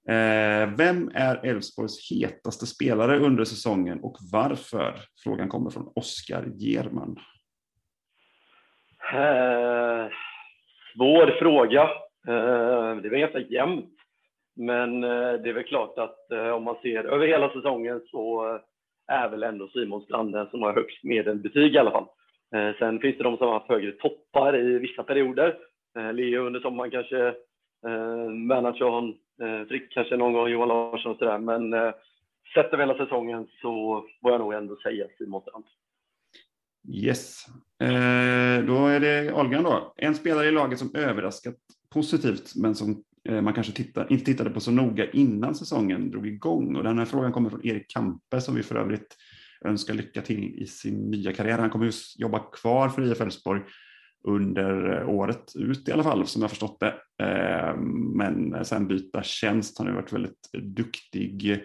Eh, 0.10 0.70
vem 0.78 1.12
är 1.13 1.46
Elfsborgs 1.46 2.12
hetaste 2.12 2.65
spelare 2.65 3.20
under 3.20 3.43
säsongen 3.43 4.00
och 4.00 4.17
varför? 4.32 5.00
Frågan 5.24 5.50
kommer 5.50 5.70
från 5.70 5.91
Oskar 5.96 6.46
German. 6.56 7.17
Eh, 9.13 10.08
svår 10.96 11.39
fråga. 11.39 11.82
Eh, 12.28 13.02
det 13.02 13.10
var 13.10 13.17
ganska 13.17 13.39
jämnt. 13.39 13.93
Men 14.58 15.04
eh, 15.04 15.34
det 15.34 15.50
är 15.50 15.54
väl 15.54 15.63
klart 15.63 15.98
att 15.98 16.32
eh, 16.32 16.50
om 16.50 16.63
man 16.63 16.76
ser 16.82 17.04
över 17.04 17.28
hela 17.28 17.50
säsongen 17.54 18.02
så 18.12 18.50
eh, 18.50 18.62
är 19.08 19.30
väl 19.30 19.43
ändå 19.43 19.67
Simon 19.67 20.02
Strand 20.02 20.34
den 20.34 20.50
som 20.50 20.62
har 20.62 20.74
högst 20.74 21.04
medelbetyg 21.04 21.76
i 21.76 21.78
alla 21.78 21.91
fall. 21.91 22.08
Sen 22.80 23.00
finns 23.00 23.17
det 23.17 23.24
de 23.24 23.38
som 23.38 23.48
har 23.48 23.54
haft 23.54 23.70
högre 23.70 23.91
toppar 23.91 24.58
i 24.58 24.80
vissa 24.80 25.04
perioder. 25.04 25.58
Leo 26.13 26.46
under 26.46 26.60
sommaren 26.60 26.91
kanske, 26.91 27.34
Bernhardsson, 28.50 29.15
Frick 29.67 29.93
kanske 29.93 30.17
någon 30.17 30.34
gång, 30.34 30.50
Johan 30.50 30.67
Larsson 30.67 31.12
och 31.12 31.17
sådär. 31.17 31.38
Men 31.38 31.93
sett 32.54 32.74
över 32.74 32.78
hela 32.78 32.98
säsongen 32.98 33.48
så 33.62 34.04
får 34.22 34.32
jag 34.32 34.39
nog 34.39 34.54
ändå 34.54 34.76
säga 34.76 35.06
Simon 35.17 35.41
Strand. 35.41 35.65
Yes. 36.93 37.46
Eh, 37.84 38.65
då 38.65 38.88
är 38.88 39.00
det 39.00 39.34
Ahlgren 39.34 39.63
då. 39.63 39.93
En 39.96 40.15
spelare 40.15 40.48
i 40.48 40.52
laget 40.52 40.80
som 40.80 40.96
överraskat 40.96 41.56
positivt 41.93 42.56
men 42.56 42.76
som 42.76 43.04
Eh, 43.28 43.42
man 43.42 43.54
kanske 43.54 43.74
titta, 43.74 44.08
inte 44.08 44.26
tittade 44.26 44.50
på 44.50 44.60
så 44.60 44.72
noga 44.72 45.12
innan 45.12 45.56
säsongen 45.56 46.12
drog 46.12 46.28
igång. 46.28 46.76
Och 46.76 46.84
den 46.84 46.98
här 46.98 47.06
frågan 47.06 47.32
kommer 47.32 47.50
från 47.50 47.66
Erik 47.66 47.92
Kampe 47.92 48.42
som 48.42 48.56
vi 48.56 48.63
för 48.63 48.76
övrigt 48.76 49.18
önskar 49.66 49.94
lycka 49.94 50.22
till 50.22 50.62
i 50.62 50.68
sin 50.68 51.12
nya 51.12 51.34
karriär. 51.34 51.58
Han 51.58 51.70
kommer 51.70 51.92
jobba 52.18 52.40
kvar 52.40 52.90
för 52.90 53.12
IF 53.12 53.22
Elfsborg 53.22 53.62
under 54.24 55.02
eh, 55.02 55.10
året 55.10 55.54
ut 55.56 55.90
i 55.90 55.92
alla 55.92 56.04
fall 56.04 56.28
som 56.28 56.42
jag 56.42 56.52
förstått 56.52 56.80
det. 56.80 56.94
Eh, 57.26 57.78
men 58.16 58.66
sen 58.66 58.88
byta 58.88 59.24
tjänst. 59.24 59.78
Han 59.78 59.88
har 59.88 59.94
varit 59.94 60.13
väldigt 60.13 60.50
duktig 60.63 61.62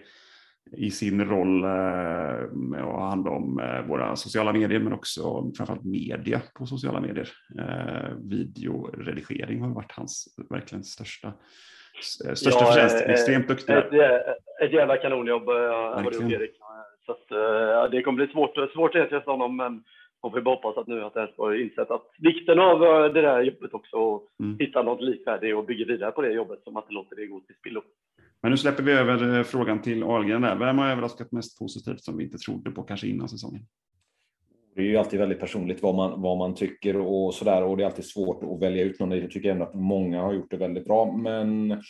i 0.77 0.91
sin 0.91 1.25
roll 1.25 1.65
eh, 1.65 2.51
med 2.53 2.81
att 2.81 2.93
ha 2.93 3.09
hand 3.09 3.29
om 3.29 3.61
eh, 3.61 3.87
våra 3.89 4.17
sociala 4.17 4.53
medier 4.53 4.81
men 4.81 4.93
också 4.93 5.53
framförallt 5.57 5.85
media 5.85 6.43
på 6.59 6.67
sociala 6.67 7.01
medier. 7.01 7.29
Eh, 7.59 8.17
videoredigering 8.31 9.61
har 9.61 9.75
varit 9.75 9.93
hans 9.93 10.35
verkligen 10.51 10.85
största, 10.85 11.33
största 12.35 12.61
ja, 12.61 12.67
förtjänst. 12.67 12.97
Extremt 12.97 13.49
duktig. 13.49 13.73
Ett, 13.73 13.93
ett 14.63 14.73
jävla 14.73 14.97
kanonjobb 14.97 15.47
har 15.47 16.11
du 16.11 16.17
gjort 16.17 16.33
Erik. 16.33 16.57
Så 17.07 17.13
att, 17.13 17.91
det 17.91 18.03
kommer 18.03 18.17
bli 18.17 18.33
svårt, 18.33 18.73
svårt 18.73 18.95
att 18.95 19.07
ersätta 19.07 19.31
honom 19.31 19.57
men 19.57 19.83
får 20.31 20.41
bara 20.41 20.55
hoppas 20.55 20.77
att 20.77 20.87
nu 20.87 21.05
att 21.05 21.17
Elfsborg 21.17 21.63
insett 21.63 21.91
att 21.91 22.11
vikten 22.19 22.59
av 22.59 22.81
det 23.15 23.23
där 23.23 23.43
jobbet 23.43 23.75
också 23.75 23.97
och 23.97 24.29
mm. 24.41 24.57
hitta 24.59 24.83
något 24.83 25.01
likvärdigt 25.01 25.57
och 25.57 25.65
bygga 25.65 25.87
vidare 25.87 26.11
på 26.11 26.23
det 26.23 26.33
jobbet 26.33 26.63
som 26.65 26.77
att 26.77 26.89
det 26.89 26.95
låter 26.95 27.17
det 27.17 27.27
gå 27.27 27.41
till 27.41 27.55
spillo. 27.55 27.83
Men 28.43 28.51
nu 28.51 28.57
släpper 28.57 28.83
vi 28.83 28.93
över 28.93 29.39
eh, 29.39 29.43
frågan 29.43 29.83
till 29.83 30.03
Ahlgren 30.03 30.43
där. 30.43 30.57
Vem 30.57 30.79
har 30.79 30.89
överraskat 30.89 31.33
mest 31.33 31.59
positivt 31.59 32.05
som 32.05 32.17
vi 32.17 32.25
inte 32.25 32.39
trodde 32.39 32.71
på 32.71 32.83
kanske 32.83 33.07
innan 33.07 33.29
säsongen? 33.29 33.63
Det 34.75 34.81
är 34.81 34.85
ju 34.85 34.97
alltid 34.97 35.21
väldigt 35.21 35.41
personligt 35.41 35.83
vad 35.83 35.95
man, 35.95 36.23
vad 36.23 36.39
man 36.39 36.55
tycker 36.55 36.97
och 36.97 37.35
sådär 37.35 37.63
och 37.63 37.77
det 37.77 37.83
är 37.83 37.87
alltid 37.87 38.05
svårt 38.05 38.43
att 38.43 38.63
välja 38.63 38.85
ut 38.85 39.01
någon. 39.01 39.11
Jag 39.11 39.31
tycker 39.31 39.51
ändå 39.51 39.65
att 39.65 39.75
många 39.75 40.23
har 40.23 40.33
gjort 40.33 40.51
det 40.51 40.57
väldigt 40.57 40.85
bra, 40.85 41.17
men 41.17 41.83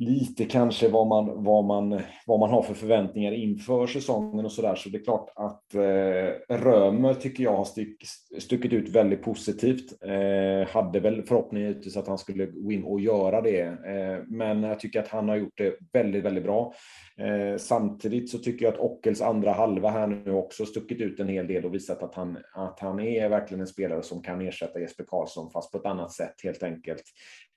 lite 0.00 0.44
kanske 0.44 0.88
vad 0.88 1.06
man, 1.06 1.44
vad, 1.44 1.64
man, 1.64 2.00
vad 2.26 2.40
man 2.40 2.50
har 2.50 2.62
för 2.62 2.74
förväntningar 2.74 3.32
inför 3.32 3.86
säsongen 3.86 4.44
och 4.44 4.52
sådär. 4.52 4.74
Så 4.74 4.88
det 4.88 4.98
är 4.98 5.04
klart 5.04 5.30
att 5.34 5.74
eh, 5.74 6.56
Römer 6.56 7.14
tycker 7.14 7.44
jag 7.44 7.56
har 7.56 7.64
styck, 7.64 8.04
stuckit 8.38 8.72
ut 8.72 8.88
väldigt 8.88 9.22
positivt. 9.22 10.02
Eh, 10.02 10.68
hade 10.68 11.00
väl 11.00 11.22
förhoppningen 11.22 11.68
givetvis 11.68 11.96
att 11.96 12.08
han 12.08 12.18
skulle 12.18 12.46
gå 12.46 12.72
in 12.72 12.84
och 12.84 13.00
göra 13.00 13.40
det. 13.40 13.62
Eh, 13.62 14.24
men 14.28 14.62
jag 14.62 14.80
tycker 14.80 15.00
att 15.00 15.08
han 15.08 15.28
har 15.28 15.36
gjort 15.36 15.58
det 15.58 15.74
väldigt, 15.92 16.24
väldigt 16.24 16.44
bra. 16.44 16.74
Eh, 17.18 17.56
samtidigt 17.58 18.30
så 18.30 18.38
tycker 18.38 18.64
jag 18.64 18.74
att 18.74 18.80
Ockels 18.80 19.20
andra 19.20 19.52
halva 19.52 19.90
här 19.90 20.06
nu 20.06 20.32
också 20.32 20.66
stuckit 20.66 21.00
ut 21.00 21.20
en 21.20 21.28
hel 21.28 21.46
del 21.46 21.64
och 21.64 21.74
visat 21.74 22.02
att 22.02 22.14
han, 22.14 22.38
att 22.54 22.80
han 22.80 23.00
är 23.00 23.28
verkligen 23.28 23.60
en 23.60 23.66
spelare 23.66 24.02
som 24.02 24.22
kan 24.22 24.40
ersätta 24.40 24.80
Jesper 24.80 25.04
Karlsson 25.08 25.50
fast 25.50 25.72
på 25.72 25.78
ett 25.78 25.86
annat 25.86 26.12
sätt 26.12 26.34
helt 26.44 26.62
enkelt. 26.62 27.04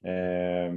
Eh, 0.06 0.74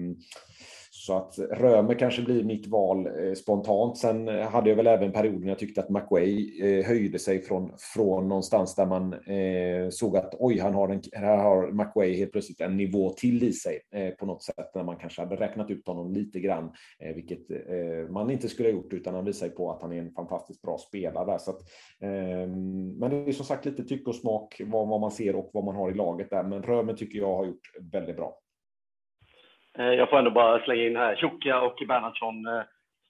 så 0.99 1.17
att 1.17 1.39
Römer 1.39 1.95
kanske 1.95 2.23
blir 2.23 2.45
mitt 2.45 2.67
val 2.67 3.07
eh, 3.07 3.35
spontant. 3.35 3.99
Sen 3.99 4.29
hade 4.29 4.69
jag 4.69 4.77
väl 4.77 4.87
även 4.87 5.13
perioden 5.13 5.49
jag 5.49 5.59
tyckte 5.59 5.81
att 5.81 5.91
McWay 5.91 6.61
eh, 6.63 6.87
höjde 6.87 7.19
sig 7.19 7.43
från, 7.43 7.73
från 7.95 8.29
någonstans 8.29 8.75
där 8.75 8.87
man 8.87 9.13
eh, 9.13 9.89
såg 9.91 10.17
att 10.17 10.35
oj, 10.39 10.59
han 10.59 10.75
har 10.75 10.89
en, 10.89 11.01
här 11.13 11.37
har 11.37 11.73
McWay 11.73 12.17
helt 12.17 12.33
plötsligt 12.33 12.61
en 12.61 12.77
nivå 12.77 13.11
till 13.11 13.43
i 13.43 13.53
sig 13.53 13.81
på 14.19 14.27
något 14.27 14.43
sätt 14.43 14.75
när 14.75 14.85
man 14.85 14.97
kanske 14.97 15.23
hade 15.23 15.37
räknat 15.37 15.71
ut 15.71 15.87
honom 15.87 16.13
lite 16.13 16.41
grann, 16.41 16.73
vilket 17.15 17.41
man 18.11 18.31
inte 18.31 18.49
skulle 18.49 18.69
ha 18.69 18.75
gjort 18.75 18.93
utan 18.93 19.15
han 19.15 19.25
visar 19.25 19.47
ju 19.47 19.53
på 19.53 19.71
att 19.71 19.83
han 19.83 19.93
är 19.93 19.99
en 19.99 20.13
fantastiskt 20.13 20.63
bra 20.63 20.79
spelare. 20.79 21.39
Så 21.39 21.51
att, 21.51 21.61
ehm, 22.01 22.89
men 22.99 23.11
det 23.11 23.17
är 23.17 23.33
som 23.33 23.47
sagt 23.47 23.65
lite 23.65 23.85
tycke 23.85 24.11
och 24.11 24.17
smak 24.17 24.61
vad, 24.67 24.89
vad 24.89 25.01
man 25.01 25.11
ser 25.11 25.37
och 25.37 25.51
vad 25.53 25.65
man 25.65 25.77
har 25.77 25.91
i 25.91 25.95
laget 25.95 26.31
där. 26.31 26.43
Men 26.43 26.63
Römer 26.63 26.95
tycker 26.95 27.19
jag 27.19 27.37
har 27.37 27.47
gjort 27.47 27.93
väldigt 27.93 28.17
bra. 28.17 28.39
Eh, 29.79 29.95
jag 29.95 30.11
får 30.11 30.19
ändå 30.19 30.31
bara 30.31 30.65
slänga 30.65 30.83
in 30.83 30.97
här. 30.97 31.17
Tjocka 31.17 31.61
och 31.61 31.83
Bernhardsson, 31.89 32.47
eh, 32.47 32.63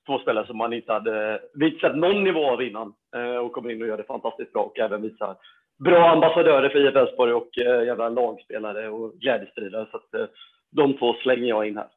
två 0.07 0.19
spelare 0.19 0.47
som 0.47 0.57
man 0.57 0.73
inte 0.73 0.93
hade 0.93 1.41
visat 1.55 1.97
någon 1.97 2.25
nivå 2.25 2.51
av 2.51 2.63
innan 2.63 2.93
eh, 3.17 3.37
och 3.37 3.53
kommer 3.53 3.71
in 3.71 3.83
och 3.83 3.89
gör 3.89 3.97
det 3.97 4.05
fantastiskt 4.05 4.53
bra 4.53 4.63
och 4.63 4.79
även 4.79 5.03
visar 5.03 5.37
bra 5.85 6.09
ambassadörer 6.09 6.69
för 6.69 6.89
IF 6.89 6.97
Elfsborg 6.97 7.33
och 7.33 7.51
jävla 7.87 8.09
lagspelare 8.09 8.89
och 8.89 9.13
glädjespridare. 9.15 9.87
Så 9.91 9.97
att 9.97 10.31
de 10.71 10.99
två 10.99 11.15
slänger 11.15 11.49
jag 11.49 11.69
in 11.69 11.77
här. 11.77 11.89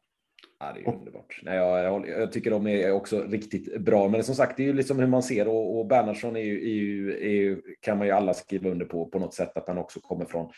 Ja, 0.59 0.71
det 0.75 0.81
är 0.81 0.93
underbart. 0.93 1.39
Nej, 1.43 1.57
jag, 1.57 2.09
jag, 2.09 2.31
tycker 2.31 2.51
de 2.51 2.67
är 2.67 2.91
också 2.91 3.21
riktigt 3.21 3.81
bra. 3.81 4.07
Men 4.07 4.23
som 4.23 4.35
sagt, 4.35 4.57
det 4.57 4.63
är 4.63 4.67
ju 4.67 4.73
liksom 4.73 4.99
hur 4.99 5.07
man 5.07 5.23
ser 5.23 5.47
och, 5.47 5.79
och 5.79 5.85
Bernhardsson 5.85 6.35
är 6.35 6.41
ju, 6.41 6.69
är 6.69 6.73
ju, 6.73 7.11
är 7.11 7.31
ju, 7.31 7.61
kan 7.81 7.97
man 7.97 8.07
ju 8.07 8.13
alla 8.13 8.33
skriva 8.33 8.69
under 8.69 8.85
på 8.85 9.05
på 9.05 9.19
något 9.19 9.33
sätt 9.33 9.57
att 9.57 9.67
han 9.67 9.77
också 9.77 9.99
kommer 9.99 10.25
från 10.25 10.51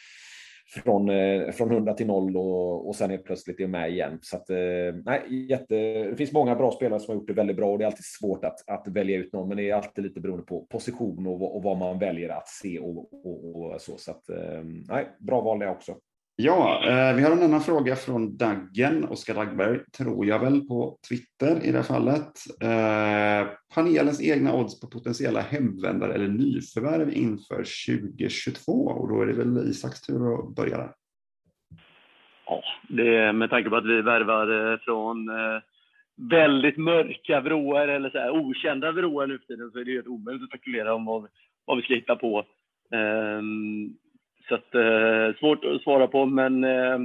från, 0.73 1.09
eh, 1.09 1.51
från 1.51 1.71
100 1.71 1.93
till 1.93 2.07
0 2.07 2.37
och, 2.37 2.87
och 2.87 2.95
sen 2.95 3.11
är 3.11 3.17
plötsligt 3.17 3.59
är 3.59 3.67
med 3.67 3.91
igen. 3.91 4.19
Så 4.21 4.37
att, 4.37 4.49
eh, 4.49 4.57
nej, 5.05 5.45
jätte, 5.49 5.75
det 6.03 6.15
finns 6.15 6.31
många 6.31 6.55
bra 6.55 6.71
spelare 6.71 6.99
som 6.99 7.11
har 7.11 7.15
gjort 7.15 7.27
det 7.27 7.33
väldigt 7.33 7.57
bra 7.57 7.71
och 7.71 7.77
det 7.77 7.83
är 7.83 7.85
alltid 7.85 8.05
svårt 8.05 8.45
att, 8.45 8.69
att 8.69 8.87
välja 8.87 9.17
ut 9.17 9.33
någon, 9.33 9.47
men 9.47 9.57
det 9.57 9.69
är 9.69 9.75
alltid 9.75 10.03
lite 10.03 10.19
beroende 10.19 10.45
på 10.45 10.65
position 10.65 11.27
och, 11.27 11.55
och 11.55 11.63
vad 11.63 11.77
man 11.77 11.99
väljer 11.99 12.29
att 12.29 12.47
se 12.47 12.79
och, 12.79 13.25
och, 13.25 13.55
och 13.55 13.81
så. 13.81 13.97
Så 13.97 14.11
att, 14.11 14.29
eh, 14.29 14.63
nej, 14.89 15.07
bra 15.19 15.41
val 15.41 15.59
det 15.59 15.69
också. 15.69 15.95
Ja, 16.43 16.83
eh, 16.85 17.15
vi 17.15 17.23
har 17.23 17.31
en 17.31 17.43
annan 17.43 17.61
fråga 17.61 17.95
från 17.95 18.37
Daggen, 18.37 19.03
Oskar 19.03 19.33
Dagberg, 19.33 19.79
tror 19.97 20.25
jag 20.25 20.39
väl 20.39 20.61
på 20.61 20.97
Twitter 21.09 21.67
i 21.67 21.71
det 21.71 21.77
här 21.77 21.83
fallet. 21.83 22.31
Eh, 22.61 23.53
panelens 23.75 24.21
egna 24.21 24.53
odds 24.53 24.81
på 24.81 24.87
potentiella 24.87 25.41
hemvändare 25.41 26.13
eller 26.13 26.27
nyförvärv 26.27 27.13
inför 27.13 27.63
2022 28.17 28.71
och 28.71 29.09
då 29.09 29.21
är 29.21 29.25
det 29.25 29.33
väl 29.33 29.69
Isaks 29.69 30.01
tur 30.01 30.33
att 30.33 30.55
börja 30.55 30.77
där. 30.77 30.91
Ja, 32.45 32.63
det 32.89 33.15
är 33.15 33.33
med 33.33 33.49
tanke 33.49 33.69
på 33.69 33.75
att 33.75 33.85
vi 33.85 34.01
värvar 34.01 34.73
eh, 34.73 34.79
från 34.79 35.29
eh, 35.29 35.61
väldigt 36.29 36.77
mörka 36.77 37.41
vrår 37.41 37.87
eller 37.87 38.09
så 38.09 38.17
här, 38.17 38.31
okända 38.31 38.91
vrår 38.91 39.27
nu 39.27 39.37
för 39.37 39.45
tiden 39.45 39.71
så 39.71 39.79
är 39.79 39.85
det 39.85 39.91
helt 39.91 40.07
omöjligt 40.07 40.43
att 40.43 40.49
spekulera 40.49 40.93
om 40.93 41.05
vad, 41.05 41.27
vad 41.65 41.77
vi 41.77 41.83
ska 41.83 41.93
hitta 41.93 42.15
på. 42.15 42.45
Um, 43.39 43.97
så 44.47 44.55
att, 44.55 44.75
eh, 44.75 45.39
svårt 45.39 45.65
att 45.65 45.81
svara 45.81 46.07
på, 46.07 46.25
men 46.25 46.63
eh, 46.63 46.99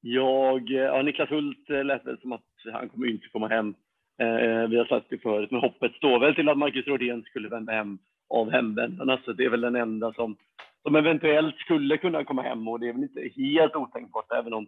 jag, 0.00 0.70
ja, 0.70 1.02
Niklas 1.02 1.30
Hult 1.30 1.70
eh, 1.70 1.84
lät 1.84 2.06
väl 2.06 2.20
som 2.20 2.32
att 2.32 2.50
han 2.72 2.88
kommer 2.88 3.10
inte 3.10 3.28
komma 3.28 3.48
hem. 3.48 3.74
Eh, 4.18 4.68
vi 4.68 4.76
har 4.76 4.84
sagt 4.84 5.06
det 5.10 5.18
förut, 5.18 5.50
men 5.50 5.60
hoppet 5.60 5.94
står 5.94 6.20
väl 6.20 6.34
till 6.34 6.48
att 6.48 6.58
Marcus 6.58 6.86
Rodén 6.86 7.22
skulle 7.22 7.48
vända 7.48 7.72
hem 7.72 7.98
av 8.30 8.50
hemvändarna, 8.50 9.18
så 9.24 9.32
det 9.32 9.44
är 9.44 9.50
väl 9.50 9.60
den 9.60 9.76
enda 9.76 10.12
som, 10.12 10.36
som 10.82 10.96
eventuellt 10.96 11.56
skulle 11.56 11.96
kunna 11.96 12.24
komma 12.24 12.42
hem 12.42 12.68
och 12.68 12.80
det 12.80 12.88
är 12.88 12.92
väl 12.92 13.02
inte 13.02 13.30
helt 13.36 13.76
otänkbart, 13.76 14.32
även 14.32 14.52
om 14.52 14.66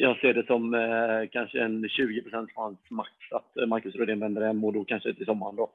jag 0.00 0.20
ser 0.20 0.34
det 0.34 0.46
som 0.46 0.74
eh, 0.74 1.28
kanske 1.32 1.60
en 1.60 1.88
20 1.88 2.22
chans 2.30 2.90
max 2.90 3.10
att 3.30 3.56
eh, 3.56 3.66
Marcus 3.66 3.94
Rodén 3.94 4.20
vänder 4.20 4.46
hem 4.46 4.64
och 4.64 4.72
då 4.72 4.84
kanske 4.84 5.14
till 5.14 5.26
sommaren 5.26 5.56
då. 5.56 5.70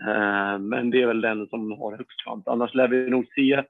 Eh, 0.00 0.58
men 0.58 0.90
det 0.90 1.02
är 1.02 1.06
väl 1.06 1.20
den 1.20 1.46
som 1.46 1.72
har 1.72 1.96
högst 1.96 2.20
chans. 2.20 2.46
Annars 2.46 2.74
lär 2.74 2.88
vi 2.88 3.10
nog 3.10 3.26
se 3.34 3.62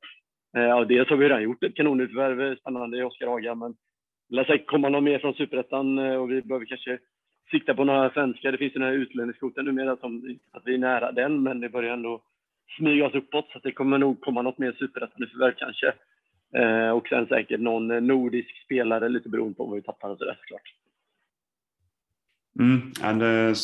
Eh, 0.57 0.63
ja, 0.63 0.85
dels 0.85 1.09
har 1.09 1.17
vi 1.17 1.25
redan 1.25 1.43
gjort 1.43 1.63
ett 1.63 1.75
kanonutvärv, 1.75 2.41
eh, 2.41 2.57
spännande 2.57 2.99
i 2.99 3.03
Oskar 3.03 3.27
Haga, 3.27 3.55
men 3.55 3.73
det 4.29 4.37
lär 4.37 4.45
säkert 4.45 4.67
komma 4.67 4.89
någon 4.89 5.05
mer 5.05 5.19
från 5.19 5.35
Superettan 5.35 5.99
eh, 5.99 6.15
och 6.15 6.31
vi 6.31 6.43
behöver 6.43 6.67
kanske 6.67 6.99
sikta 7.51 7.75
på 7.75 7.85
några 7.85 8.11
svenskar. 8.11 8.53
Det 8.53 8.59
finns 8.59 8.75
ju 8.75 8.79
den 8.79 8.89
här 8.89 8.95
utlänningskvoten 8.95 9.65
numera, 9.65 9.97
som, 9.97 10.39
att 10.51 10.63
vi 10.65 10.75
är 10.75 10.79
nära 10.79 11.13
den, 11.13 11.43
men 11.43 11.61
det 11.61 11.69
börjar 11.69 11.93
ändå 11.93 12.23
smyga 12.77 13.07
oss 13.07 13.15
uppåt, 13.15 13.49
så 13.53 13.59
det 13.59 13.73
kommer 13.73 13.99
nog 13.99 14.21
komma 14.21 14.43
något 14.43 14.59
mer 14.59 14.73
Superettan-förvärv 14.73 15.55
kanske. 15.57 15.93
Eh, 16.57 16.91
och 16.91 17.09
sen 17.09 17.27
säkert 17.27 17.61
någon 17.61 18.07
nordisk 18.07 18.65
spelare, 18.65 19.09
lite 19.09 19.29
beroende 19.29 19.55
på 19.55 19.67
vad 19.67 19.77
vi 19.77 19.83
tappar 19.83 20.11
och 20.11 20.19
sådär 20.19 20.39
såklart. 20.41 20.75
Mm, 22.59 22.93
and, 23.03 23.57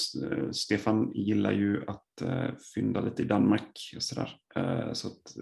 Stefan 0.55 1.13
gillar 1.15 1.53
ju 1.53 1.83
att 1.87 2.23
uh, 2.23 2.57
fynda 2.75 3.01
lite 3.01 3.23
i 3.23 3.25
Danmark 3.25 3.93
och 3.97 4.03
sådär. 4.03 4.31
Uh, 4.57 4.93
så 4.93 5.09
att, 5.09 5.37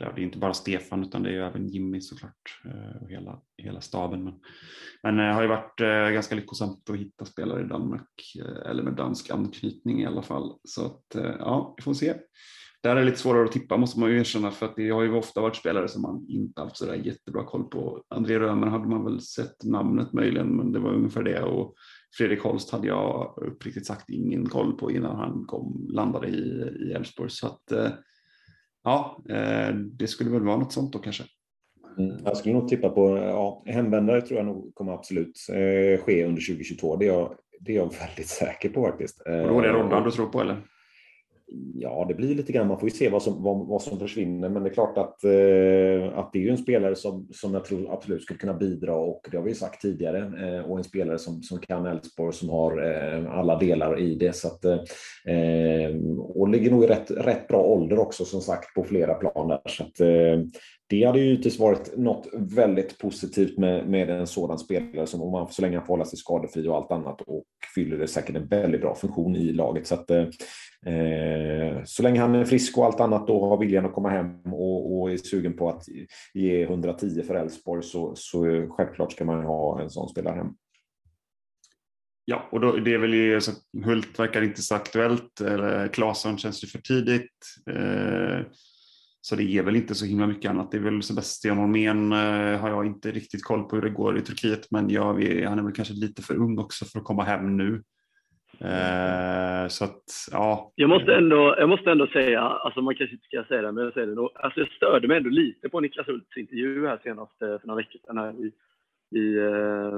ja, 0.00 0.12
det 0.14 0.20
är 0.20 0.24
inte 0.24 0.38
bara 0.38 0.54
Stefan 0.54 1.02
utan 1.02 1.22
det 1.22 1.30
är 1.30 1.40
även 1.40 1.68
Jimmy 1.68 2.00
såklart 2.00 2.60
eh, 2.64 3.02
och 3.02 3.10
hela, 3.10 3.40
hela 3.56 3.80
staben. 3.80 4.24
Men, 4.24 4.34
men 5.02 5.16
det 5.16 5.32
har 5.32 5.42
ju 5.42 5.48
varit 5.48 5.80
eh, 5.80 6.10
ganska 6.10 6.34
lyckosamt 6.34 6.90
att 6.90 6.96
hitta 6.96 7.24
spelare 7.24 7.60
i 7.60 7.68
Danmark 7.68 8.36
eller 8.66 8.82
med 8.82 8.94
dansk 8.94 9.30
anknytning 9.30 10.02
i 10.02 10.06
alla 10.06 10.22
fall. 10.22 10.58
Så 10.64 10.86
att 10.86 11.06
ja, 11.38 11.74
vi 11.76 11.82
får 11.82 11.94
se. 11.94 12.14
Där 12.82 12.90
är 12.90 13.00
det 13.00 13.04
lite 13.04 13.18
svårare 13.18 13.44
att 13.44 13.52
tippa 13.52 13.76
måste 13.76 14.00
man 14.00 14.10
ju 14.10 14.18
erkänna 14.18 14.50
för 14.50 14.66
att 14.66 14.76
det 14.76 14.90
har 14.90 15.02
ju 15.02 15.14
ofta 15.14 15.40
varit 15.40 15.56
spelare 15.56 15.88
som 15.88 16.02
man 16.02 16.26
inte 16.28 16.60
haft 16.60 16.76
sådär 16.76 16.94
jättebra 16.94 17.44
koll 17.44 17.64
på. 17.64 18.04
André 18.08 18.38
Römer 18.38 18.66
hade 18.66 18.88
man 18.88 19.04
väl 19.04 19.20
sett 19.20 19.64
namnet 19.64 20.12
möjligen 20.12 20.56
men 20.56 20.72
det 20.72 20.78
var 20.78 20.92
ungefär 20.92 21.22
det 21.22 21.42
och 21.42 21.74
Fredrik 22.16 22.42
Holst 22.42 22.70
hade 22.70 22.86
jag 22.86 23.34
uppriktigt 23.46 23.86
sagt 23.86 24.10
ingen 24.10 24.48
koll 24.48 24.72
på 24.72 24.90
innan 24.90 25.16
han 25.16 25.44
kom, 25.46 25.86
landade 25.90 26.28
i 26.28 26.92
Elfsborg. 26.94 27.30
Så 27.30 27.46
att 27.46 27.72
ja, 28.84 29.22
eh, 29.28 29.74
det 29.74 30.06
skulle 30.06 30.30
väl 30.30 30.42
vara 30.42 30.56
något 30.56 30.72
sånt 30.72 30.92
då 30.92 30.98
kanske. 30.98 31.24
Mm, 31.98 32.16
jag 32.24 32.36
skulle 32.36 32.54
nog 32.54 32.68
tippa 32.68 32.88
på 32.88 33.16
ja, 33.18 33.62
hemvändare 33.66 34.20
tror 34.20 34.38
jag 34.38 34.46
nog 34.46 34.74
kommer 34.74 34.92
absolut 34.92 35.46
eh, 35.48 36.04
ske 36.04 36.24
under 36.24 36.46
2022. 36.46 36.96
Det 36.96 37.06
är, 37.06 37.12
jag, 37.12 37.34
det 37.60 37.72
är 37.72 37.76
jag 37.76 37.94
väldigt 38.00 38.28
säker 38.28 38.68
på 38.68 38.86
faktiskt. 38.86 39.20
Och 39.20 39.48
då 39.48 39.58
är 39.58 39.62
det 39.62 39.72
Roddan 39.72 40.04
du 40.04 40.10
tror 40.10 40.26
på 40.26 40.40
eller? 40.40 40.56
Ja, 41.74 42.04
det 42.08 42.14
blir 42.14 42.34
lite 42.34 42.52
grann. 42.52 42.68
Man 42.68 42.78
får 42.78 42.88
ju 42.88 42.94
se 42.94 43.08
vad 43.08 43.22
som, 43.22 43.42
vad, 43.42 43.66
vad 43.66 43.82
som 43.82 43.98
försvinner, 43.98 44.48
men 44.48 44.62
det 44.62 44.70
är 44.70 44.74
klart 44.74 44.98
att, 44.98 45.24
eh, 45.24 46.18
att 46.18 46.32
det 46.32 46.38
är 46.38 46.42
ju 46.42 46.50
en 46.50 46.58
spelare 46.58 46.94
som, 46.94 47.28
som 47.32 47.54
jag 47.54 47.64
tror 47.64 47.92
absolut 47.92 48.22
skulle 48.22 48.38
kunna 48.38 48.54
bidra 48.54 48.96
och 48.96 49.28
det 49.30 49.36
har 49.36 49.44
vi 49.44 49.54
sagt 49.54 49.82
tidigare 49.82 50.18
eh, 50.18 50.70
och 50.70 50.78
en 50.78 50.84
spelare 50.84 51.18
som, 51.18 51.42
som 51.42 51.58
kan 51.58 51.86
Elfsborg 51.86 52.32
som 52.32 52.48
har 52.48 52.82
eh, 52.82 53.38
alla 53.38 53.58
delar 53.58 54.00
i 54.00 54.14
det. 54.14 54.36
Så 54.36 54.48
att, 54.48 54.64
eh, 54.64 55.96
och 56.18 56.48
ligger 56.48 56.70
nog 56.70 56.84
i 56.84 56.86
rätt, 56.86 57.10
rätt 57.10 57.48
bra 57.48 57.62
ålder 57.62 57.98
också 57.98 58.24
som 58.24 58.40
sagt 58.40 58.74
på 58.74 58.84
flera 58.84 59.14
plan 59.14 59.48
där. 59.48 59.60
Så 59.66 59.82
att, 59.82 60.00
eh, 60.00 60.44
det 60.90 61.04
hade 61.04 61.18
ju 61.18 61.24
givetvis 61.24 61.58
varit 61.58 61.96
något 61.96 62.28
väldigt 62.34 62.98
positivt 62.98 63.58
med, 63.58 63.88
med 63.88 64.10
en 64.10 64.26
sådan 64.26 64.58
spelare 64.58 65.06
som 65.06 65.22
om 65.22 65.32
man 65.32 65.48
så 65.48 65.62
länge 65.62 65.76
han 65.76 65.86
får 65.86 65.94
hålla 65.94 66.04
sig 66.04 66.18
skadefri 66.18 66.68
och 66.68 66.76
allt 66.76 66.90
annat 66.90 67.20
och 67.20 67.44
fyller 67.74 67.98
det 67.98 68.08
säkert 68.08 68.36
en 68.36 68.46
väldigt 68.46 68.80
bra 68.80 68.94
funktion 68.94 69.36
i 69.36 69.52
laget. 69.52 69.86
Så 69.86 69.94
att, 69.94 70.10
Eh, 70.86 70.92
eh 70.94 71.84
så 71.84 72.02
länge 72.02 72.20
han 72.20 72.34
är 72.34 72.44
frisk 72.44 72.78
och 72.78 72.84
allt 72.84 73.00
annat 73.00 73.30
och 73.30 73.46
har 73.46 73.58
viljan 73.58 73.86
att 73.86 73.92
komma 73.92 74.10
hem 74.10 74.52
och, 74.52 75.00
och 75.00 75.10
är 75.10 75.16
sugen 75.16 75.56
på 75.56 75.68
att 75.68 75.84
ge 76.34 76.62
110 76.62 77.22
för 77.22 77.34
Elfsborg 77.34 77.82
så, 77.82 78.12
så 78.16 78.68
självklart 78.70 79.12
ska 79.12 79.24
man 79.24 79.44
ha 79.44 79.80
en 79.82 79.90
sån 79.90 80.08
spelare 80.08 80.36
hem. 80.36 80.48
Ja, 82.24 82.48
och 82.52 82.60
då, 82.60 82.76
det 82.76 82.94
är 82.94 82.98
väl 82.98 83.14
ju, 83.14 83.40
så 83.40 83.52
Hult 83.84 84.18
verkar 84.18 84.42
inte 84.42 84.62
så 84.62 84.74
aktuellt, 84.74 85.40
eller 85.40 85.88
Claesson 85.88 86.38
känns 86.38 86.64
ju 86.64 86.68
för 86.68 86.78
tidigt. 86.78 87.46
Eh, 87.70 88.46
så 89.20 89.36
det 89.36 89.44
ger 89.44 89.62
väl 89.62 89.76
inte 89.76 89.94
så 89.94 90.06
himla 90.06 90.26
mycket 90.26 90.50
annat. 90.50 90.70
Det 90.70 90.76
är 90.76 90.82
väl 90.82 91.02
Sebastian 91.02 91.58
Holmén 91.58 92.12
eh, 92.12 92.60
har 92.60 92.68
jag 92.68 92.86
inte 92.86 93.10
riktigt 93.10 93.44
koll 93.44 93.64
på 93.64 93.76
hur 93.76 93.82
det 93.82 93.90
går 93.90 94.18
i 94.18 94.20
Turkiet, 94.20 94.70
men 94.70 94.90
jag, 94.90 95.04
han 95.44 95.58
är 95.58 95.62
väl 95.62 95.72
kanske 95.72 95.94
lite 95.94 96.22
för 96.22 96.34
ung 96.34 96.58
också 96.58 96.84
för 96.84 96.98
att 96.98 97.04
komma 97.04 97.24
hem 97.24 97.56
nu. 97.56 97.82
Eh, 98.60 99.68
så 99.68 99.84
att, 99.84 100.04
ja. 100.30 100.72
Jag 100.74 100.90
måste 100.90 101.14
ändå, 101.14 101.54
jag 101.58 101.68
måste 101.68 101.90
ändå 101.90 102.06
säga, 102.06 102.40
alltså 102.40 102.82
man 102.82 102.94
kanske 102.94 103.14
inte 103.14 103.26
ska 103.26 103.44
säga 103.44 103.62
det, 103.62 103.72
men 103.72 103.84
jag 103.84 103.92
säger 103.92 104.06
det 104.06 104.14
nog. 104.14 104.30
Alltså 104.34 104.60
jag 104.60 104.68
störde 104.68 105.08
mig 105.08 105.16
ändå 105.16 105.30
lite 105.30 105.68
på 105.68 105.80
Niklas 105.80 106.06
Hults 106.06 106.36
intervju 106.36 106.86
här 106.86 107.00
senast 107.02 107.38
för 107.38 107.60
några 107.64 107.76
veckor 107.76 107.98
sedan 108.06 108.18
här 108.18 108.34
i, 108.44 108.52
i 109.18 109.38
eh, 109.38 109.94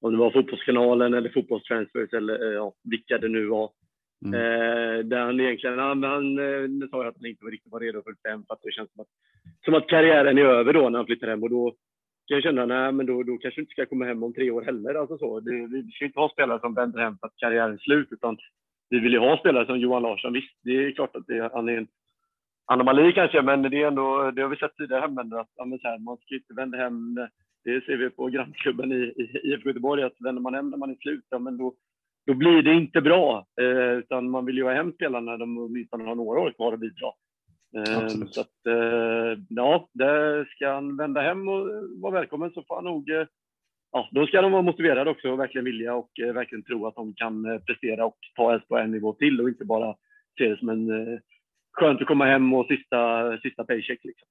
om 0.00 0.12
det 0.12 0.18
var 0.18 0.30
Fotbollskanalen 0.30 1.14
eller 1.14 1.28
Fotbollstransfers 1.28 2.12
eller 2.12 2.48
eh, 2.48 2.54
ja, 2.54 2.72
vilka 2.84 3.18
det 3.18 3.28
nu 3.28 3.46
var. 3.46 3.70
Mm. 4.24 4.34
Eh, 4.34 5.04
där 5.04 5.20
han 5.20 5.40
egentligen, 5.40 5.78
han, 5.78 6.02
han 6.02 6.38
eh, 6.38 6.88
sa 6.90 7.06
att 7.06 7.16
han 7.16 7.26
inte 7.26 7.44
var 7.44 7.50
riktigt 7.50 7.72
var 7.72 7.80
redo 7.80 8.02
för 8.02 8.14
fem 8.28 8.44
för 8.46 8.54
att 8.54 8.62
det 8.62 8.72
känns 8.72 8.92
som 8.92 9.00
att, 9.00 9.08
som 9.64 9.74
att 9.74 9.88
karriären 9.88 10.38
är 10.38 10.42
över 10.42 10.72
då 10.72 10.88
när 10.88 10.98
han 10.98 11.06
flyttar 11.06 11.28
hem 11.28 11.42
och 11.42 11.50
då 11.50 11.74
kan 12.28 12.34
jag 12.34 12.42
känna, 12.42 12.66
nej 12.66 12.92
men 12.92 13.06
då, 13.06 13.22
då 13.22 13.36
kanske 13.36 13.60
du 13.60 13.62
inte 13.62 13.72
ska 13.72 13.86
komma 13.86 14.04
hem 14.04 14.22
om 14.22 14.34
tre 14.34 14.50
år 14.50 14.62
heller. 14.62 14.94
Alltså 14.94 15.18
så. 15.18 15.40
Det, 15.40 15.66
vi 15.66 15.90
ska 15.92 16.04
inte 16.04 16.20
ha 16.20 16.28
spelare 16.28 16.60
som 16.60 16.74
vänder 16.74 17.00
hem 17.00 17.18
för 17.18 17.26
att 17.26 17.36
karriären 17.36 17.74
är 17.74 17.78
slut, 17.78 18.08
utan 18.10 18.36
vi 18.90 18.98
vill 19.00 19.12
ju 19.12 19.18
ha 19.18 19.38
spelare 19.38 19.66
som 19.66 19.78
Johan 19.78 20.02
Larsson. 20.02 20.32
Visst, 20.32 20.58
det 20.62 20.70
är 20.70 20.92
klart 20.92 21.16
att 21.16 21.26
det, 21.26 21.50
han 21.54 21.68
är 21.68 21.76
en 21.76 21.88
anomali 22.64 23.12
kanske, 23.12 23.42
men 23.42 23.62
det 23.62 23.82
är 23.82 23.86
ändå, 23.86 24.30
det 24.30 24.42
har 24.42 24.48
vi 24.48 24.56
sett 24.56 24.76
tidigare 24.76 25.00
hemvändare, 25.00 25.40
att 25.40 25.50
ja, 25.56 25.64
så 25.64 25.88
här, 25.88 25.98
man 25.98 26.16
ska 26.16 26.34
inte 26.34 26.54
vända 26.54 26.78
hem. 26.78 27.14
Det 27.64 27.84
ser 27.84 27.96
vi 27.96 28.10
på 28.10 28.26
grannklubben 28.26 28.92
i, 28.92 28.96
i 28.96 29.40
IFK 29.44 29.68
Göteborg, 29.68 30.02
att 30.02 30.20
vänder 30.20 30.42
man 30.42 30.54
hem 30.54 30.70
när 30.70 30.78
man 30.78 30.90
är 30.90 30.94
slut, 30.94 31.24
ja, 31.30 31.38
men 31.38 31.56
då, 31.56 31.74
då 32.26 32.34
blir 32.34 32.62
det 32.62 32.74
inte 32.74 33.00
bra. 33.00 33.46
Eh, 33.60 33.92
utan 33.92 34.30
man 34.30 34.46
vill 34.46 34.56
ju 34.56 34.64
ha 34.64 34.72
hem 34.72 34.92
spelarna 34.92 35.30
när 35.30 35.38
de 35.38 35.58
åtminstone 35.58 36.04
har 36.04 36.14
några 36.14 36.40
år 36.40 36.50
kvar 36.50 36.72
att 36.72 36.80
bidra. 36.80 37.12
Absolut. 37.96 38.34
Så 38.34 38.40
att, 38.40 38.66
eh, 38.66 39.38
ja, 39.48 39.88
där 39.92 40.44
ska 40.44 40.72
han 40.72 40.96
vända 40.96 41.20
hem 41.20 41.48
och 41.48 41.68
vara 42.02 42.12
välkommen 42.12 42.50
så 42.50 42.62
får 42.62 42.74
han 42.74 42.84
nog 42.84 43.10
eh, 43.10 43.26
Ja, 43.94 44.08
då 44.12 44.26
ska 44.26 44.42
de 44.42 44.52
vara 44.52 44.62
motiverade 44.62 45.10
också 45.10 45.30
och 45.30 45.38
verkligen 45.38 45.64
vilja 45.64 45.94
och 45.94 46.20
eh, 46.20 46.32
verkligen 46.32 46.64
tro 46.64 46.86
att 46.86 46.94
de 46.94 47.14
kan 47.14 47.60
prestera 47.66 48.04
och 48.04 48.18
ta 48.36 48.52
Elfsborg 48.52 48.82
en 48.82 48.90
nivå 48.90 49.12
till 49.12 49.40
och 49.40 49.48
inte 49.48 49.64
bara 49.64 49.94
se 50.38 50.48
det 50.48 50.58
som 50.58 50.68
en 50.68 50.88
skönt 51.72 52.00
att 52.00 52.06
komma 52.06 52.26
hem 52.26 52.54
och 52.54 52.66
sista, 52.66 53.38
sista 53.38 53.64
paycheck. 53.64 54.04
Liksom. 54.04 54.28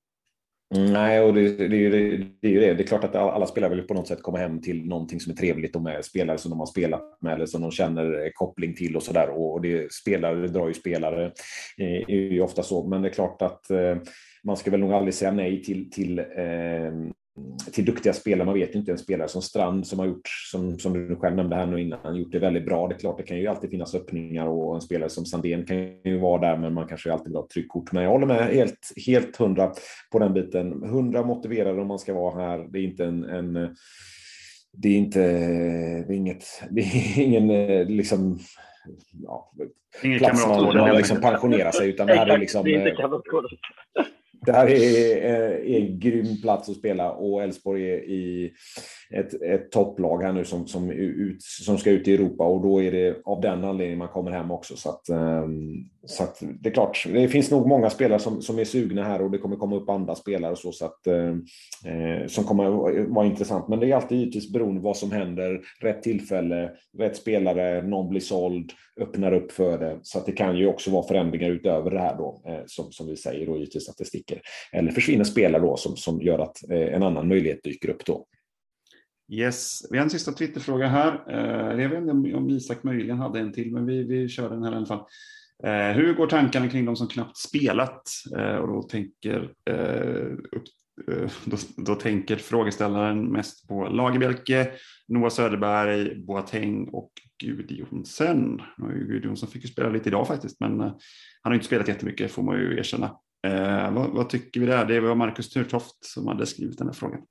Mm, 0.76 0.94
nej, 0.94 1.22
och 1.22 1.34
det, 1.34 1.58
det, 1.58 1.76
är 1.76 1.80
ju, 1.80 1.90
det, 1.90 2.28
det, 2.42 2.48
är 2.48 2.52
ju 2.52 2.60
det. 2.60 2.74
Det 2.74 2.84
är 2.84 2.88
klart 2.88 3.04
att 3.04 3.16
alla 3.16 3.46
spelare 3.46 3.76
vill 3.76 3.88
på 3.88 3.94
något 3.94 4.08
sätt 4.08 4.22
komma 4.22 4.38
hem 4.38 4.62
till 4.62 4.88
någonting 4.88 5.20
som 5.20 5.32
är 5.32 5.36
trevligt 5.36 5.76
och 5.76 5.82
med 5.82 6.06
spelare 6.06 6.38
som 6.38 6.50
de 6.50 6.60
har 6.60 6.66
spelat 6.66 7.18
med 7.22 7.34
eller 7.34 7.46
som 7.46 7.62
de 7.62 7.72
känner 7.72 8.32
koppling 8.34 8.76
till 8.76 8.96
och 8.96 9.04
så 9.04 9.14
där. 9.14 9.30
Och 9.30 9.62
det, 9.62 9.94
spelare 9.94 10.42
det 10.42 10.48
drar 10.48 10.68
ju 10.68 10.74
spelare, 10.74 11.32
det 11.78 12.04
är 12.04 12.10
ju 12.10 12.42
ofta 12.42 12.64
så. 12.64 12.88
Men 12.88 13.02
det 13.02 13.08
är 13.08 13.14
klart 13.14 13.42
att 13.42 13.70
eh, 13.70 13.98
man 14.44 14.58
ska 14.58 14.72
väl 14.72 14.80
nog 14.80 14.94
aldrig 14.94 15.14
säga 15.14 15.32
nej 15.32 15.64
till, 15.64 15.92
till 15.92 16.20
eh, 16.20 16.92
till 17.72 17.86
duktiga 17.86 18.14
spelare. 18.14 18.46
Man 18.46 18.54
vet 18.54 18.76
ju 18.76 18.80
inte 18.80 18.92
en 18.92 18.98
spelare 18.98 19.28
som 19.28 19.42
Strand 19.42 19.88
som 19.88 20.00
har 20.00 20.06
gjort, 20.06 20.28
som, 20.52 20.80
som 20.80 20.94
du 20.94 21.16
själv 21.16 21.36
nämnde 21.36 21.56
här 21.56 21.66
nu 21.66 21.82
innan, 21.82 22.16
gjort 22.16 22.32
det 22.32 22.40
väldigt 22.40 22.66
bra. 22.66 22.88
Det 22.88 22.96
är 22.96 23.00
klart, 23.00 23.18
det 23.18 23.24
kan 23.24 23.38
ju 23.38 23.48
alltid 23.48 23.70
finnas 23.70 23.96
öppningar 23.96 24.48
och 24.48 24.76
en 24.76 24.82
spelare 24.82 25.10
som 25.10 25.26
Sandén 25.26 25.66
kan 25.66 25.78
ju 25.78 26.20
vara 26.20 26.42
där, 26.42 26.58
men 26.58 26.74
man 26.74 26.88
kanske 26.88 27.14
alltid 27.14 27.28
vill 27.28 27.36
ha 27.36 27.44
ett 27.44 27.50
tryckkort. 27.50 27.92
Men 27.92 28.04
jag 28.04 28.10
håller 28.12 28.28
med 28.28 28.48
helt, 28.48 28.94
helt 29.06 29.38
hundra 29.38 29.72
på 30.12 30.20
den 30.20 30.34
biten. 30.34 30.84
Hundra 30.84 31.24
motiverade 31.24 31.82
om 31.82 31.88
man 31.88 32.00
ska 32.00 32.14
vara 32.14 32.48
här. 32.48 32.68
Det 32.70 32.80
är 32.80 32.84
inte 32.84 33.06
en, 33.06 33.24
en 33.24 33.76
det 34.74 34.90
är 34.90 34.98
inte, 34.98 35.20
det 36.08 36.14
är 36.14 36.18
inget, 36.18 36.44
det 36.70 36.82
är 36.82 37.20
ingen 37.20 37.48
liksom 37.88 38.40
ja, 39.24 39.52
Ingen 40.04 40.20
plats 40.20 40.48
man, 40.48 40.96
liksom 40.96 41.22
pensionerar 41.22 41.72
sig, 41.72 41.90
utan 41.90 42.08
det 42.08 42.14
här 42.14 42.28
är 42.28 42.38
liksom... 42.38 42.64
Det 42.64 42.76
är 42.76 42.88
inte 42.88 43.04
det 44.46 44.52
här 44.52 44.68
är, 44.68 45.26
eh, 45.26 45.76
är 45.76 45.80
en 45.80 46.00
grym 46.00 46.42
plats 46.42 46.70
att 46.70 46.76
spela 46.76 47.12
och 47.12 47.44
Elfsborg 47.44 47.92
är 47.92 47.98
i 47.98 48.54
ett, 49.10 49.42
ett 49.42 49.72
topplag 49.72 50.24
här 50.24 50.34
nu 50.34 50.46
som, 50.46 50.68
som, 50.68 50.92
ut, 50.92 51.42
som 51.42 51.78
ska 51.78 51.90
ut 51.90 52.08
i 52.08 52.14
Europa 52.14 52.44
och 52.44 52.62
då 52.62 52.82
är 52.82 52.92
det 52.92 53.22
av 53.26 53.42
den 53.42 53.64
anledningen 53.64 54.00
man 54.00 54.08
kommer 54.08 54.32
hem 54.32 54.52
också. 54.52 54.76
Så, 54.76 54.90
att, 54.90 55.10
ehm, 55.10 55.76
så 56.06 56.24
att 56.24 56.44
det 56.62 56.70
är 56.70 56.74
klart, 56.74 57.08
det 57.14 57.28
finns 57.28 57.52
nog 57.52 57.68
många 57.68 57.90
spelare 57.90 58.20
som, 58.20 58.42
som 58.42 58.60
är 58.60 58.66
sugna 58.66 59.04
här 59.04 59.22
och 59.22 59.32
det 59.32 59.38
kommer 59.38 59.56
komma 59.56 59.76
upp 59.76 59.90
andra 59.90 60.16
spelare 60.16 60.52
och 60.52 60.58
så, 60.58 60.72
så 60.72 60.86
att, 60.86 61.08
ehm, 61.08 61.46
eh, 61.86 62.28
som 62.28 62.44
kommer 62.44 62.70
vara 63.14 63.26
intressant. 63.26 63.68
Men 63.68 63.80
det 63.80 63.92
är 63.92 63.96
alltid 63.96 64.18
givetvis 64.18 64.52
beroende 64.52 64.82
på 64.82 64.88
vad 64.88 64.98
som 64.98 65.12
händer, 65.12 65.62
rätt 65.82 66.04
tillfälle, 66.04 66.72
rätt 66.98 67.18
spelare, 67.18 67.82
någon 67.82 68.10
blir 68.10 68.22
såld, 68.22 68.72
öppnar 69.02 69.34
upp 69.34 69.52
för 69.52 69.78
det. 69.78 70.00
Så 70.04 70.18
att 70.18 70.26
det 70.26 70.32
kan 70.32 70.58
ju 70.58 70.68
också 70.68 70.92
vara 70.92 71.08
förändringar 71.08 71.50
utöver 71.50 71.92
det 71.92 72.00
här 72.00 72.18
då, 72.18 72.42
eh, 72.48 72.60
som, 72.66 72.92
som 72.92 73.08
vi 73.08 73.16
säger, 73.16 73.46
då 73.46 73.58
givetvis 73.58 73.90
att 73.90 73.98
det 73.98 74.06
sticker. 74.06 74.31
Eller 74.72 74.92
försvinner 74.92 75.24
spelare 75.24 75.62
då 75.62 75.78
som, 75.78 75.98
som 75.98 76.22
gör 76.22 76.40
att 76.40 76.70
eh, 76.70 76.94
en 76.94 77.04
annan 77.04 77.28
möjlighet 77.28 77.64
dyker 77.64 77.90
upp 77.90 78.06
då. 78.06 78.26
Yes, 79.32 79.82
vi 79.92 79.98
har 79.98 80.04
en 80.04 80.10
sista 80.10 80.32
Twitterfråga 80.32 80.88
här. 80.88 81.24
Eh, 81.30 81.82
jag 81.82 81.90
vet 81.90 82.02
inte 82.02 82.36
om 82.36 82.50
Isak 82.50 82.84
möjligen 82.84 83.18
hade 83.18 83.40
en 83.40 83.54
till, 83.54 83.72
men 83.74 83.86
vi, 83.86 84.04
vi 84.04 84.30
kör 84.30 84.50
den 84.50 84.64
här 84.64 84.72
i 84.72 84.76
alla 84.76 84.86
fall. 84.86 85.06
Eh, 85.64 85.96
hur 85.96 86.14
går 86.14 86.28
tankarna 86.28 86.70
kring 86.70 86.86
de 86.86 86.96
som 86.96 87.08
knappt 87.08 87.38
spelat? 87.38 88.10
Och 88.62 88.68
då 88.68 88.84
tänker, 88.84 89.54
då, 91.46 91.58
då, 91.78 91.96
tänker 91.96 92.36
frågeställaren 92.36 93.32
mest 93.32 93.68
på 93.68 93.88
Lagerbjälke, 93.88 94.72
Noah 95.08 95.30
Söderberg, 95.30 96.16
Boateng 96.16 96.88
och 96.88 97.12
Gud 97.44 97.72
Jonsen. 97.72 98.62
Gud 99.08 99.40
fick 99.54 99.64
ju 99.64 99.70
spela 99.70 99.90
lite 99.90 100.10
idag 100.10 100.28
faktiskt, 100.28 100.60
men 100.60 100.80
han 100.80 101.52
har 101.52 101.54
inte 101.54 101.66
spelat 101.66 101.88
jättemycket 101.88 102.32
får 102.32 102.44
man 102.44 102.60
ju 102.60 102.78
erkänna. 102.80 103.18
Eh, 103.48 103.94
vad, 103.94 104.10
vad 104.10 104.30
tycker 104.30 104.60
vi 104.60 104.66
där? 104.66 104.86
Det 104.86 105.00
var 105.00 105.16
Marcus 105.16 105.50
Turtoft 105.50 106.06
som 106.06 106.28
hade 106.28 106.46
skrivit 106.46 106.78
den 106.78 106.88
här 106.88 106.94
frågan. 106.94 107.22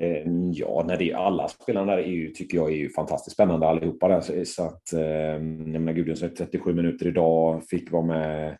Ehm, 0.00 0.52
ja, 0.52 0.84
när 0.86 0.96
det 0.96 1.10
är 1.10 1.16
alla 1.16 1.48
spelarna 1.48 1.92
där 1.92 2.02
är 2.02 2.06
ju, 2.06 2.30
tycker 2.30 2.58
jag 2.58 2.72
är 2.72 2.76
ju 2.76 2.90
fantastiskt 2.90 3.34
spännande 3.34 3.66
allihopa. 3.66 4.08
Där. 4.08 4.44
Så 4.44 4.62
att, 4.62 4.92
ehm, 4.92 5.72
jag 5.72 5.82
menar, 5.82 5.92
Gudjonsson 5.92 6.30
37 6.38 6.74
minuter 6.74 7.06
idag, 7.06 7.64
fick 7.64 7.92
vara 7.92 8.06
med 8.06 8.56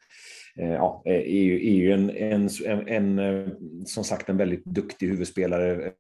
eh, 0.59 0.73
ja, 0.73 1.03
eh, 1.07 1.15
är 1.15 1.43
ju, 1.43 1.69
är 1.69 1.75
ju 1.75 1.93
en, 1.93 2.11
en, 2.11 2.49
en, 2.67 3.19
en, 3.19 3.51
som 3.87 4.05
sagt 4.05 4.29
en 4.29 4.37
väldigt 4.37 4.65
duktig 4.65 5.09
huvudspelare, 5.09 5.93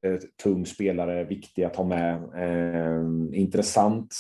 tung 0.43 0.67
spelare, 0.67 1.25
viktig 1.25 1.65
att 1.65 1.77
ha 1.77 1.85
med, 1.85 2.15
ehm, 2.37 3.33
eh, 3.33 3.41
intressant 3.41 4.15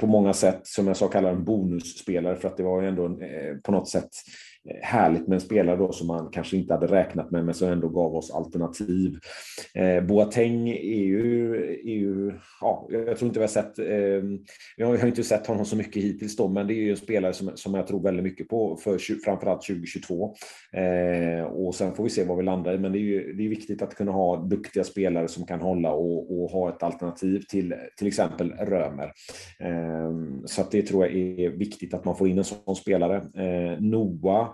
på 0.00 0.06
många 0.06 0.32
sätt, 0.32 0.60
som 0.62 0.86
jag 0.86 0.96
sa 0.96 1.08
kallar 1.08 1.30
en 1.30 1.44
bonusspelare 1.44 2.36
för 2.36 2.48
att 2.48 2.56
det 2.56 2.62
var 2.62 2.82
ju 2.82 2.88
ändå 2.88 3.18
på 3.62 3.72
något 3.72 3.88
sätt 3.88 4.08
Eh, 4.70 4.76
härligt 4.82 5.28
med 5.28 5.34
en 5.34 5.40
spelare 5.40 5.76
då 5.76 5.92
som 5.92 6.06
man 6.06 6.30
kanske 6.32 6.56
inte 6.56 6.74
hade 6.74 6.86
räknat 6.86 7.30
med, 7.30 7.44
men 7.44 7.54
som 7.54 7.68
ändå 7.68 7.88
gav 7.88 8.16
oss 8.16 8.30
alternativ. 8.30 9.18
Eh, 9.74 10.04
Boateng 10.04 10.68
är 10.68 11.04
ju, 11.04 11.54
är 11.84 11.94
ju, 11.94 12.32
ja, 12.60 12.88
jag 12.90 13.18
tror 13.18 13.28
inte 13.28 13.38
vi 13.38 13.42
har 13.42 13.48
sett, 13.48 13.78
eh, 13.78 14.22
vi 14.76 14.84
har, 14.84 15.06
inte 15.06 15.24
sett 15.24 15.46
honom 15.46 15.64
så 15.64 15.76
mycket 15.76 16.02
hittills 16.02 16.36
då, 16.36 16.48
men 16.48 16.66
det 16.66 16.74
är 16.74 16.82
ju 16.82 16.90
en 16.90 16.96
spelare 16.96 17.32
som, 17.32 17.50
som 17.54 17.74
jag 17.74 17.86
tror 17.86 18.02
väldigt 18.02 18.24
mycket 18.24 18.48
på 18.48 18.76
för 18.76 18.98
framförallt 19.24 19.62
2022. 19.62 20.34
Eh, 20.72 21.44
och 21.44 21.74
sen 21.74 21.94
får 21.94 22.04
vi 22.04 22.10
se 22.10 22.24
var 22.24 22.36
vi 22.36 22.42
landar 22.42 22.74
i, 22.74 22.78
men 22.78 22.92
det 22.92 22.98
är 22.98 23.00
ju 23.00 23.32
det 23.32 23.44
är 23.44 23.48
viktigt 23.48 23.82
att 23.82 23.94
kunna 23.94 24.12
ha 24.12 24.36
duktiga 24.36 24.84
spelare 24.84 25.28
som 25.28 25.46
kan 25.46 25.60
hålla 25.60 25.92
och, 25.92 26.42
och 26.42 26.50
ha 26.50 26.68
ett 26.68 26.82
alternativ 26.82 27.42
till 27.48 27.74
till 27.96 28.06
exempel 28.06 28.52
Römer. 28.52 29.12
Eh, 29.60 30.12
så 30.44 30.60
att 30.60 30.70
det 30.70 30.82
tror 30.82 31.06
jag 31.06 31.14
är 31.14 31.50
viktigt 31.50 31.94
att 31.94 32.04
man 32.04 32.16
får 32.16 32.28
in 32.28 32.38
en 32.38 32.44
sån 32.44 32.76
spelare. 32.76 33.16
Eh, 33.16 33.80
Noah 33.80 34.53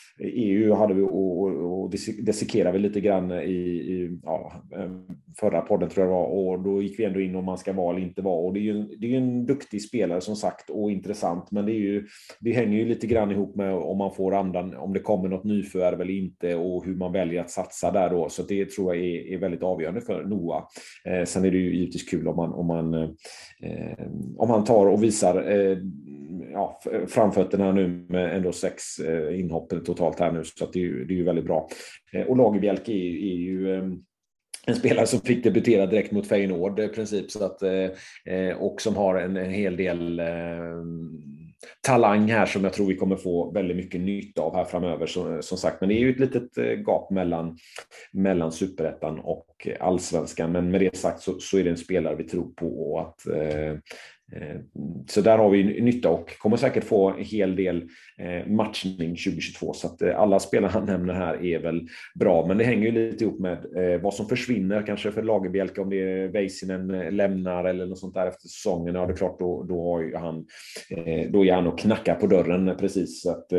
EU 0.23 0.73
hade 0.73 0.93
vi 0.93 1.01
och, 1.01 1.41
och, 1.41 1.81
och 1.81 1.89
dissekerade 2.19 2.71
vi 2.71 2.79
lite 2.79 3.01
grann 3.01 3.31
i, 3.31 3.51
i 3.51 4.19
ja, 4.23 4.51
eh, 4.75 4.91
förra 5.39 5.61
podden 5.61 5.89
tror 5.89 6.05
jag 6.05 6.11
det 6.11 6.15
var. 6.15 6.25
Och 6.25 6.59
då 6.59 6.81
gick 6.81 6.99
vi 6.99 7.05
ändå 7.05 7.21
in 7.21 7.35
om 7.35 7.45
man 7.45 7.57
ska 7.57 7.73
vara 7.73 7.95
eller 7.95 8.07
inte 8.07 8.21
vara. 8.21 8.45
Och 8.45 8.53
det 8.53 8.59
är 8.59 8.61
ju 8.61 8.83
det 8.83 9.13
är 9.13 9.17
en 9.17 9.45
duktig 9.45 9.81
spelare 9.81 10.21
som 10.21 10.35
sagt 10.35 10.69
och 10.69 10.91
intressant. 10.91 11.51
Men 11.51 11.65
det 11.65 11.71
är 11.71 11.79
ju 11.79 12.07
det 12.39 12.51
hänger 12.51 12.77
ju 12.77 12.85
lite 12.85 13.07
grann 13.07 13.31
ihop 13.31 13.55
med 13.55 13.73
om 13.73 13.97
man 13.97 14.13
får 14.13 14.35
andan 14.35 14.75
om 14.77 14.93
det 14.93 14.99
kommer 14.99 15.29
något 15.29 15.43
nyförvärv 15.43 16.01
eller 16.01 16.13
inte 16.13 16.55
och 16.55 16.85
hur 16.85 16.95
man 16.95 17.11
väljer 17.11 17.41
att 17.41 17.49
satsa 17.49 17.91
där 17.91 18.09
då. 18.09 18.29
Så 18.29 18.43
det 18.43 18.65
tror 18.65 18.95
jag 18.95 19.05
är, 19.05 19.33
är 19.33 19.37
väldigt 19.37 19.63
avgörande 19.63 20.01
för 20.01 20.23
Noah. 20.23 20.63
Eh, 21.05 21.25
sen 21.25 21.45
är 21.45 21.51
det 21.51 21.57
ju 21.57 21.75
givetvis 21.75 22.09
kul 22.09 22.27
om 22.27 22.35
man 22.35 22.53
om 22.53 22.67
man 22.67 22.93
eh, 22.93 24.07
om 24.37 24.49
man 24.49 24.63
tar 24.63 24.85
och 24.85 25.03
visar 25.03 25.51
eh, 25.51 25.77
ja, 26.53 26.79
framfötterna 27.07 27.71
nu 27.71 28.05
med 28.09 28.35
ändå 28.35 28.51
sex 28.51 28.99
eh, 28.99 29.39
inhopp 29.39 29.85
totalt 29.85 30.10
här 30.19 30.31
nu, 30.31 30.43
så 30.43 30.65
det, 30.65 30.79
är 30.79 30.83
ju, 30.83 31.05
det 31.05 31.13
är 31.13 31.15
ju 31.15 31.23
väldigt 31.23 31.45
bra. 31.45 31.69
Eh, 32.13 32.21
och 32.21 32.37
Lagerbielke 32.37 32.91
är, 32.91 33.15
är 33.15 33.35
ju 33.35 33.75
ehm, 33.75 34.03
en 34.65 34.75
spelare 34.75 35.07
som 35.07 35.19
fick 35.19 35.43
debutera 35.43 35.85
direkt 35.85 36.11
mot 36.11 36.27
Feyenoord 36.27 36.79
i 36.79 36.87
princip, 36.87 37.31
så 37.31 37.43
att, 37.43 37.61
eh, 37.61 37.89
eh, 38.35 38.57
och 38.57 38.81
som 38.81 38.95
har 38.95 39.15
en, 39.15 39.37
en 39.37 39.51
hel 39.51 39.77
del 39.77 40.19
ehm, 40.19 41.21
talang 41.81 42.29
här 42.29 42.45
som 42.45 42.63
jag 42.63 42.73
tror 42.73 42.87
vi 42.87 42.95
kommer 42.95 43.15
få 43.15 43.51
väldigt 43.51 43.77
mycket 43.77 44.01
nytta 44.01 44.41
av 44.41 44.55
här 44.55 44.65
framöver. 44.65 45.05
som, 45.05 45.41
som 45.41 45.57
sagt, 45.57 45.81
men 45.81 45.89
det 45.89 45.95
är 45.95 45.99
ju 45.99 46.09
ett 46.11 46.19
litet 46.19 46.57
gap 46.85 47.11
mellan, 47.11 47.57
mellan 48.11 48.51
superettan 48.51 49.19
och 49.19 49.67
allsvenskan. 49.79 50.51
Men 50.51 50.71
med 50.71 50.81
det 50.81 50.95
sagt 50.95 51.21
så, 51.21 51.39
så 51.39 51.57
är 51.57 51.63
det 51.63 51.69
en 51.69 51.77
spelare 51.77 52.15
vi 52.15 52.23
tror 52.23 52.51
på 52.55 52.91
och 52.91 53.01
att 53.01 53.27
Eh, 53.27 53.77
Eh, 54.35 54.61
så 55.07 55.21
där 55.21 55.37
har 55.37 55.49
vi 55.49 55.81
nytta 55.81 56.09
och 56.09 56.37
kommer 56.39 56.57
säkert 56.57 56.83
få 56.83 57.09
en 57.09 57.23
hel 57.23 57.55
del 57.55 57.77
eh, 58.17 58.47
matchning 58.47 59.09
2022. 59.09 59.73
Så 59.73 59.87
att 59.87 60.01
eh, 60.01 60.19
alla 60.19 60.39
spelare 60.39 60.71
han 60.71 60.85
nämner 60.85 61.13
här 61.13 61.45
är 61.45 61.59
väl 61.59 61.87
bra. 62.19 62.45
Men 62.47 62.57
det 62.57 62.63
hänger 62.63 62.85
ju 62.85 62.91
lite 62.91 63.23
ihop 63.23 63.39
med 63.39 63.65
vad 64.03 64.13
som 64.13 64.25
försvinner 64.25 64.85
kanske 64.85 65.11
för 65.11 65.23
Lagerbielke 65.23 65.81
om 65.81 65.89
det 65.89 66.01
är 66.01 66.27
Väisänen 66.27 67.15
lämnar 67.15 67.65
eller 67.65 67.85
något 67.85 67.99
sånt 67.99 68.13
där 68.13 68.27
efter 68.27 68.47
säsongen. 68.47 68.95
Ja, 68.95 69.05
det 69.05 69.13
är 69.13 69.17
klart 69.17 69.39
då, 69.39 69.63
då 69.63 69.83
har 69.83 70.19
han, 70.19 70.45
då 71.31 71.45
är 71.45 71.53
han 71.53 71.67
och 71.67 71.79
knackar 71.79 72.15
på 72.15 72.27
dörren 72.27 72.77
precis. 72.79 73.21
Så 73.21 73.31
att, 73.31 73.53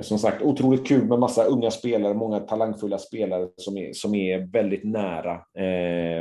som 0.00 0.18
sagt, 0.18 0.42
otroligt 0.42 0.86
kul 0.86 1.04
med 1.04 1.18
massa 1.18 1.44
unga 1.44 1.70
spelare, 1.70 2.14
många 2.14 2.40
talangfulla 2.40 2.98
spelare 2.98 3.48
som 3.56 3.76
är, 3.76 3.92
som 3.92 4.14
är 4.14 4.52
väldigt 4.52 4.84
nära. 4.84 5.40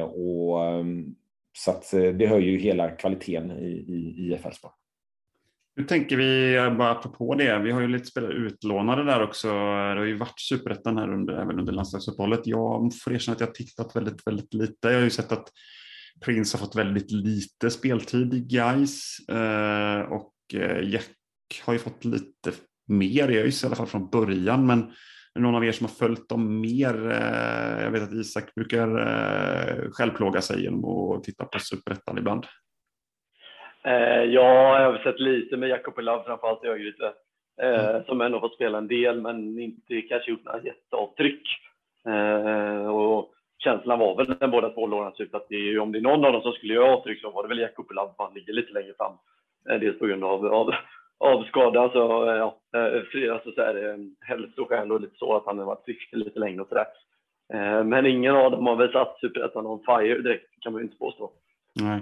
och 0.03 0.65
ehm, 0.65 1.15
så 1.58 1.72
att 1.72 1.93
eh, 1.93 2.03
det 2.03 2.28
höjer 2.28 2.51
ju 2.51 2.60
hela 2.60 2.89
kvaliteten 2.89 3.51
i, 3.51 3.72
i 3.88 4.32
IF 4.34 4.45
Elfsborg. 4.45 4.74
Hur 5.76 5.84
tänker 5.84 6.18
vi, 6.18 6.55
eh, 6.55 6.78
bara 6.78 6.91
apropå 6.91 7.36
det, 7.36 7.60
vi 7.60 7.72
har 7.72 7.82
ju 7.82 7.88
lite 7.88 8.05
spelare 8.05 8.34
utlånade 8.34 9.03
där 9.03 9.24
också. 9.24 9.47
Det 9.47 9.99
har 9.99 10.05
ju 10.05 10.18
varit 10.18 10.39
superettan 10.39 10.97
här 10.97 11.14
under, 11.14 11.34
även 11.34 11.60
under 11.60 11.74
landslagsuppehållet. 11.74 12.41
Jag 12.43 12.93
får 13.03 13.14
erkänna 13.14 13.36
att 13.36 13.39
jag 13.39 13.47
har 13.47 13.53
tittat 13.53 13.95
väldigt, 13.95 14.28
väldigt 14.28 14.53
lite. 14.53 14.88
Jag 14.88 14.95
har 14.95 15.03
ju 15.03 15.10
sett 15.10 15.32
att 15.32 15.49
Prince 16.26 16.58
har 16.58 16.66
fått 16.66 16.76
väldigt 16.76 17.12
lite 17.12 17.70
speltid 17.70 18.34
i 18.34 18.39
Gais 18.39 19.20
eh, 19.30 19.99
och 19.99 20.34
Jack 20.84 21.62
har 21.66 21.74
ju 21.74 21.80
fått 21.80 22.05
lite 22.05 22.51
mer, 22.88 23.30
jag 23.30 23.47
i 23.47 23.51
alla 23.66 23.76
fall 23.76 23.88
från 23.88 24.10
början, 24.10 24.68
men 24.68 24.91
någon 25.38 25.55
av 25.55 25.65
er 25.65 25.71
som 25.71 25.85
har 25.85 26.07
följt 26.07 26.29
dem 26.29 26.61
mer? 26.61 27.11
Eh, 27.11 27.83
jag 27.83 27.91
vet 27.91 28.03
att 28.03 28.13
Isak 28.13 28.55
brukar 28.55 28.88
eh, 28.88 29.89
självplåga 29.91 30.41
sig 30.41 30.63
genom 30.63 30.85
att 30.85 31.23
titta 31.23 31.45
på 31.45 31.59
Superettan 31.59 32.17
ibland. 32.17 32.45
Eh, 33.83 34.23
ja, 34.23 34.81
jag 34.81 34.91
har 34.91 34.97
sett 34.97 35.19
lite 35.19 35.57
med 35.57 35.69
Jakob 35.69 35.99
Lav 35.99 36.23
framförallt 36.23 36.63
i 36.63 36.67
Örgryte. 36.67 37.13
Mm. 37.61 38.03
Som 38.03 38.21
ändå 38.21 38.39
fått 38.39 38.55
spela 38.55 38.77
en 38.77 38.88
del, 38.88 39.21
men 39.21 39.59
inte 39.59 40.01
kanske 40.01 40.31
gjort 40.31 40.45
några 40.45 40.61
jätteavtryck. 40.61 41.43
Och 42.91 43.33
känslan 43.57 43.99
var 43.99 44.15
väl 44.15 44.35
när 44.39 44.47
båda 44.47 44.69
två 44.69 44.88
lånades 44.88 45.19
ut 45.19 45.33
att 45.33 45.45
det, 45.49 45.79
om 45.79 45.91
det 45.91 45.97
är 45.97 46.01
någon 46.01 46.25
av 46.25 46.33
dem 46.33 46.41
som 46.41 46.51
skulle 46.51 46.73
göra 46.73 46.93
avtryck 46.93 47.21
så 47.21 47.31
var 47.31 47.43
det 47.43 47.49
väl 47.49 47.59
Jakob 47.59 47.91
Lav, 47.91 48.13
han 48.17 48.33
ligger 48.33 48.53
lite 48.53 48.73
längre 48.73 48.93
fram. 48.97 49.13
Dels 49.79 49.99
på 49.99 50.05
grund 50.05 50.23
av, 50.23 50.45
av 50.45 50.73
av 51.20 51.43
skada, 51.43 51.80
alltså, 51.80 51.99
ja, 52.26 52.59
eh, 52.76 53.34
alltså 53.34 53.51
så 53.51 53.61
här, 53.61 53.89
eh, 53.89 53.97
hälsoskäl 54.20 54.91
och 54.91 55.01
lite 55.01 55.18
så, 55.18 55.36
att 55.36 55.45
han 55.45 55.57
har 55.57 55.65
varit 55.65 55.86
frisk 55.86 56.09
lite 56.11 56.39
längre 56.39 56.61
och 56.61 56.68
sådär. 56.68 56.86
Eh, 57.53 57.84
men 57.84 58.05
ingen 58.05 58.36
av 58.36 58.51
dem 58.51 58.65
har 58.68 58.76
väl 58.76 58.91
satt 58.91 59.20
Superettan 59.20 59.65
on 59.65 59.84
fire 59.86 60.22
direkt, 60.22 60.49
kan 60.61 60.74
man 60.74 60.82
ju 60.82 60.86
inte 60.86 60.97
påstå. 60.97 61.32
Nej. 61.82 61.99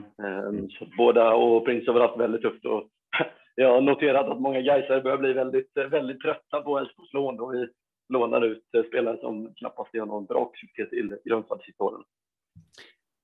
Så 0.80 0.86
båda 0.98 1.34
och 1.34 1.66
Prince 1.66 1.92
har 1.92 1.94
väl 1.94 2.08
haft 2.08 2.20
väldigt 2.20 2.42
tufft 2.42 2.66
och 2.66 2.88
jag 3.56 3.74
har 3.74 3.82
noterat 3.82 4.26
att 4.26 4.42
många 4.42 4.62
Gaisare 4.62 5.02
börjar 5.02 5.18
bli 5.18 5.34
väldigt, 5.34 5.72
väldigt 5.76 6.22
trötta 6.22 6.62
på 6.62 6.80
Elfsborgs 6.80 7.14
lån 7.14 7.40
och 7.40 7.54
vi 7.54 7.68
lånar 8.10 8.42
ut 8.42 8.64
spelare 8.88 9.18
som 9.18 9.54
knappast 9.56 9.94
gör 9.94 10.06
någon 10.06 10.26
bra 10.26 10.52
aktivitet 10.54 10.90
till 10.90 11.18
Grönvall 11.26 11.60
sista 11.66 11.84
åren. 11.84 12.04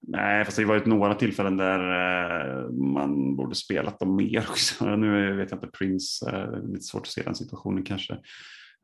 Nej, 0.07 0.45
fast 0.45 0.57
det 0.57 0.63
har 0.63 0.73
varit 0.73 0.85
några 0.85 1.13
tillfällen 1.13 1.57
där 1.57 1.79
eh, 1.79 2.69
man 2.69 3.35
borde 3.35 3.55
spelat 3.55 3.99
dem 3.99 4.15
mer 4.15 4.39
också. 4.39 4.85
Nu 4.95 5.35
vet 5.35 5.51
jag 5.51 5.57
inte, 5.57 5.77
Prince, 5.77 6.29
eh, 6.29 6.63
lite 6.63 6.83
svårt 6.83 7.01
att 7.01 7.07
se 7.07 7.21
den 7.21 7.35
situationen 7.35 7.83
kanske. 7.83 8.13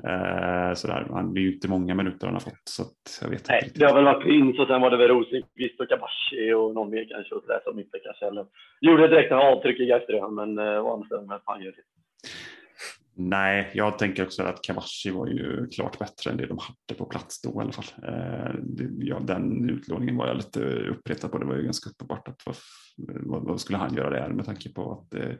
Eh, 0.03 0.73
sådär. 0.73 1.07
Han, 1.09 1.33
det 1.33 1.39
är 1.39 1.41
ju 1.41 1.53
inte 1.53 1.67
många 1.67 1.95
minuter 1.95 2.27
han 2.27 2.35
har 2.35 2.41
fått. 2.41 2.61
Så 2.69 2.83
jag 3.21 3.29
vet 3.29 3.47
Nej, 3.49 3.61
inte 3.65 3.79
det 3.79 3.85
har 3.85 3.95
väl 3.95 4.05
varit 4.05 4.23
Prince 4.23 4.61
och 4.61 4.67
sen 4.67 4.81
var 4.81 4.91
det 4.91 4.97
väl 4.97 5.07
Rosenqvist 5.07 5.79
och 5.79 5.89
Kabashi 5.89 6.53
och 6.53 6.73
någon 6.73 6.89
mer 6.89 7.05
kanske 7.09 7.35
och 7.35 7.41
sådär 7.41 7.59
som 7.63 7.79
inte 7.79 7.99
kanske 8.03 8.25
heller 8.25 8.45
gjorde 8.81 9.07
direkt 9.07 9.31
avtryck 9.31 9.79
i 9.79 9.85
Gais 9.85 10.03
men 10.31 10.59
å 10.59 10.93
andra 10.93 11.07
sidan, 11.07 11.39
fan 11.45 11.63
gör 11.63 11.71
det? 11.71 11.83
Nej, 13.19 13.71
jag 13.73 13.99
tänker 13.99 14.23
också 14.23 14.43
att 14.43 14.61
Kavashi 14.61 15.09
var 15.09 15.27
ju 15.27 15.67
klart 15.67 15.99
bättre 15.99 16.31
än 16.31 16.37
det 16.37 16.45
de 16.45 16.57
hade 16.57 16.99
på 16.99 17.05
plats 17.05 17.41
då 17.41 17.49
i 17.49 17.63
alla 17.63 17.71
fall. 17.71 17.85
Eh, 18.03 18.55
ja, 18.99 19.19
den 19.19 19.69
utlåningen 19.69 20.17
var 20.17 20.27
jag 20.27 20.37
lite 20.37 20.59
uppretad 20.65 21.31
på. 21.31 21.37
Det 21.37 21.45
var 21.45 21.55
ju 21.55 21.63
ganska 21.63 21.89
uppenbart 21.89 22.27
att 22.27 22.41
vad, 22.97 23.43
vad 23.43 23.61
skulle 23.61 23.77
han 23.77 23.95
göra 23.95 24.09
där 24.09 24.29
med 24.29 24.45
tanke 24.45 24.69
på 24.69 24.91
att 24.91 25.11
det, 25.11 25.37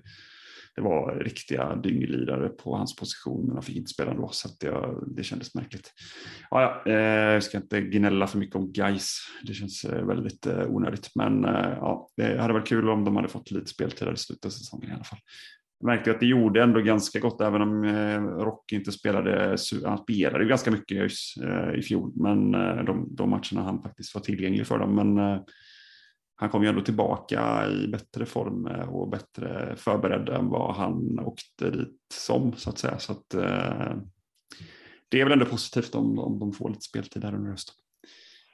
det 0.75 0.81
var 0.81 1.15
riktiga 1.15 1.75
dynglidare 1.75 2.49
på 2.49 2.75
hans 2.75 2.95
position 2.95 3.45
men 3.45 3.53
han 3.53 3.63
fick 3.63 3.77
inte 3.77 3.93
spela 3.93 4.13
då 4.13 4.29
så 4.31 4.47
att 4.47 4.59
det, 4.59 4.95
det 5.15 5.23
kändes 5.23 5.55
märkligt. 5.55 5.93
Ja, 6.49 6.61
ja, 6.85 6.91
eh, 6.91 7.33
jag 7.33 7.43
ska 7.43 7.57
inte 7.57 7.81
gnälla 7.81 8.27
för 8.27 8.37
mycket 8.37 8.55
om 8.55 8.71
guys. 8.71 9.17
Det 9.43 9.53
känns 9.53 9.85
eh, 9.85 10.05
väldigt 10.05 10.47
onödigt 10.67 11.11
men 11.15 11.43
ja, 11.43 12.09
det 12.17 12.41
hade 12.41 12.53
varit 12.53 12.67
kul 12.67 12.89
om 12.89 13.05
de 13.05 13.15
hade 13.15 13.27
fått 13.27 13.51
lite 13.51 13.67
speltid 13.67 14.07
i 14.13 14.17
slutet 14.17 14.45
av 14.45 14.49
säsongen 14.49 14.89
i 14.89 14.93
alla 14.93 15.03
fall. 15.03 15.19
Jag 15.79 15.87
märkte 15.87 16.11
att 16.11 16.19
det 16.19 16.25
gjorde 16.25 16.63
ändå 16.63 16.81
ganska 16.81 17.19
gott, 17.19 17.41
även 17.41 17.61
om 17.61 17.83
eh, 17.83 18.21
Rocky 18.21 18.75
inte 18.75 18.91
spelade. 18.91 19.57
Han 19.85 19.97
spelade 19.97 20.43
ju 20.43 20.49
ganska 20.49 20.71
mycket 20.71 21.11
eh, 21.43 21.79
i 21.79 21.81
fjol, 21.81 22.11
men 22.15 22.55
eh, 22.55 22.83
de, 22.83 23.15
de 23.15 23.29
matcherna 23.29 23.61
han 23.61 23.81
faktiskt 23.81 24.15
var 24.15 24.21
tillgänglig 24.21 24.67
för 24.67 24.79
dem. 24.79 24.95
Men 24.95 25.39
han 26.35 26.49
kom 26.49 26.63
ju 26.63 26.69
ändå 26.69 26.81
tillbaka 26.81 27.69
i 27.69 27.87
bättre 27.87 28.25
form 28.25 28.65
och 28.89 29.09
bättre 29.09 29.75
förberedd 29.75 30.29
än 30.29 30.49
vad 30.49 30.75
han 30.75 31.19
åkte 31.19 31.69
dit 31.69 31.97
som, 32.13 32.53
så 32.53 32.69
att 32.69 32.77
säga. 32.77 32.97
Så 32.97 33.11
att, 33.11 33.29
det 35.09 35.21
är 35.21 35.23
väl 35.23 35.33
ändå 35.33 35.45
positivt 35.45 35.95
om, 35.95 36.19
om 36.19 36.39
de 36.39 36.53
får 36.53 36.69
lite 36.69 36.81
speltid 36.81 37.23
här 37.23 37.35
under 37.35 37.51
hösten. 37.51 37.75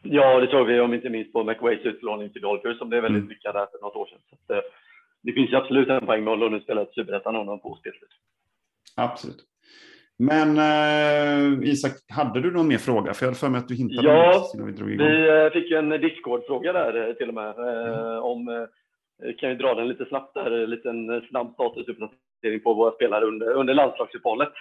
Ja, 0.03 0.39
det 0.39 0.47
såg 0.47 0.67
vi 0.67 0.79
om 0.79 0.93
inte 0.93 1.09
minst 1.09 1.33
på 1.33 1.43
McWays 1.43 1.85
utlåning 1.85 2.29
till 2.29 2.41
Dolphins 2.41 2.77
som 2.77 2.89
blev 2.89 3.01
väldigt 3.01 3.19
mm. 3.19 3.29
lyckad 3.29 3.55
där 3.55 3.67
för 3.71 3.81
något 3.81 3.95
år 3.95 4.07
sedan. 4.07 4.19
Så 4.29 4.35
att, 4.35 4.63
det 5.23 5.33
finns 5.33 5.51
ju 5.51 5.55
absolut 5.55 5.89
en 5.89 6.05
poäng 6.05 6.23
med 6.23 6.33
att 6.33 6.39
Lund 6.39 6.61
spelar 6.61 6.81
ett 6.81 6.93
superettan 6.93 7.35
om 7.35 7.45
de 7.45 7.59
får 7.59 7.75
speltid. 7.75 8.09
Absolut. 8.95 9.45
Men 10.19 10.57
eh, 10.57 11.69
Isak, 11.69 11.91
hade 12.09 12.41
du 12.41 12.51
någon 12.51 12.67
mer 12.67 12.77
fråga? 12.77 13.13
För 13.13 13.25
jag 13.25 13.29
hade 13.29 13.39
för 13.39 13.49
mig 13.49 13.59
att 13.59 13.67
du 13.67 13.75
hintade 13.75 14.07
ja, 14.07 14.51
vi 14.57 14.95
vi 14.97 15.29
eh, 15.29 15.49
fick 15.49 15.71
en 15.71 15.89
Discord-fråga 15.89 16.73
där 16.73 17.09
eh, 17.09 17.13
till 17.13 17.27
och 17.27 17.33
med. 17.33 17.57
Mm. 17.57 18.23
om, 18.23 18.67
kan 19.37 19.49
vi 19.49 19.55
dra 19.55 19.73
den 19.73 19.87
lite 19.87 20.05
snabbt 20.05 20.33
där, 20.33 20.51
en 20.51 20.69
liten 20.69 21.21
snabb 21.29 21.53
statusuppdatering 21.53 22.59
på 22.63 22.73
våra 22.73 22.91
spelare 22.91 23.25
under, 23.25 23.53
under 23.53 23.73
landslagsuppehållet. 23.73 24.53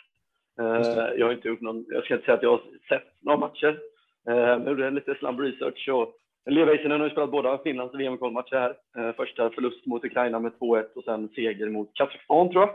Jag 1.17 1.27
har 1.27 1.33
inte 1.33 1.49
gjort 1.49 1.61
någon, 1.61 1.85
jag 1.89 2.05
ska 2.05 2.15
inte 2.15 2.25
säga 2.25 2.37
att 2.37 2.43
jag 2.43 2.51
har 2.51 2.63
sett 2.89 3.23
några 3.23 3.39
matcher. 3.39 3.79
Jag 4.25 4.69
gjorde 4.69 4.91
lite 4.91 5.15
snabb 5.15 5.41
research 5.41 5.89
och 5.93 6.17
Leveisen 6.51 6.91
har 6.91 7.05
ju 7.05 7.11
spelat 7.11 7.31
båda 7.31 7.59
Finlands 7.59 7.95
VM-kvalmatcher 7.95 8.57
här. 8.57 9.13
Första 9.13 9.51
förlust 9.51 9.87
mot 9.87 10.05
Ukraina 10.05 10.39
med 10.39 10.53
2-1 10.61 10.85
och 10.95 11.05
sen 11.05 11.29
seger 11.29 11.69
mot 11.69 11.95
Kazakstan 11.95 12.51
tror 12.51 12.69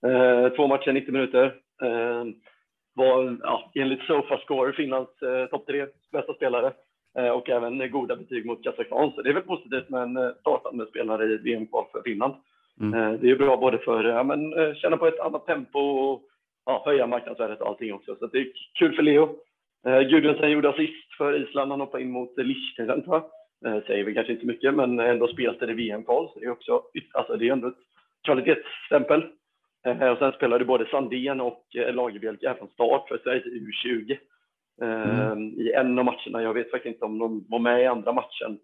jag. 0.00 0.56
Två 0.56 0.66
matcher, 0.66 0.92
90 0.92 1.12
minuter. 1.12 1.54
Var 2.94 3.38
ja, 3.42 3.70
enligt 3.74 4.02
Sofascore 4.02 4.72
Finlands 4.72 5.10
topp 5.50 5.66
tre 5.66 5.86
bästa 6.12 6.34
spelare. 6.34 6.72
Eh, 7.18 7.28
och 7.28 7.50
även 7.50 7.90
goda 7.90 8.16
betyg 8.16 8.46
mot 8.46 8.64
Kazakstan. 8.64 9.12
Så 9.14 9.22
det 9.22 9.30
är 9.30 9.34
väl 9.34 9.42
positivt 9.42 9.88
med 9.88 10.02
en 10.02 10.16
eh, 10.16 10.30
startande 10.40 10.86
spelare 10.86 11.24
i 11.24 11.36
VM-kval 11.36 11.84
för 11.92 12.02
Finland. 12.02 12.34
Mm. 12.80 12.94
Eh, 12.94 13.20
det 13.20 13.30
är 13.30 13.36
bra 13.36 13.56
både 13.56 13.78
för 13.78 14.04
att 14.04 14.28
ja, 14.28 14.74
känna 14.74 14.96
på 14.96 15.06
ett 15.06 15.20
annat 15.20 15.46
tempo 15.46 15.78
och 15.78 16.22
ja, 16.66 16.82
höja 16.86 17.06
marknadsvärdet 17.06 17.60
och 17.60 17.68
allting 17.68 17.94
också. 17.94 18.16
Så 18.16 18.26
det 18.26 18.38
är 18.38 18.46
kul 18.78 18.96
för 18.96 19.02
Leo. 19.02 19.36
Gudrunsen 19.84 20.50
gjorde 20.50 20.68
assist 20.68 21.16
för 21.18 21.42
Island. 21.42 21.70
Han 21.70 21.80
hoppade 21.80 22.02
in 22.02 22.10
mot 22.10 22.38
Liechtenstein, 22.38 23.02
tror 23.02 23.22
jag. 23.60 23.84
Säger 23.84 24.04
väl 24.04 24.14
kanske 24.14 24.32
inte 24.32 24.46
mycket, 24.46 24.74
men 24.74 25.00
ändå 25.00 25.28
spelade 25.28 25.74
VM-kval. 25.74 26.28
Det 26.34 26.44
är 26.44 26.50
också 26.50 26.82
alltså 27.12 27.36
det 27.36 27.48
är 27.48 27.52
ändå 27.52 27.68
ett 27.68 27.74
kvalitetsstämpel. 28.24 29.22
Och 30.12 30.18
sen 30.18 30.32
spelade 30.32 30.64
både 30.64 30.86
Sandén 30.86 31.40
och 31.40 31.64
Lagerbielke 31.92 32.48
även 32.50 32.68
start 32.68 33.08
för 33.08 33.18
Sveriges 33.18 33.44
U20. 33.44 34.18
Mm. 34.82 35.60
I 35.60 35.72
en 35.72 35.98
av 35.98 36.04
matcherna. 36.04 36.42
Jag 36.42 36.54
vet 36.54 36.70
faktiskt 36.70 36.94
inte 36.94 37.04
om 37.04 37.18
de 37.18 37.44
var 37.48 37.58
med 37.58 37.82
i 37.82 37.86
andra 37.86 38.12
matchen. 38.12 38.58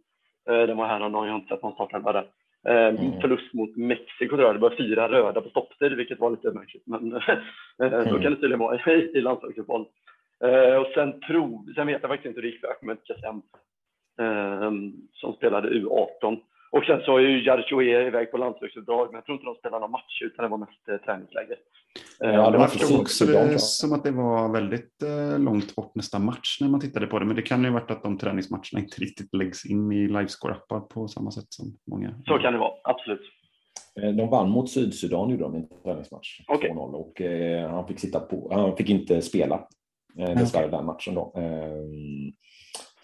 Eh, 0.49 0.63
den 0.67 0.77
var 0.77 0.87
här 0.87 0.99
någon 0.99 1.13
dag, 1.13 1.27
jag 1.27 1.31
har 1.31 1.39
inte 1.39 1.55
sett 1.55 1.63
någon 1.63 1.75
startelva 1.75 2.13
där. 2.13 2.27
Mm. 2.67 3.21
Förlust 3.21 3.55
mot 3.55 3.77
Mexiko 3.77 4.37
tror 4.37 4.43
jag. 4.43 4.55
Det 4.55 4.61
var 4.61 4.77
fyra 4.77 5.09
röda 5.09 5.41
på 5.41 5.49
stopptid, 5.49 5.93
vilket 5.93 6.19
var 6.21 6.31
lite 6.31 6.51
märkligt. 6.51 6.87
Men 6.87 7.13
eh, 7.83 7.93
mm. 7.93 8.05
så 8.05 8.21
kan 8.21 8.33
det 8.33 8.37
tydligen 8.37 8.59
vara 8.59 8.93
i 8.93 9.21
landslagsfotboll. 9.21 9.87
Eh, 10.45 10.77
och 10.77 10.87
sen, 10.95 11.21
tro, 11.21 11.67
sen 11.75 11.87
vet 11.87 12.03
jag 12.03 12.11
faktiskt 12.11 12.27
inte 12.27 12.41
hur 12.41 12.43
det 12.43 12.53
gick 12.53 12.61
för 12.61 12.69
Ahmed 12.69 12.99
Kassem 13.05 13.43
ehm, 14.21 14.93
som 15.13 15.33
spelade 15.33 15.71
U18. 15.71 16.41
Och 16.71 16.85
sen 16.85 17.01
så 17.01 17.17
är 17.17 17.21
ju 17.21 17.45
Jarchoe 17.45 18.07
iväg 18.07 18.31
på 18.31 18.39
landslagsuppdrag, 18.39 19.07
men 19.07 19.15
jag 19.15 19.25
tror 19.25 19.37
inte 19.37 19.47
de 19.47 19.55
spelar 19.55 19.81
någon 19.81 19.91
match, 19.91 20.23
utan 20.23 20.43
det 20.43 20.49
var 20.49 20.59
mest 20.59 20.89
eh, 20.89 20.97
träningsläger. 20.97 21.57
Ja, 22.19 22.51
det 22.51 22.59
var 22.59 23.01
också 23.01 23.27
det 23.27 23.59
som 23.61 23.93
att 23.93 24.05
det 24.05 24.11
var 24.11 24.53
väldigt 24.53 25.03
eh, 25.03 25.39
långt 25.39 25.75
bort 25.75 25.95
nästa 25.95 26.19
match 26.19 26.59
när 26.61 26.69
man 26.69 26.81
tittade 26.81 27.07
på 27.07 27.19
det, 27.19 27.25
men 27.25 27.37
det 27.37 27.43
kan 27.43 27.63
ju 27.63 27.69
ha 27.69 27.75
varit 27.75 27.91
att 27.91 28.03
de 28.03 28.19
träningsmatcherna 28.19 28.81
inte 28.81 29.01
riktigt 29.01 29.35
läggs 29.35 29.67
in 29.67 29.93
i 29.93 30.09
livescore-appar 30.09 30.81
på 30.81 31.09
samma 31.09 31.31
sätt 31.31 31.47
som 31.49 31.67
många. 31.91 32.15
Så 32.27 32.39
kan 32.39 32.53
det 32.53 32.59
vara, 32.59 32.73
absolut. 32.85 33.21
Eh, 34.03 34.11
de 34.11 34.31
vann 34.31 34.51
mot 34.51 34.71
Sydsudan 34.71 35.31
gjorde 35.31 35.43
de 35.43 35.55
en 35.55 35.69
träningsmatch, 35.85 36.41
okay. 36.49 36.71
2-0, 36.71 36.95
och 36.95 37.21
eh, 37.21 37.71
han 37.71 37.89
fick 37.89 38.01
sitta 38.01 38.21
på, 38.21 38.49
han 38.53 38.77
fick 38.77 38.91
inte 38.91 39.23
spela 39.23 39.67
eh, 40.19 40.39
dessvärre 40.39 40.69
den 40.69 40.85
matchen 40.87 41.15
då. 41.15 41.33
Eh, 41.37 42.33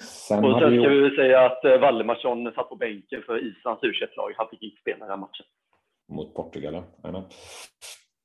Sen 0.02 0.44
och 0.44 0.61
sen 0.61 0.80
ska 0.80 0.88
vi 0.88 1.00
väl 1.00 1.16
säga 1.16 1.46
att 1.46 1.64
eh, 1.64 1.78
Valdemarsson 1.78 2.52
satt 2.52 2.68
på 2.68 2.76
bänken 2.76 3.22
för 3.26 3.46
Islands 3.46 3.84
u 3.84 3.92
lag 4.16 4.32
Han 4.36 4.48
fick 4.50 4.62
inte 4.62 4.80
spela 4.80 5.06
den 5.06 5.20
matchen. 5.20 5.46
Mot 6.12 6.34
Portugal, 6.34 6.82
ja. 7.02 7.28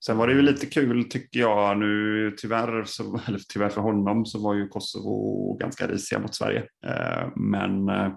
Sen 0.06 0.18
var 0.18 0.28
det 0.28 0.34
ju 0.34 0.42
lite 0.42 0.66
kul 0.66 1.04
tycker 1.04 1.40
jag 1.40 1.78
nu, 1.78 2.32
tyvärr, 2.38 2.84
så, 2.84 3.04
eller 3.28 3.40
tyvärr 3.54 3.70
för 3.70 3.82
honom, 3.82 4.26
så 4.26 4.44
var 4.44 4.54
ju 4.54 4.68
Kosovo 4.68 5.54
ganska 5.58 5.88
risiga 5.88 6.20
mot 6.20 6.36
Sverige. 6.36 6.64
Eh, 6.86 7.28
men 7.36 7.90
eh, 7.90 8.12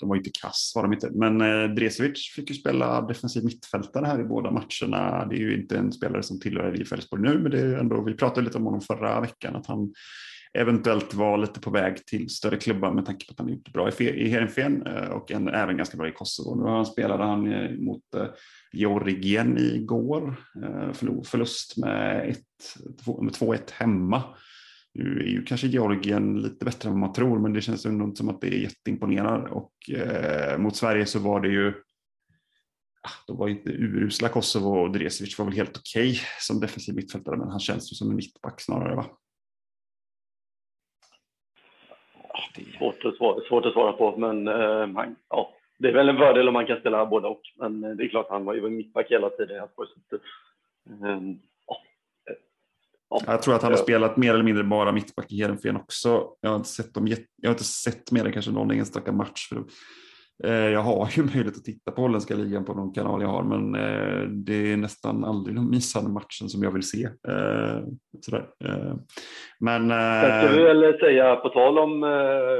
de 0.00 0.08
var 0.08 0.16
inte 0.16 0.30
kass 0.42 0.72
var 0.74 0.82
de 0.82 0.92
inte. 0.92 1.10
Men 1.10 1.40
eh, 1.40 1.74
Dresevic 1.74 2.32
fick 2.36 2.50
ju 2.50 2.56
spela 2.56 3.02
defensiv 3.02 3.44
mittfältare 3.44 4.06
här 4.06 4.20
i 4.20 4.24
båda 4.24 4.50
matcherna. 4.50 5.26
Det 5.26 5.36
är 5.36 5.40
ju 5.40 5.60
inte 5.60 5.78
en 5.78 5.92
spelare 5.92 6.22
som 6.22 6.40
tillhör 6.40 6.80
IF 6.80 6.92
Elfsborg 6.92 7.22
nu, 7.22 7.38
men 7.38 7.50
det 7.50 7.60
är 7.60 7.78
ändå, 7.78 8.02
vi 8.02 8.14
pratade 8.14 8.44
lite 8.46 8.58
om 8.58 8.64
honom 8.64 8.80
förra 8.80 9.20
veckan, 9.20 9.56
att 9.56 9.66
han 9.66 9.92
eventuellt 10.58 11.14
var 11.14 11.38
lite 11.38 11.60
på 11.60 11.70
väg 11.70 12.06
till 12.06 12.30
större 12.30 12.56
klubbar 12.56 12.92
med 12.92 13.06
tanke 13.06 13.26
på 13.26 13.32
att 13.32 13.38
han 13.38 13.48
gjort 13.48 13.72
bra 13.72 13.90
i 14.00 14.28
Heerenveen 14.28 14.86
eh, 14.86 15.08
och 15.08 15.30
en, 15.30 15.48
även 15.48 15.76
ganska 15.76 15.96
bra 15.96 16.08
i 16.08 16.12
Kosovo. 16.12 16.54
Nu 16.54 16.70
han 16.70 16.86
spelade 16.86 17.24
han 17.24 17.52
eh, 17.52 17.70
mot 17.70 18.14
eh, 18.14 18.26
Georgien 18.72 19.58
igår, 19.58 20.34
förlust 21.24 21.76
med, 21.76 22.36
med 23.06 23.32
2-1 23.32 23.60
hemma. 23.72 24.22
Nu 24.98 25.20
är 25.20 25.26
ju 25.26 25.44
kanske 25.44 25.66
Georgien 25.66 26.42
lite 26.42 26.64
bättre 26.64 26.88
än 26.88 26.92
vad 26.92 27.00
man 27.00 27.12
tror, 27.12 27.38
men 27.38 27.52
det 27.52 27.60
känns 27.60 27.86
ändå 27.86 28.04
inte 28.04 28.16
som 28.16 28.28
att 28.28 28.40
det 28.40 28.46
är 28.46 28.58
jätteimponerande. 28.58 29.50
Och 29.50 29.72
eh, 29.90 30.58
mot 30.58 30.76
Sverige 30.76 31.06
så 31.06 31.18
var 31.18 31.40
det 31.40 31.48
ju 31.48 31.68
ah, 33.02 33.24
då 33.26 33.34
var 33.34 33.48
inte 33.48 33.70
urusla 33.70 34.28
Kosovo 34.28 34.68
och 34.68 34.92
Dresevic 34.92 35.38
var 35.38 35.46
väl 35.46 35.54
helt 35.54 35.76
okej 35.76 36.10
okay 36.10 36.20
som 36.40 36.60
defensiv 36.60 36.94
mittfältare, 36.94 37.36
men 37.36 37.48
han 37.48 37.60
känns 37.60 37.92
ju 37.92 37.94
som 37.94 38.10
en 38.10 38.16
mittback 38.16 38.60
snarare. 38.60 38.94
Va? 38.94 39.06
det... 42.56 42.78
svårt, 42.78 43.04
att 43.04 43.16
svara, 43.16 43.40
svårt 43.48 43.66
att 43.66 43.72
svara 43.72 43.92
på, 43.92 44.16
men 44.16 44.44
man, 44.92 45.16
ja, 45.28 45.52
det 45.78 45.88
är 45.88 45.92
väl 45.92 46.08
en 46.08 46.16
fördel 46.16 46.48
om 46.48 46.54
man 46.54 46.66
kan 46.66 46.80
spela 46.80 47.06
både 47.06 47.28
och. 47.28 47.40
Men 47.56 47.84
eh, 47.84 47.90
det 47.90 48.04
är 48.04 48.08
klart, 48.08 48.30
han 48.30 48.44
var 48.44 48.54
ju 48.54 48.70
mittback 48.70 49.10
hela 49.10 49.30
tiden. 49.30 49.56
Jag, 49.56 49.68
ja. 53.10 53.20
Ja. 53.26 53.32
jag 53.32 53.42
tror 53.42 53.54
att 53.54 53.62
han 53.62 53.72
har 53.72 53.78
spelat 53.78 54.16
mer 54.16 54.34
eller 54.34 54.44
mindre 54.44 54.64
bara 54.64 54.92
mittback 54.92 55.32
i 55.32 55.36
Heerenveen 55.36 55.76
också. 55.76 56.28
Jag 56.40 56.50
har 56.50 56.56
inte 56.56 56.68
sett, 56.68 56.94
dem, 56.94 57.06
jag 57.36 57.48
har 57.48 57.54
inte 57.54 57.64
sett 57.64 58.12
mer 58.12 58.24
än 58.24 58.32
kanske 58.32 58.50
någon 58.50 58.70
enstaka 58.70 59.12
match. 59.12 59.48
För 59.48 59.64
Eh, 60.44 60.68
jag 60.70 60.80
har 60.80 61.08
ju 61.10 61.22
möjlighet 61.34 61.56
att 61.56 61.64
titta 61.64 61.90
på 61.90 62.02
holländska 62.02 62.34
ligan 62.34 62.64
på 62.64 62.74
någon 62.74 62.92
kanal 62.92 63.22
jag 63.22 63.28
har, 63.28 63.42
men 63.42 63.74
eh, 63.74 64.22
det 64.28 64.72
är 64.72 64.76
nästan 64.76 65.24
aldrig 65.24 65.56
de 65.56 65.70
missade 65.70 66.08
matchen 66.08 66.48
som 66.48 66.62
jag 66.62 66.70
vill 66.70 66.88
se. 66.88 67.04
Eh, 67.04 67.80
sådär. 68.20 68.46
Men... 69.60 69.88
Sen 69.90 70.42
ska 70.42 70.56
vi 70.56 70.62
väl 70.62 70.98
säga, 70.98 71.36
på 71.36 71.48
tal 71.48 71.78
om 71.78 72.00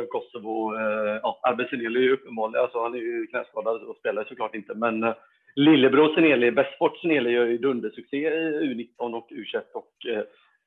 Kosovo, 0.08 0.74
ja, 1.22 1.40
Arbe 1.42 1.68
Seneli 1.68 1.98
är 1.98 2.02
ju 2.02 2.12
uppenbarligen, 2.12 2.62
alltså 2.62 2.82
han 2.82 2.94
är 2.94 2.98
ju 2.98 3.26
knäskadad 3.26 3.82
och 3.82 3.96
spelar 3.96 4.24
såklart 4.24 4.54
inte, 4.54 4.74
men 4.74 5.04
lillebror 5.56 6.14
Seneli, 6.14 6.50
Bästsport 6.50 6.98
Seneli 6.98 7.30
gör 7.30 7.46
ju 7.46 7.58
dundersuccé 7.58 8.16
i 8.16 8.88
U19 8.98 9.14
och 9.14 9.30
U21 9.30 9.62
och 9.74 9.92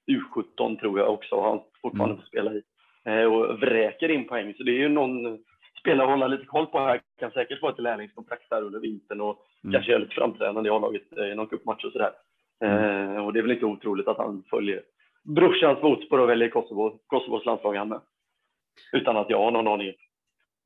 U17 0.08 0.80
tror 0.80 1.00
jag 1.00 1.14
också 1.14 1.42
han 1.42 1.60
fortfarande 1.82 2.14
mm. 2.14 2.22
får 2.22 2.28
spela 2.28 2.54
i. 2.54 2.64
Och 3.26 3.60
vräker 3.60 4.10
in 4.10 4.28
poäng, 4.28 4.54
så 4.58 4.64
det 4.64 4.72
är 4.72 4.80
ju 4.80 4.90
någon 4.90 5.40
spelare 5.80 6.08
att 6.08 6.12
hålla 6.12 6.28
lite 6.28 6.46
koll 6.46 6.66
på 6.66 6.80
här. 6.80 7.02
Kan 7.20 7.32
säkert 7.32 7.60
få 7.60 7.70
ett 7.70 7.80
lärlingskontrakt 7.80 8.50
där 8.50 8.62
under 8.62 8.80
vintern 8.80 9.22
och 9.22 9.46
mm. 9.64 9.74
kanske 9.74 9.92
göra 9.92 10.02
lite 10.02 10.16
framträdande 10.16 10.70
i 10.70 10.72
A-laget 10.72 11.18
i 11.18 11.36
någon 11.36 11.48
cupmatch 11.48 11.86
och 11.86 11.92
sådär. 11.92 12.12
Mm. 12.64 13.16
Eh, 13.16 13.26
och 13.26 13.34
det 13.34 13.40
är 13.40 13.42
väl 13.42 13.52
inte 13.52 13.66
otroligt 13.66 14.08
att 14.08 14.18
han 14.18 14.44
följer 14.50 14.82
brorsans 15.24 15.80
fotspår 15.80 16.20
och 16.20 16.30
väljer 16.30 16.50
Kosovo, 16.50 17.00
Kosovos 17.08 17.46
landslag 17.46 17.76
han 17.76 17.90
med. 17.90 18.02
Utan 18.92 19.18
att 19.18 19.30
jag 19.30 19.44
har 19.44 19.52
någon 19.52 19.68
aning. 19.68 19.94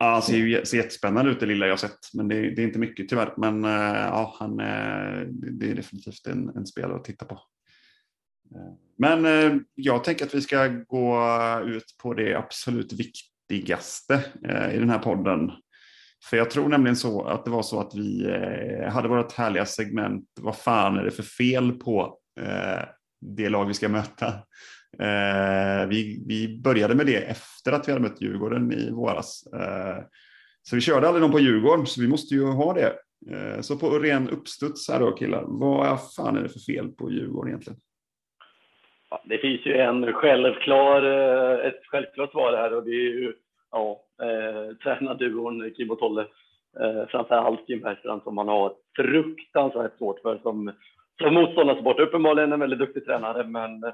Ja, 0.04 0.10
alltså, 0.10 0.32
han 0.32 0.42
ser 0.42 0.48
ju 0.48 0.66
ser 0.66 0.78
jättespännande 0.78 1.32
ut 1.32 1.40
det 1.40 1.46
lilla 1.46 1.68
jag 1.68 1.80
sett, 1.80 2.00
men 2.14 2.28
det, 2.28 2.36
det 2.36 2.62
är 2.62 2.66
inte 2.66 2.80
mycket 2.80 3.10
tyvärr. 3.10 3.34
Men 3.38 3.66
eh, 3.66 4.06
ja, 4.06 4.36
han, 4.40 4.60
eh, 4.60 5.28
det 5.32 5.72
är 5.72 5.76
definitivt 5.76 6.28
en, 6.28 6.50
en, 6.50 6.66
spelare 6.66 6.96
att 6.96 7.04
titta 7.04 7.26
på. 7.26 7.36
Eh, 8.56 8.74
men 8.98 9.66
jag 9.76 10.04
tänker 10.04 10.26
att 10.26 10.36
vi 10.36 10.42
ska 10.42 10.68
gå 10.68 11.20
ut 11.66 11.96
på 12.02 12.14
det 12.14 12.36
absolut 12.36 12.94
viktigaste 12.94 14.24
i 14.74 14.78
den 14.78 14.90
här 14.90 15.00
podden. 15.00 15.52
För 16.30 16.38
jag 16.38 16.52
tror 16.52 16.70
nämligen 16.70 16.96
så 16.96 17.24
att 17.24 17.46
det 17.46 17.52
var 17.52 17.64
så 17.64 17.80
att 17.80 17.96
vi 17.96 18.32
hade 18.92 19.08
vårt 19.08 19.32
härliga 19.32 19.66
segment 19.66 20.26
Vad 20.42 20.58
fan 20.58 20.98
är 20.98 21.04
det 21.04 21.12
för 21.12 21.24
fel 21.24 21.72
på 21.72 22.18
det 23.36 23.50
lag 23.50 23.66
vi 23.66 23.74
ska 23.74 23.90
möta? 23.90 24.34
Eh, 25.00 25.88
vi, 25.90 26.24
vi 26.28 26.62
började 26.64 26.96
med 26.96 27.06
det 27.06 27.18
efter 27.18 27.72
att 27.72 27.88
vi 27.88 27.92
hade 27.92 28.04
mött 28.04 28.22
Djurgården 28.22 28.72
i 28.72 28.92
våras. 28.92 29.48
Eh, 29.54 30.04
så 30.62 30.76
vi 30.76 30.82
körde 30.82 31.08
aldrig 31.08 31.22
någon 31.22 31.32
på 31.32 31.40
Djurgården, 31.40 31.86
så 31.86 32.02
vi 32.02 32.08
måste 32.08 32.36
ju 32.36 32.46
ha 32.46 32.74
det. 32.74 32.94
Eh, 33.32 33.62
så 33.62 33.78
på 33.78 33.90
ren 33.90 34.30
uppstuds 34.30 34.90
här 34.90 35.00
då 35.00 35.12
killar, 35.12 35.44
vad 35.48 36.14
fan 36.16 36.38
är 36.38 36.44
det 36.44 36.50
för 36.50 36.74
fel 36.74 36.88
på 36.88 37.12
Djurgården 37.12 37.50
egentligen? 37.50 37.80
det 39.26 39.38
finns 39.38 39.66
ju 39.66 39.78
en 39.78 40.14
självklar, 40.14 41.02
ett 41.60 41.82
självklart 41.86 42.32
svar 42.32 42.54
här 42.54 42.74
och 42.74 42.84
det 42.84 42.92
är 42.92 43.20
ju 43.20 43.34
ja, 43.72 44.02
eh, 44.22 44.76
tränarduon 44.76 45.72
Kim 45.78 45.92
och 45.92 46.00
Tolle. 46.00 46.22
Eh, 46.80 47.08
framförallt 47.08 47.68
Kim 47.68 47.80
Bergstrand 47.80 48.24
som 48.24 48.36
man 48.36 48.48
har 48.48 48.74
fruktansvärt 48.96 49.98
svårt 49.98 50.20
för 50.20 50.38
som, 50.38 50.72
som 51.22 51.34
motståndarsport. 51.34 52.00
Uppenbarligen 52.00 52.54
en 52.54 52.60
väldigt 52.60 52.80
duktig 52.80 53.06
tränare, 53.06 53.44
men 53.44 53.84
eh, 53.84 53.94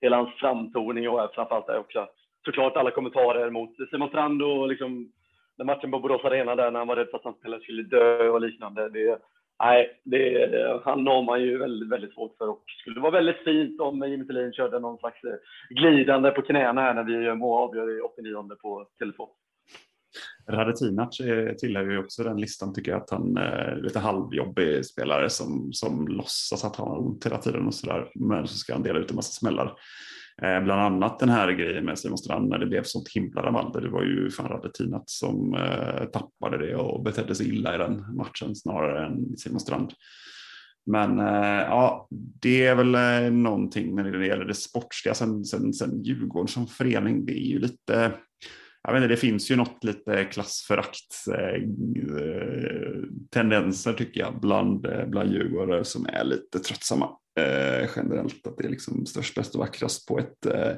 hela 0.00 0.16
hans 0.16 0.34
framtoning 0.34 1.08
och 1.08 1.34
framförallt 1.34 1.68
är 1.68 1.78
också 1.78 2.08
såklart 2.44 2.76
alla 2.76 2.90
kommentarer 2.90 3.50
mot 3.50 3.70
Simon 3.90 4.08
Strand 4.08 4.42
och 4.42 4.68
liksom 4.68 5.12
den 5.56 5.66
matchen 5.66 5.90
på 5.90 5.98
Borås 5.98 6.24
Arena 6.24 6.56
där 6.56 6.70
när 6.70 6.78
han 6.78 6.88
var 6.88 6.96
rädd 6.96 7.08
för 7.10 7.18
att 7.18 7.24
hans 7.24 7.36
spelare 7.36 7.60
skulle 7.60 7.82
dö 7.82 8.28
och 8.28 8.40
liknande. 8.40 8.88
Det, 8.88 9.18
nej, 9.62 10.00
det, 10.04 10.80
han 10.84 11.06
har 11.06 11.22
man 11.22 11.42
ju 11.42 11.58
väldigt, 11.58 11.88
väldigt 11.88 12.14
svårt 12.14 12.36
för 12.38 12.48
och 12.48 12.62
skulle 12.80 13.00
vara 13.00 13.10
väldigt 13.10 13.44
fint 13.44 13.80
om 13.80 14.08
Jimmy 14.08 14.26
Thelin 14.26 14.52
körde 14.52 14.80
någon 14.80 14.98
slags 14.98 15.20
glidande 15.70 16.30
på 16.30 16.42
knäna 16.42 16.80
här 16.80 16.94
när 16.94 17.04
vi 17.04 17.12
gör 17.12 17.34
mål 17.34 17.68
avgör 17.68 17.98
i 17.98 18.00
89 18.00 18.56
på 18.62 18.86
telefon. 18.98 19.28
Radetinac 20.48 21.20
eh, 21.20 21.52
tillhör 21.52 21.90
ju 21.90 21.98
också 21.98 22.22
den 22.22 22.40
listan 22.40 22.74
tycker 22.74 22.90
jag 22.90 23.02
att 23.02 23.10
han 23.10 23.36
är 23.36 23.80
lite 23.82 23.98
halvjobbig 23.98 24.86
spelare 24.86 25.30
som, 25.30 25.72
som 25.72 26.08
låtsas 26.08 26.64
att 26.64 26.76
han 26.76 26.88
har 26.88 27.06
ont 27.06 27.26
hela 27.26 27.38
tiden 27.38 27.66
och 27.66 27.74
sådär. 27.74 28.10
Men 28.14 28.46
så 28.46 28.58
ska 28.58 28.72
han 28.72 28.82
dela 28.82 28.98
ut 28.98 29.10
en 29.10 29.16
massa 29.16 29.32
smällar. 29.32 29.72
Eh, 30.42 30.64
bland 30.64 30.80
annat 30.80 31.18
den 31.18 31.28
här 31.28 31.52
grejen 31.52 31.84
med 31.84 31.98
Simon 31.98 32.18
Strand 32.18 32.48
när 32.48 32.58
det 32.58 32.66
blev 32.66 32.82
sånt 32.82 33.08
himla 33.08 33.42
rabalder. 33.42 33.80
Det 33.80 33.88
var 33.88 34.02
ju 34.02 34.30
fan 34.30 34.48
Radetinac 34.48 35.02
som 35.06 35.54
eh, 35.54 36.04
tappade 36.04 36.66
det 36.66 36.76
och 36.76 37.04
betedde 37.04 37.34
sig 37.34 37.48
illa 37.48 37.74
i 37.74 37.78
den 37.78 38.16
matchen 38.16 38.54
snarare 38.54 39.06
än 39.06 39.36
Simon 39.36 39.60
Strand. 39.60 39.92
Men 40.86 41.18
eh, 41.18 41.60
ja, 41.60 42.08
det 42.40 42.66
är 42.66 42.74
väl 42.74 42.94
eh, 42.94 43.32
någonting 43.32 43.94
när 43.94 44.04
det 44.04 44.26
gäller 44.26 44.44
det 44.44 44.54
sportsliga. 44.54 45.14
Sen, 45.14 45.44
sen, 45.44 45.72
sen 45.72 46.02
Djurgården 46.02 46.48
som 46.48 46.66
förening, 46.66 47.26
det 47.26 47.32
är 47.32 47.46
ju 47.46 47.58
lite 47.58 48.12
jag 48.86 48.92
vet 48.92 49.02
inte, 49.02 49.14
det 49.14 49.20
finns 49.20 49.50
ju 49.50 49.56
något 49.56 49.84
lite 49.84 50.24
klassförakt 50.24 51.14
eh, 51.34 51.62
tendenser 53.30 53.92
tycker 53.92 54.20
jag 54.20 54.40
bland, 54.40 54.86
eh, 54.86 55.06
bland 55.06 55.32
djurgårdare 55.32 55.84
som 55.84 56.06
är 56.06 56.24
lite 56.24 56.58
tröttsamma 56.58 57.10
eh, 57.38 57.88
generellt. 57.96 58.46
Att 58.46 58.56
det 58.58 58.64
är 58.64 58.68
liksom 58.68 59.06
störst, 59.06 59.34
bäst 59.34 59.54
och 59.54 59.60
vackrast 59.60 60.08
på 60.08 60.18
ett 60.18 60.46
eh, 60.46 60.72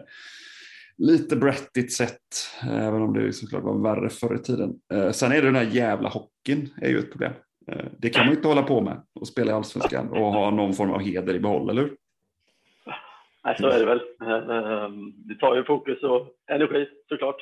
lite 0.99 1.37
brattigt 1.37 1.93
sätt, 1.93 2.21
även 2.63 3.03
om 3.03 3.13
det 3.13 3.33
såklart 3.33 3.63
var 3.63 3.83
värre 3.83 4.09
förr 4.09 4.35
i 4.35 4.39
tiden. 4.39 4.75
Eh, 4.93 5.11
sen 5.11 5.33
är 5.33 5.37
det 5.37 5.49
den 5.49 5.57
här 5.57 5.71
jävla 5.71 6.09
hockeyn 6.09 6.69
är 6.81 6.89
ju 6.89 6.99
ett 6.99 7.11
problem. 7.11 7.33
Eh, 7.73 7.87
det 7.99 8.11
kan 8.11 8.27
man 8.27 8.35
inte 8.35 8.49
hålla 8.49 8.63
på 8.63 8.81
med 8.81 9.03
och 9.21 9.29
spela 9.29 9.51
i 9.51 9.55
allsvenskan 9.55 10.09
och 10.09 10.33
ha 10.33 10.51
någon 10.51 10.75
form 10.75 10.91
av 10.91 11.01
heder 11.01 11.35
i 11.35 11.41
behåll, 11.41 11.71
eller 11.71 11.83
hur? 11.83 11.97
Nej, 13.45 13.57
så 13.59 13.69
är 13.69 13.79
det 13.79 13.87
väl. 13.87 14.01
Eh, 14.23 14.91
det 15.15 15.35
tar 15.35 15.57
ju 15.57 15.65
fokus 15.65 16.03
och 16.03 16.29
energi 16.47 16.89
såklart. 17.09 17.37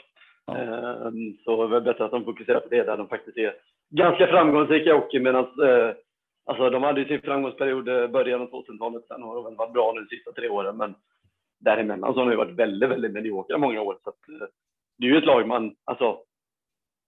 Ja. 0.46 0.56
Ehm, 0.56 1.36
så 1.44 1.66
det 1.66 1.76
är 1.76 1.80
bättre 1.80 2.04
att 2.04 2.10
de 2.10 2.24
fokuserar 2.24 2.60
på 2.60 2.68
det 2.68 2.82
där 2.82 2.96
de 2.96 3.08
faktiskt 3.08 3.38
är 3.38 3.54
ganska 3.90 4.26
framgångsrika 4.26 4.90
i 4.90 4.92
hockey 4.92 5.20
medan 5.20 5.44
eh, 5.44 5.94
alltså 6.44 6.70
de 6.70 6.82
hade 6.82 7.00
ju 7.00 7.06
sin 7.08 7.22
framgångsperiod 7.22 7.88
i 7.88 8.08
början 8.08 8.40
av 8.40 8.50
2000-talet. 8.50 9.06
Sen 9.08 9.22
har 9.22 9.34
de 9.34 9.44
väl 9.44 9.56
varit 9.56 9.72
bra 9.72 9.92
nu 9.94 10.00
de 10.00 10.16
sista 10.16 10.32
tre 10.32 10.48
åren, 10.48 10.76
men 10.76 10.94
däremellan 11.60 12.14
så 12.14 12.18
har 12.20 12.24
de 12.26 12.30
ju 12.30 12.36
varit 12.36 12.58
väldigt, 12.58 12.90
väldigt 12.90 13.12
mediokra 13.12 13.58
många 13.58 13.80
år. 13.80 13.98
Så 14.04 14.10
att, 14.10 14.28
eh, 14.28 14.46
det 14.98 15.06
är 15.06 15.10
ju 15.10 15.18
ett 15.18 15.24
lag 15.24 15.48
man, 15.48 15.74
alltså 15.84 16.18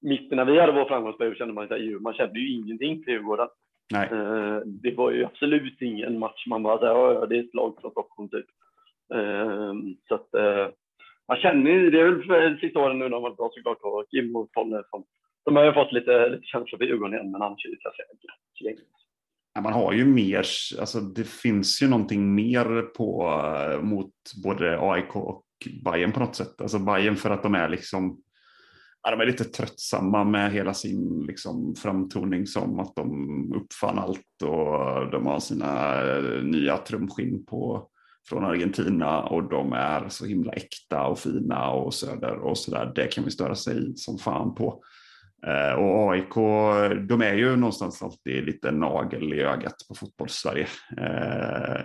mitt 0.01 0.31
när 0.31 0.45
vi 0.45 0.61
hade 0.61 0.73
vår 0.73 0.85
framgångsperiod 0.85 1.37
kände 1.37 1.55
man 1.55 1.65
att 1.65 2.03
man 2.03 2.15
kände 2.15 2.41
ju 2.41 2.53
ingenting 2.53 3.05
för 3.05 3.11
Djurgården. 3.11 3.49
Nej. 3.93 4.09
Eh, 4.13 4.61
det 4.65 4.97
var 4.97 5.11
ju 5.11 5.25
absolut 5.25 5.83
ingen 5.83 6.19
match 6.19 6.47
man 6.47 6.63
bara 6.63 6.87
ja, 6.87 7.27
det 7.27 7.37
är 7.37 7.41
ett 7.41 7.55
lag 7.55 7.79
från 7.81 7.91
Stockholm 7.91 8.29
typ. 8.29 8.47
Så 10.09 10.15
att 10.15 10.29
man 11.29 11.37
känner 11.37 11.71
ju, 11.71 11.91
det 11.91 12.01
är 12.01 12.05
väl 12.05 12.23
för 12.23 12.57
sista 12.57 12.79
åren 12.79 12.99
nu 12.99 13.05
när 13.05 13.11
man 13.11 13.23
varit 13.23 13.37
bra 13.37 13.51
såklart 13.55 13.79
och 13.81 14.05
Kim 14.11 14.37
och 14.37 14.53
Tolle 14.53 14.83
som, 14.91 15.05
de 15.45 15.57
har 15.57 15.65
ju 15.65 15.73
fått 15.73 15.93
lite, 15.93 16.29
lite 16.29 16.47
känslor 16.47 16.79
för 16.79 16.85
Djurgården 16.85 17.15
igen, 17.15 17.31
men 17.31 17.43
annars 17.43 17.67
är 17.67 17.71
det 17.71 17.83
ganska 17.83 18.03
ja, 19.55 19.61
Man 19.61 19.73
har 19.73 19.93
ju 19.93 20.05
mer, 20.05 20.45
alltså 20.81 21.01
det 21.01 21.29
finns 21.29 21.83
ju 21.83 21.89
någonting 21.89 22.35
mer 22.35 22.83
på 22.83 23.31
eh, 23.73 23.83
mot 23.83 24.13
både 24.45 24.79
AIK 24.81 25.17
och 25.17 25.45
Bayern 25.85 26.13
på 26.13 26.21
något 26.21 26.37
sätt. 26.37 26.61
Alltså 26.61 26.79
Bayern 26.79 27.17
för 27.17 27.31
att 27.31 27.43
de 27.43 27.55
är 27.55 27.69
liksom 27.69 28.23
Ja, 29.03 29.11
de 29.11 29.21
är 29.21 29.27
lite 29.27 29.45
tröttsamma 29.45 30.25
med 30.25 30.53
hela 30.53 30.75
sin 30.75 31.25
liksom, 31.27 31.75
framtoning 31.75 32.47
som 32.47 32.81
att 32.81 32.97
de 32.97 33.53
uppfann 33.53 33.99
allt 33.99 34.43
och 34.43 35.11
de 35.11 35.27
har 35.27 35.41
sina 35.41 36.03
eh, 36.03 36.43
nya 36.43 36.77
trumskinn 36.77 37.47
på 37.47 37.89
från 38.29 38.45
Argentina 38.45 39.23
och 39.23 39.51
de 39.51 39.73
är 39.73 40.09
så 40.09 40.27
himla 40.27 40.53
äkta 40.53 41.07
och 41.07 41.19
fina 41.19 41.71
och 41.71 41.95
söder 41.95 42.35
och 42.35 42.59
sådär. 42.59 42.93
Det 42.95 43.07
kan 43.07 43.25
vi 43.25 43.31
störa 43.31 43.55
sig 43.55 43.97
som 43.97 44.19
fan 44.19 44.55
på. 44.55 44.83
Eh, 45.47 45.73
och 45.73 46.13
AIK, 46.13 46.35
de 47.09 47.23
är 47.23 47.35
ju 47.35 47.57
någonstans 47.57 48.03
alltid 48.03 48.45
lite 48.45 48.71
nagel 48.71 49.33
i 49.33 49.41
ögat 49.41 49.75
på 49.89 49.95
fotbollssverige. 49.95 50.67
Eh, 50.97 51.83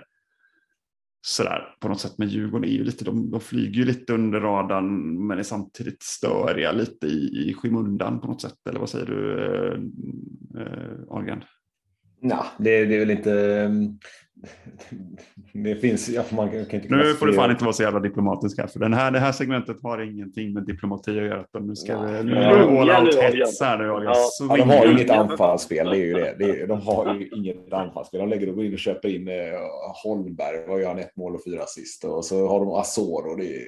sådär 1.25 1.75
på 1.79 1.87
något 1.87 1.99
sätt. 1.99 2.17
Men 2.17 2.27
Djurgården 2.27 2.69
är 2.69 2.73
ju 2.73 2.83
lite, 2.83 3.05
de, 3.05 3.31
de 3.31 3.39
flyger 3.39 3.79
ju 3.79 3.85
lite 3.85 4.13
under 4.13 4.39
radarn 4.39 5.27
men 5.27 5.39
är 5.39 5.43
samtidigt 5.43 6.03
störiga 6.03 6.71
lite 6.71 7.07
i, 7.07 7.49
i 7.49 7.53
skymundan 7.53 8.19
på 8.19 8.27
något 8.27 8.41
sätt. 8.41 8.67
Eller 8.69 8.79
vad 8.79 8.89
säger 8.89 9.05
du, 9.05 9.43
eh, 9.43 9.79
eh 10.61 11.17
Argan? 11.17 11.43
Ja, 12.23 12.45
det, 12.57 12.85
det 12.85 12.95
är 12.95 12.99
väl 12.99 13.11
inte 13.11 13.69
det 15.53 15.75
finns, 15.75 16.09
ja, 16.09 16.23
man 16.29 16.49
kan 16.49 16.59
inte 16.59 16.87
nu 16.89 17.13
får 17.13 17.25
du 17.27 17.33
fan 17.33 17.51
inte 17.51 17.63
vara 17.63 17.73
så 17.73 17.83
jävla 17.83 17.99
diplomatisk 17.99 18.57
här, 18.57 18.67
för 18.67 18.79
den 18.79 18.93
här, 18.93 19.11
det 19.11 19.19
här 19.19 19.31
segmentet 19.31 19.77
har 19.83 20.01
ingenting 20.01 20.53
med 20.53 20.63
diplomati 20.65 21.11
att 21.11 21.17
göra. 21.17 21.45
Nu 21.59 21.75
ska 21.75 21.91
ja. 21.91 22.01
vi, 22.01 22.23
nu 22.23 22.35
är 22.35 22.57
det 22.57 22.95
all 22.95 23.05
out 23.05 23.15
hets 23.15 23.61
här 23.61 23.77
nu. 23.77 23.83
Ja. 23.83 24.15
ja, 24.49 24.57
de 24.57 24.69
har 24.69 24.85
ju 24.85 24.91
inget 24.91 25.09
anfallsspel, 25.09 25.89
det 25.89 25.97
är 25.97 26.05
ju 26.05 26.13
det. 26.13 26.35
det 26.39 26.61
är, 26.61 26.67
de 26.67 26.81
har 26.81 27.15
ju 27.15 27.27
inget 27.27 27.73
anfallsspel. 27.73 28.19
De 28.19 28.29
lägger 28.29 28.49
och 28.49 28.55
går 28.55 28.65
in 28.65 28.73
och 28.73 28.79
köper 28.79 29.09
in 29.09 29.27
eh, 29.27 29.35
Holmberg, 30.03 30.67
vad 30.67 30.81
gör 30.81 30.87
han, 30.87 30.99
ett 30.99 31.15
mål 31.15 31.35
och 31.35 31.43
fyra 31.45 31.63
assist. 31.63 32.03
Och 32.03 32.25
så 32.25 32.47
har 32.47 32.59
de 32.59 32.69
Asoro, 32.69 33.35
det 33.35 33.45
är 33.45 33.63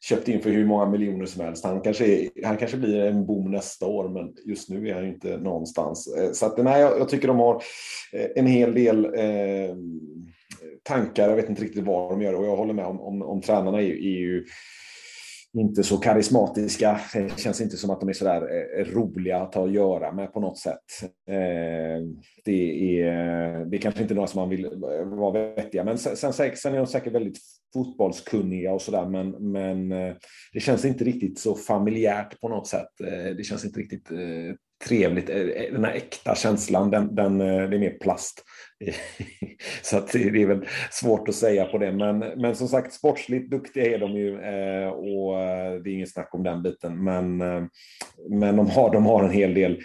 köpt 0.00 0.28
in 0.28 0.42
för 0.42 0.50
hur 0.50 0.66
många 0.66 0.86
miljoner 0.86 1.26
som 1.26 1.44
helst. 1.44 1.64
Han 1.64 1.80
kanske, 1.80 2.06
är, 2.06 2.28
han 2.44 2.56
kanske 2.56 2.76
blir 2.76 3.00
en 3.00 3.26
boom 3.26 3.50
nästa 3.50 3.86
år, 3.86 4.08
men 4.08 4.34
just 4.44 4.68
nu 4.68 4.88
är 4.88 4.94
han 4.94 5.06
inte 5.06 5.36
någonstans. 5.38 6.14
Eh, 6.16 6.32
så 6.32 6.46
att, 6.46 6.58
nej, 6.58 6.80
jag, 6.80 6.98
jag 6.98 7.08
tycker 7.08 7.28
de 7.28 7.38
har 7.38 7.54
eh, 8.12 8.26
en 8.36 8.46
hel 8.46 8.74
del 8.74 9.04
eh, 9.04 9.76
tankar. 10.82 11.28
Jag 11.28 11.36
vet 11.36 11.48
inte 11.48 11.62
riktigt 11.62 11.84
vad 11.84 12.10
de 12.10 12.22
gör 12.22 12.34
och 12.34 12.46
jag 12.46 12.56
håller 12.56 12.74
med 12.74 12.86
om, 12.86 13.00
om, 13.00 13.22
om 13.22 13.40
tränarna 13.40 13.78
är, 13.78 13.92
är 13.92 14.18
ju 14.18 14.44
inte 15.58 15.82
så 15.82 15.96
karismatiska. 15.96 17.00
Det 17.14 17.40
känns 17.40 17.60
inte 17.60 17.76
som 17.76 17.90
att 17.90 18.00
de 18.00 18.08
är 18.08 18.12
så 18.12 18.24
där 18.24 18.42
eh, 18.42 18.84
roliga 18.84 19.40
att 19.40 19.54
ha 19.54 19.64
att 19.64 19.72
göra 19.72 20.12
med 20.12 20.32
på 20.32 20.40
något 20.40 20.58
sätt. 20.58 20.84
Eh, 21.28 22.02
det 22.44 23.00
är, 23.00 23.64
det 23.64 23.76
är 23.76 23.80
kanske 23.80 24.02
inte 24.02 24.14
några 24.14 24.28
som 24.28 24.40
man 24.40 24.48
vill 24.48 24.64
eh, 24.64 25.04
vara 25.04 25.54
vettiga, 25.54 25.84
men 25.84 25.98
sen, 25.98 26.32
sen, 26.32 26.56
sen 26.56 26.74
är 26.74 26.78
de 26.78 26.86
säkert 26.86 27.12
väldigt 27.12 27.38
fotbollskunniga 27.74 28.72
och 28.72 28.82
sådär, 28.82 29.06
men, 29.06 29.52
men 29.52 29.88
det 30.52 30.60
känns 30.60 30.84
inte 30.84 31.04
riktigt 31.04 31.38
så 31.38 31.54
familjärt 31.54 32.40
på 32.40 32.48
något 32.48 32.66
sätt. 32.66 32.88
Det 33.36 33.46
känns 33.46 33.64
inte 33.64 33.80
riktigt 33.80 34.08
trevligt. 34.88 35.26
Den 35.72 35.84
här 35.84 35.92
äkta 35.92 36.34
känslan, 36.34 36.90
den, 36.90 37.14
den, 37.14 37.38
det 37.38 37.76
är 37.76 37.78
mer 37.78 37.98
plast. 38.00 38.44
Så 39.82 39.96
att 39.96 40.12
det 40.12 40.42
är 40.42 40.46
väl 40.46 40.66
svårt 40.90 41.28
att 41.28 41.34
säga 41.34 41.64
på 41.64 41.78
det. 41.78 41.92
Men, 41.92 42.18
men 42.18 42.54
som 42.54 42.68
sagt, 42.68 42.92
sportsligt 42.92 43.50
duktiga 43.50 43.94
är 43.94 43.98
de 43.98 44.12
ju 44.12 44.36
och 44.88 45.34
det 45.82 45.90
är 45.90 45.94
inget 45.94 46.12
snack 46.12 46.34
om 46.34 46.42
den 46.42 46.62
biten. 46.62 47.04
Men, 47.04 47.38
men 48.30 48.56
de, 48.56 48.70
har, 48.70 48.92
de 48.92 49.06
har 49.06 49.24
en 49.24 49.30
hel 49.30 49.54
del 49.54 49.80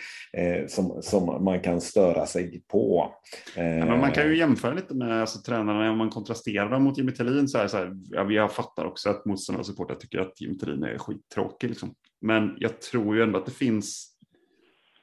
som, 0.68 1.02
som 1.02 1.44
man 1.44 1.60
kan 1.60 1.82
störa 1.82 2.26
sig 2.26 2.62
på. 2.68 3.14
Ja, 3.56 3.86
man 3.86 4.12
kan 4.12 4.28
ju 4.28 4.38
jämföra 4.38 4.74
lite 4.74 4.96
med 4.96 5.22
alltså, 5.22 5.40
tränarna 5.40 5.92
om 5.92 5.98
man 5.98 6.10
kontrasterar 6.10 6.70
dem 6.70 6.84
mot 6.84 6.98
Jimmy 6.98 7.12
Thelin. 7.12 7.48
Så 7.48 7.58
här, 7.58 7.68
så 7.68 7.78
här, 7.78 7.92
ja, 8.10 8.32
jag 8.32 8.52
fattar 8.52 8.86
också 8.86 9.10
att 9.10 9.26
motståndare 9.26 9.60
och 9.60 9.66
supportrar 9.66 9.96
tycker 9.96 10.20
att 10.20 10.42
Jimmy 10.42 10.58
Thelin 10.58 10.84
är 10.84 10.98
skittråkig. 10.98 11.70
Liksom. 11.70 11.94
Men 12.22 12.56
jag 12.58 12.82
tror 12.82 13.16
ju 13.16 13.24
ändå 13.24 13.40
att 13.40 13.46
det 13.46 13.52
finns 13.52 14.17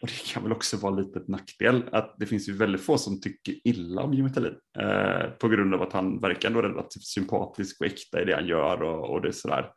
och 0.05 0.11
det 0.11 0.33
kan 0.33 0.43
väl 0.43 0.53
också 0.53 0.77
vara 0.77 0.95
lite 0.95 1.19
ett 1.19 1.29
nackdel 1.29 1.89
att 1.93 2.17
det 2.19 2.27
finns 2.27 2.49
ju 2.49 2.57
väldigt 2.57 2.81
få 2.81 2.99
som 2.99 3.21
tycker 3.21 3.55
illa 3.65 4.03
om 4.03 4.15
Jimmy 4.15 4.31
Thelin 4.31 4.55
eh, 4.79 5.31
på 5.31 5.49
grund 5.49 5.75
av 5.75 5.83
att 5.83 5.93
han 5.93 6.21
verkar 6.21 6.49
ändå 6.49 6.63
relativt 6.63 7.05
sympatisk 7.05 7.81
och 7.81 7.87
äkta 7.87 8.23
i 8.23 8.25
det 8.25 8.35
han 8.35 8.47
gör 8.47 8.83
och, 8.83 9.11
och 9.11 9.23
det 9.23 9.29
är 9.29 9.33
sådär. 9.33 9.71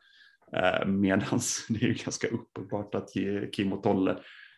Eh, 0.55 0.87
Medans 0.87 1.65
det 1.69 1.85
är 1.85 1.87
ju 1.87 1.93
ganska 1.93 2.27
uppenbart 2.27 2.95
att 2.95 3.09
Kim 3.51 3.73
och 3.73 3.83
Tolle, 3.83 4.17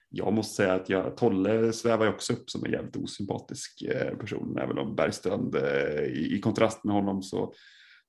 jag 0.10 0.34
måste 0.34 0.56
säga 0.56 0.74
att 0.74 0.90
jag, 0.90 1.18
Tolle 1.18 1.74
svävar 1.74 2.06
ju 2.06 2.12
också 2.12 2.34
upp 2.34 2.50
som 2.50 2.66
en 2.66 2.72
jävligt 2.72 2.98
osympatisk 2.98 3.82
eh, 3.82 4.18
person, 4.18 4.58
även 4.58 4.78
om 4.78 4.96
Bergstrand 4.96 5.56
eh, 5.56 6.04
i, 6.04 6.36
i, 6.36 6.42
kontrast 6.42 6.84
med 6.84 6.96
honom 6.96 7.24
så 7.24 7.54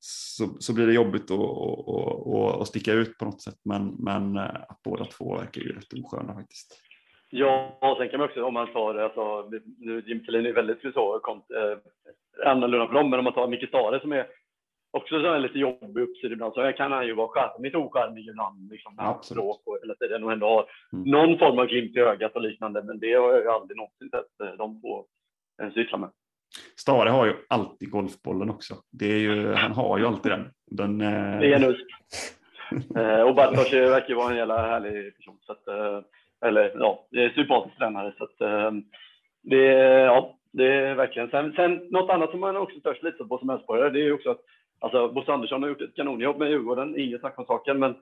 så, 0.02 0.56
så 0.60 0.72
blir 0.72 0.86
det 0.86 0.92
jobbigt 0.92 1.30
att 2.60 2.68
sticka 2.68 2.92
ut 2.92 3.18
på 3.18 3.24
något 3.24 3.42
sätt. 3.42 3.58
Men, 3.64 3.94
men 3.98 4.38
att 4.38 4.80
båda 4.84 5.04
två 5.04 5.36
verkar 5.36 5.60
ju 5.60 5.72
rätt 5.72 5.92
osköna 5.92 6.34
faktiskt. 6.34 6.89
Ja, 7.30 7.78
och 7.80 7.96
sen 7.96 8.08
kan 8.08 8.20
man 8.20 8.28
också 8.28 8.44
om 8.44 8.54
man 8.54 8.72
tar, 8.72 8.94
alltså, 8.94 9.50
nu 9.78 10.02
Jim 10.06 10.24
Thelin 10.24 10.46
är 10.46 10.52
väldigt 10.52 10.94
så, 10.94 11.18
kom, 11.22 11.36
eh, 11.36 11.78
annorlunda 12.50 12.86
för 12.86 12.94
dem, 12.94 13.10
men 13.10 13.18
om 13.18 13.24
man 13.24 13.34
tar 13.34 13.48
Micke 13.48 13.68
Stare 13.68 14.00
som 14.00 14.12
är 14.12 14.26
också 14.90 15.22
så 15.22 15.32
är 15.32 15.38
lite 15.38 15.58
jobbig 15.58 16.02
uppsida 16.02 16.32
ibland, 16.32 16.54
så 16.54 16.72
kan 16.72 16.92
han 16.92 17.06
ju 17.06 17.14
vara 17.14 17.28
charmigt 17.28 17.74
ocharmig 17.74 18.28
ibland, 18.28 18.70
liksom, 18.70 18.94
när 18.96 19.04
han 19.04 19.22
språk 19.22 19.62
och 19.64 19.78
hela 19.82 19.94
tiden 19.94 20.24
och 20.24 20.32
ändå 20.32 20.46
har 20.46 20.66
mm. 20.92 21.10
någon 21.10 21.38
form 21.38 21.58
av 21.58 21.66
glimt 21.66 21.96
i 21.96 22.00
ögat 22.00 22.36
och 22.36 22.42
liknande, 22.42 22.82
men 22.82 22.98
det 22.98 23.12
har 23.12 23.32
jag 23.32 23.42
ju 23.42 23.48
aldrig 23.48 23.76
någonsin 23.76 24.10
sett 24.10 24.48
eh, 24.48 24.56
de 24.58 24.80
två 24.80 25.04
eh, 25.62 25.72
syssla 25.72 25.98
med. 25.98 26.10
Stare 26.76 27.08
har 27.08 27.26
ju 27.26 27.34
alltid 27.48 27.90
golfbollen 27.90 28.50
också. 28.50 28.74
Det 28.90 29.06
är 29.06 29.18
ju, 29.18 29.52
han 29.52 29.72
har 29.72 29.98
ju 29.98 30.06
alltid 30.06 30.32
den. 30.32 30.50
den 30.66 31.00
eh... 31.00 31.40
Det 31.40 31.52
är 31.52 31.56
en 31.56 31.64
USP. 31.64 31.86
eh, 32.96 33.20
och 33.20 33.34
Bartosz 33.34 33.72
verkar 33.72 34.08
ju 34.08 34.14
vara 34.14 34.30
en 34.30 34.36
jävla 34.36 34.66
härlig 34.66 35.16
person. 35.16 35.38
Så 35.40 35.52
att, 35.52 35.68
eh, 35.68 36.00
eller 36.44 36.72
ja, 36.74 37.06
det 37.10 37.24
är 37.24 37.30
sympatisk 37.30 37.78
tränare. 37.78 38.12
Så 38.18 38.24
att, 38.24 38.40
eh, 38.40 38.70
det, 39.42 39.64
ja, 40.04 40.38
det 40.52 40.66
är 40.66 40.94
verkligen. 40.94 41.30
Sen, 41.30 41.52
sen 41.52 41.86
något 41.90 42.10
annat 42.10 42.30
som 42.30 42.40
man 42.40 42.56
också 42.56 42.80
törs 42.80 43.02
lite 43.02 43.24
på 43.24 43.38
som 43.38 43.50
Elfsborgare, 43.50 43.90
det 43.90 44.00
är 44.00 44.04
ju 44.04 44.12
också 44.12 44.30
att 44.30 44.40
alltså, 44.80 45.08
Bosse 45.08 45.32
Andersson 45.32 45.62
har 45.62 45.68
gjort 45.68 45.80
ett 45.80 45.96
kanonjobb 45.96 46.38
med 46.38 46.50
Djurgården, 46.50 46.98
inget 46.98 47.20
snack 47.20 47.38
om 47.38 47.44
saken, 47.44 47.78
men 47.78 47.94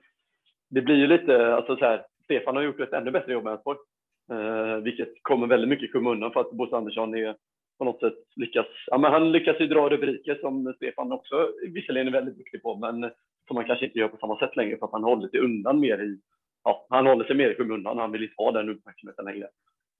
det 0.69 0.81
blir 0.81 0.95
ju 0.95 1.07
lite, 1.07 1.55
alltså 1.55 1.75
så 1.75 1.85
här, 1.85 2.05
Stefan 2.23 2.55
har 2.55 2.63
gjort 2.63 2.79
ett 2.79 2.93
ännu 2.93 3.11
bättre 3.11 3.33
jobb 3.33 3.43
med 3.43 3.53
Elfsborg. 3.53 3.77
Eh, 4.31 4.75
vilket 4.77 5.09
kommer 5.21 5.47
väldigt 5.47 5.69
mycket 5.69 5.95
i 5.95 5.97
undan 5.97 6.31
för 6.31 6.41
att 6.41 6.51
Bosse 6.51 6.75
Andersson 6.75 7.15
är 7.15 7.35
på 7.77 7.85
något 7.85 7.99
sätt 7.99 8.13
lyckas, 8.35 8.65
ja 8.87 8.97
men 8.97 9.11
han 9.11 9.31
lyckas 9.31 9.59
ju 9.59 9.67
dra 9.67 9.89
rubriker 9.89 10.35
som 10.35 10.73
Stefan 10.75 11.11
också 11.11 11.49
visserligen 11.73 12.07
är 12.07 12.11
väldigt 12.11 12.37
duktig 12.37 12.61
på, 12.61 12.75
men 12.75 13.11
som 13.47 13.55
man 13.55 13.65
kanske 13.65 13.85
inte 13.85 13.99
gör 13.99 14.07
på 14.07 14.17
samma 14.17 14.39
sätt 14.39 14.55
längre 14.55 14.77
för 14.77 14.85
att 14.85 14.91
han 14.91 15.03
håller 15.03 15.27
sig 15.27 15.39
undan 15.39 15.79
mer 15.79 15.97
i, 16.01 16.19
ja, 16.63 16.87
han 16.89 17.07
håller 17.07 17.25
sig 17.25 17.35
mer 17.35 17.49
i 17.49 17.55
skymundan, 17.55 17.97
han 17.97 18.11
vill 18.11 18.23
inte 18.23 18.35
ha 18.37 18.51
den 18.51 18.69
uppmärksamheten 18.69 19.25
längre. 19.25 19.47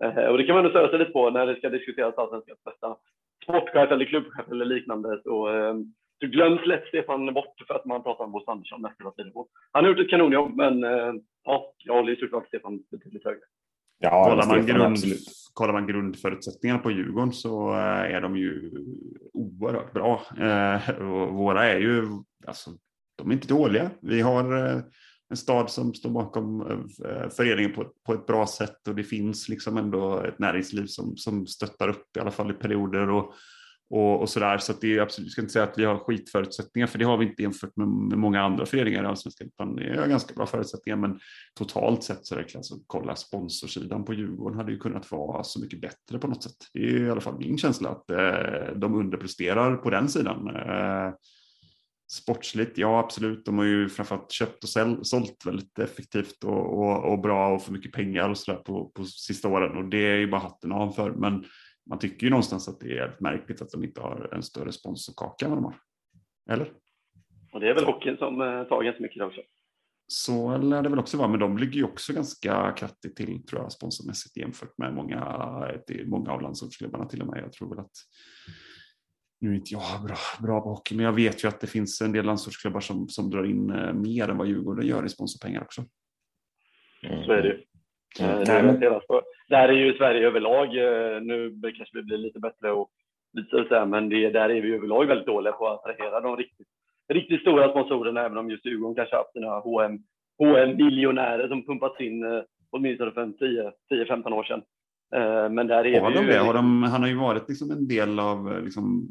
Eh, 0.04 0.26
och 0.26 0.38
det 0.38 0.44
kan 0.44 0.56
man 0.56 0.70
störa 0.70 0.90
sig 0.90 1.00
lite 1.00 1.12
på 1.12 1.30
när 1.30 1.46
det 1.46 1.56
ska 1.56 1.70
diskuteras 1.70 2.18
allsvenskans 2.18 2.64
bästa 2.64 2.98
sportchef 3.44 3.92
eller 3.92 4.06
klubbchef 4.06 4.52
eller 4.52 4.66
liknande. 4.66 5.22
Så, 5.24 5.56
eh, 5.56 5.76
så 6.20 6.28
glöms 6.28 6.66
lätt 6.66 6.88
Stefan 6.88 7.34
bort 7.34 7.64
för 7.68 7.74
att 7.74 7.86
man 7.86 8.04
pratar 8.04 8.24
om 8.24 8.32
Bosse 8.32 8.52
Andersson 8.52 8.82
mest 8.82 9.00
hela 9.00 9.12
tiden. 9.12 9.32
Han 9.72 9.84
har 9.84 9.92
gjort 9.92 10.00
ett 10.00 10.10
kanonjobb, 10.10 10.56
men 10.56 10.84
eh, 10.84 11.14
ja, 11.44 11.74
jag 11.78 11.94
håller 11.94 12.10
ju 12.10 12.16
såklart 12.16 12.48
Stefan 12.48 12.84
betydligt 12.92 13.26
högre. 13.26 13.42
Ja, 14.02 14.30
kollar, 14.30 14.48
man 14.48 14.66
grund, 14.66 14.98
kollar 15.54 15.74
man 15.74 15.88
grundförutsättningarna 15.88 16.80
på 16.80 16.92
Djurgården 16.92 17.32
så 17.32 17.72
är 17.74 18.22
de 18.22 18.38
ju 18.38 18.72
oerhört 19.34 19.94
bra. 19.94 20.22
Eh, 20.38 21.02
och 21.02 21.34
våra 21.34 21.66
är 21.66 21.80
ju, 21.80 22.04
alltså, 22.48 22.72
de 23.18 23.30
är 23.30 23.34
inte 23.34 23.48
dåliga. 23.48 23.92
Vi 24.02 24.22
har 24.22 24.58
eh, 24.58 24.82
en 25.30 25.38
stad 25.38 25.70
som 25.70 25.94
står 25.94 26.10
bakom 26.10 26.62
eh, 26.62 27.30
föreningen 27.30 27.74
på, 27.74 27.86
på 28.06 28.14
ett 28.14 28.26
bra 28.26 28.48
sätt 28.48 28.88
och 28.88 28.96
det 28.96 29.04
finns 29.04 29.50
liksom 29.50 29.78
ändå 29.78 30.20
ett 30.20 30.40
näringsliv 30.40 30.86
som, 30.86 31.18
som 31.18 31.48
stöttar 31.48 31.88
upp 31.88 32.18
i 32.18 32.20
alla 32.20 32.32
fall 32.32 32.52
i 32.52 32.54
perioder. 32.54 33.10
Och, 33.10 33.34
och, 33.90 34.22
och 34.22 34.30
sådär. 34.30 34.58
Så 34.58 34.72
att 34.72 34.82
det 34.82 34.98
är 34.98 35.02
absolut, 35.02 35.26
jag 35.26 35.32
ska 35.32 35.42
inte 35.42 35.54
säga 35.54 35.66
att 35.66 35.78
vi 35.78 35.86
har 35.86 35.98
skitförutsättningar, 35.98 36.88
för 36.88 37.00
det 37.00 37.06
har 37.06 37.18
vi 37.18 37.26
inte 37.26 37.42
jämfört 37.42 37.76
med, 37.76 37.88
med 37.88 38.18
många 38.18 38.42
andra 38.42 38.66
föreningar 38.66 39.04
i 39.04 39.08
Allsvenskan, 39.08 39.48
utan 39.48 39.76
vi 39.76 39.98
har 39.98 40.08
ganska 40.08 40.34
bra 40.34 40.46
förutsättningar. 40.46 40.98
Men 40.98 41.20
totalt 41.56 42.04
sett 42.04 42.26
så 42.26 42.36
är 42.36 42.40
det 42.40 42.56
alltså, 42.56 42.76
kolla 42.88 43.16
sponsorsidan 43.16 44.06
på 44.06 44.14
Djurgården 44.14 44.58
hade 44.58 44.72
ju 44.72 44.78
kunnat 44.78 45.12
vara 45.12 45.44
så 45.44 45.60
mycket 45.60 45.82
bättre 45.82 46.20
på 46.20 46.28
något 46.28 46.44
sätt. 46.44 46.58
Det 46.74 46.80
är 46.80 47.06
i 47.06 47.10
alla 47.10 47.22
fall 47.22 47.40
min 47.40 47.58
känsla 47.58 47.90
att 47.90 48.10
eh, 48.10 48.76
de 48.76 48.96
underpresterar 48.96 49.76
på 49.76 49.90
den 49.90 50.10
sidan. 50.10 50.48
Eh, 50.56 51.14
sportsligt, 52.12 52.78
ja 52.78 53.00
absolut, 53.00 53.46
de 53.46 53.58
har 53.58 53.66
ju 53.66 53.90
framförallt 53.90 54.32
köpt 54.32 54.64
och 54.64 54.70
säl, 54.70 55.06
sålt 55.06 55.46
väldigt 55.46 55.80
effektivt 55.80 56.44
och, 56.44 56.80
och, 56.80 57.12
och, 57.12 57.20
bra 57.20 57.56
och 57.56 57.62
för 57.62 57.72
mycket 57.72 57.92
pengar 57.92 58.30
och 58.30 58.38
sådär 58.38 58.60
på, 58.60 58.90
på 58.90 59.06
sista 59.06 59.48
åren 59.48 59.78
och 59.78 59.90
det 59.90 60.08
är 60.08 60.18
ju 60.18 60.28
bara 60.28 60.42
hatten 60.42 60.72
av 60.72 60.92
för. 60.92 61.12
Men 61.12 61.46
man 61.90 62.00
tycker 62.00 62.24
ju 62.24 62.30
någonstans 62.30 62.68
att 62.68 62.80
det 62.80 62.98
är 62.98 63.18
märkligt 63.20 63.62
att 63.62 63.70
de 63.70 63.84
inte 63.84 64.02
har 64.02 64.30
en 64.34 64.44
större 64.44 64.72
sponsorkaka 64.72 65.46
än 65.46 65.52
vad 65.52 65.58
de 65.58 65.66
har. 65.66 65.76
Eller? 66.50 66.72
Och 67.54 67.60
det 67.60 67.70
är 67.70 67.74
väl 67.74 67.86
hockeyn 67.86 68.18
som 68.18 68.42
eh, 68.42 68.64
tar 68.64 68.84
ganska 68.84 69.04
mycket 69.04 69.24
också. 69.24 69.42
Så 70.08 70.58
lär 70.58 70.82
det 70.82 70.90
väl 70.90 71.00
också 71.00 71.18
vara, 71.18 71.28
men 71.28 71.40
de 71.40 71.58
ligger 71.58 71.74
ju 71.74 71.84
också 71.84 72.14
ganska 72.14 72.72
kraftigt 72.72 73.16
till 73.16 73.46
tror 73.46 73.62
jag 73.62 73.72
sponsormässigt 73.72 74.38
jämfört 74.38 74.78
med 74.78 74.94
många, 74.94 75.20
många 76.06 76.32
av 76.32 76.42
landslagsklubbarna 76.42 77.06
till 77.06 77.22
och 77.22 77.28
med. 77.28 77.44
Jag 77.44 77.52
tror 77.52 77.70
väl 77.70 77.80
att 77.80 77.92
nu 79.42 79.52
är 79.52 79.56
inte 79.56 79.74
jag 79.74 80.04
bra, 80.08 80.18
bra 80.48 80.62
på 80.62 80.70
hockey, 80.70 80.96
men 80.96 81.06
jag 81.06 81.14
vet 81.14 81.44
ju 81.44 81.48
att 81.48 81.62
det 81.62 81.68
finns 81.68 82.02
en 82.02 82.12
del 82.12 82.26
landslagsklubbar 82.26 82.80
som, 82.80 83.08
som 83.08 83.30
drar 83.30 83.44
in 83.44 83.70
eh, 83.70 83.94
mer 83.94 84.30
än 84.30 84.38
vad 84.38 84.48
Djurgården 84.48 84.88
gör 84.88 85.06
i 85.06 85.10
sponsorpengar 85.10 85.62
också. 85.62 85.82
Så 87.26 87.32
är 87.32 87.42
det 87.42 87.48
ju. 87.48 87.64
Mm. 88.20 88.40
Det, 88.40 89.00
det 89.50 89.56
här 89.56 89.70
är 89.70 89.74
ju 89.74 89.94
Sverige 89.94 90.28
överlag. 90.28 90.68
Eh, 90.68 91.22
nu 91.22 91.62
kanske 91.62 91.98
vi 91.98 92.04
blir 92.04 92.18
lite 92.18 92.40
bättre 92.40 92.72
och 92.72 92.90
lite 93.34 93.66
så 93.70 93.76
här, 93.76 93.86
men 93.86 94.10
det, 94.10 94.30
där 94.30 94.50
är 94.50 94.62
vi 94.62 94.76
överlag 94.76 95.06
väldigt 95.06 95.28
dåliga 95.28 95.54
på 95.54 95.68
att 95.68 95.80
attrahera 95.80 96.22
de 96.22 96.38
riktigt, 96.38 96.68
riktigt 97.10 97.42
stora 97.42 97.70
sponsorerna, 97.70 98.26
även 98.26 98.38
om 98.38 98.50
just 98.50 98.66
Djurgården 98.66 98.96
kanske 98.96 99.16
haft 99.16 99.34
sina 99.34 99.60
HM, 99.60 100.04
HM-miljonärer 100.38 101.48
som 101.48 101.66
pumpats 101.66 102.02
in 102.02 102.24
eh, 102.24 102.42
åtminstone 102.72 103.12
för 103.12 103.26
10-15 103.26 104.34
år 104.34 104.44
sedan. 104.44 104.62
Eh, 105.16 105.50
men 105.50 105.68
där 105.68 105.86
är 105.86 106.02
har 106.02 106.12
de 106.12 106.26
ju... 106.26 106.32
Det? 106.32 106.38
Har 106.38 106.54
de, 106.54 106.84
han 106.84 107.02
har 107.02 107.10
ju 107.10 107.16
varit 107.16 107.50
liksom 107.50 107.72
en 107.72 107.88
del 107.88 108.20
av 108.20 108.64
liksom, 108.64 109.08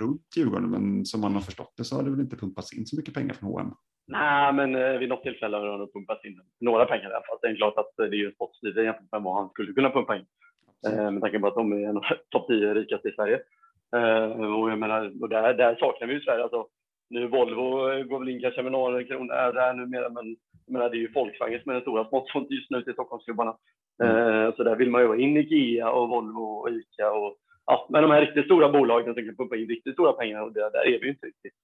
runt 0.00 0.36
Djurgården, 0.36 0.70
men 0.70 1.04
som 1.04 1.20
man 1.20 1.34
har 1.34 1.40
förstått 1.40 1.72
det 1.76 1.84
så 1.84 1.96
har 1.96 2.02
det 2.02 2.10
väl 2.10 2.20
inte 2.20 2.36
pumpats 2.36 2.78
in 2.78 2.86
så 2.86 2.96
mycket 2.96 3.14
pengar 3.14 3.34
från 3.34 3.48
HM. 3.48 3.74
Nej, 4.06 4.52
men 4.52 4.74
eh, 4.74 4.98
vid 4.98 5.08
något 5.08 5.22
tillfälle 5.22 5.56
har 5.56 5.78
han 5.78 5.88
pumpat 5.88 6.24
in 6.24 6.40
några 6.60 6.84
pengar 6.84 7.10
alla 7.10 7.24
fall. 7.26 7.38
Det 7.42 7.48
är 7.48 7.56
klart 7.56 7.78
att 7.78 7.92
det 7.96 8.02
är 8.02 8.12
ju 8.12 8.32
spottstyvt 8.32 8.76
jämfört 8.76 9.12
med 9.12 9.22
vad 9.22 9.36
han 9.36 9.48
skulle 9.50 9.72
kunna 9.72 9.90
pumpa 9.90 10.16
in. 10.16 10.26
Eh, 10.86 11.10
med 11.10 11.22
tanke 11.22 11.38
på 11.38 11.46
att 11.46 11.54
de 11.54 11.72
är 11.72 11.88
en 11.88 11.96
av 11.96 12.02
topp 12.30 12.46
10 12.48 12.74
rikaste 12.74 13.08
i 13.08 13.12
Sverige. 13.12 13.40
Eh, 13.96 14.54
och 14.54 14.70
jag 14.70 14.78
menar, 14.78 15.22
och 15.22 15.28
där, 15.28 15.54
där 15.54 15.76
saknar 15.76 16.08
vi 16.08 16.14
ju 16.14 16.20
Sverige. 16.20 16.42
Alltså, 16.42 16.66
nu 17.10 17.28
Volvo 17.28 17.70
går 18.08 18.18
väl 18.18 18.28
in 18.28 18.40
kanske 18.40 18.62
med 18.62 18.72
några 18.72 19.04
kronor 19.04 19.52
där 19.52 19.74
numera, 19.74 20.08
men 20.08 20.36
menar, 20.66 20.90
det 20.90 20.96
är 20.96 21.00
ju 21.00 21.12
Volkswagen 21.12 21.60
som 21.62 21.70
är 21.70 21.74
den 21.74 21.82
stora 21.82 22.04
sponsorn 22.04 22.46
just 22.50 22.70
nu 22.70 22.82
till 22.82 22.92
Stockholmsklubbarna. 22.92 23.56
Mm. 24.02 24.52
Så 24.52 24.62
där 24.62 24.76
vill 24.76 24.90
man 24.90 25.00
ju 25.00 25.06
ha 25.06 25.16
in 25.16 25.36
Ikea 25.36 25.90
och 25.90 26.08
Volvo 26.08 26.42
och 26.42 26.70
Ica 26.70 27.12
och 27.12 27.36
ja, 27.66 27.86
men 27.90 28.02
de 28.02 28.10
här 28.10 28.20
riktigt 28.20 28.44
stora 28.44 28.72
bolagen 28.72 29.14
som 29.14 29.24
kan 29.24 29.36
pumpa 29.36 29.56
in 29.56 29.68
riktigt 29.68 29.94
stora 29.94 30.12
pengar 30.12 30.42
och 30.42 30.52
det, 30.52 30.60
där 30.60 30.86
är 30.86 31.00
vi 31.00 31.04
ju 31.06 31.10
inte 31.10 31.26
riktigt. 31.26 31.54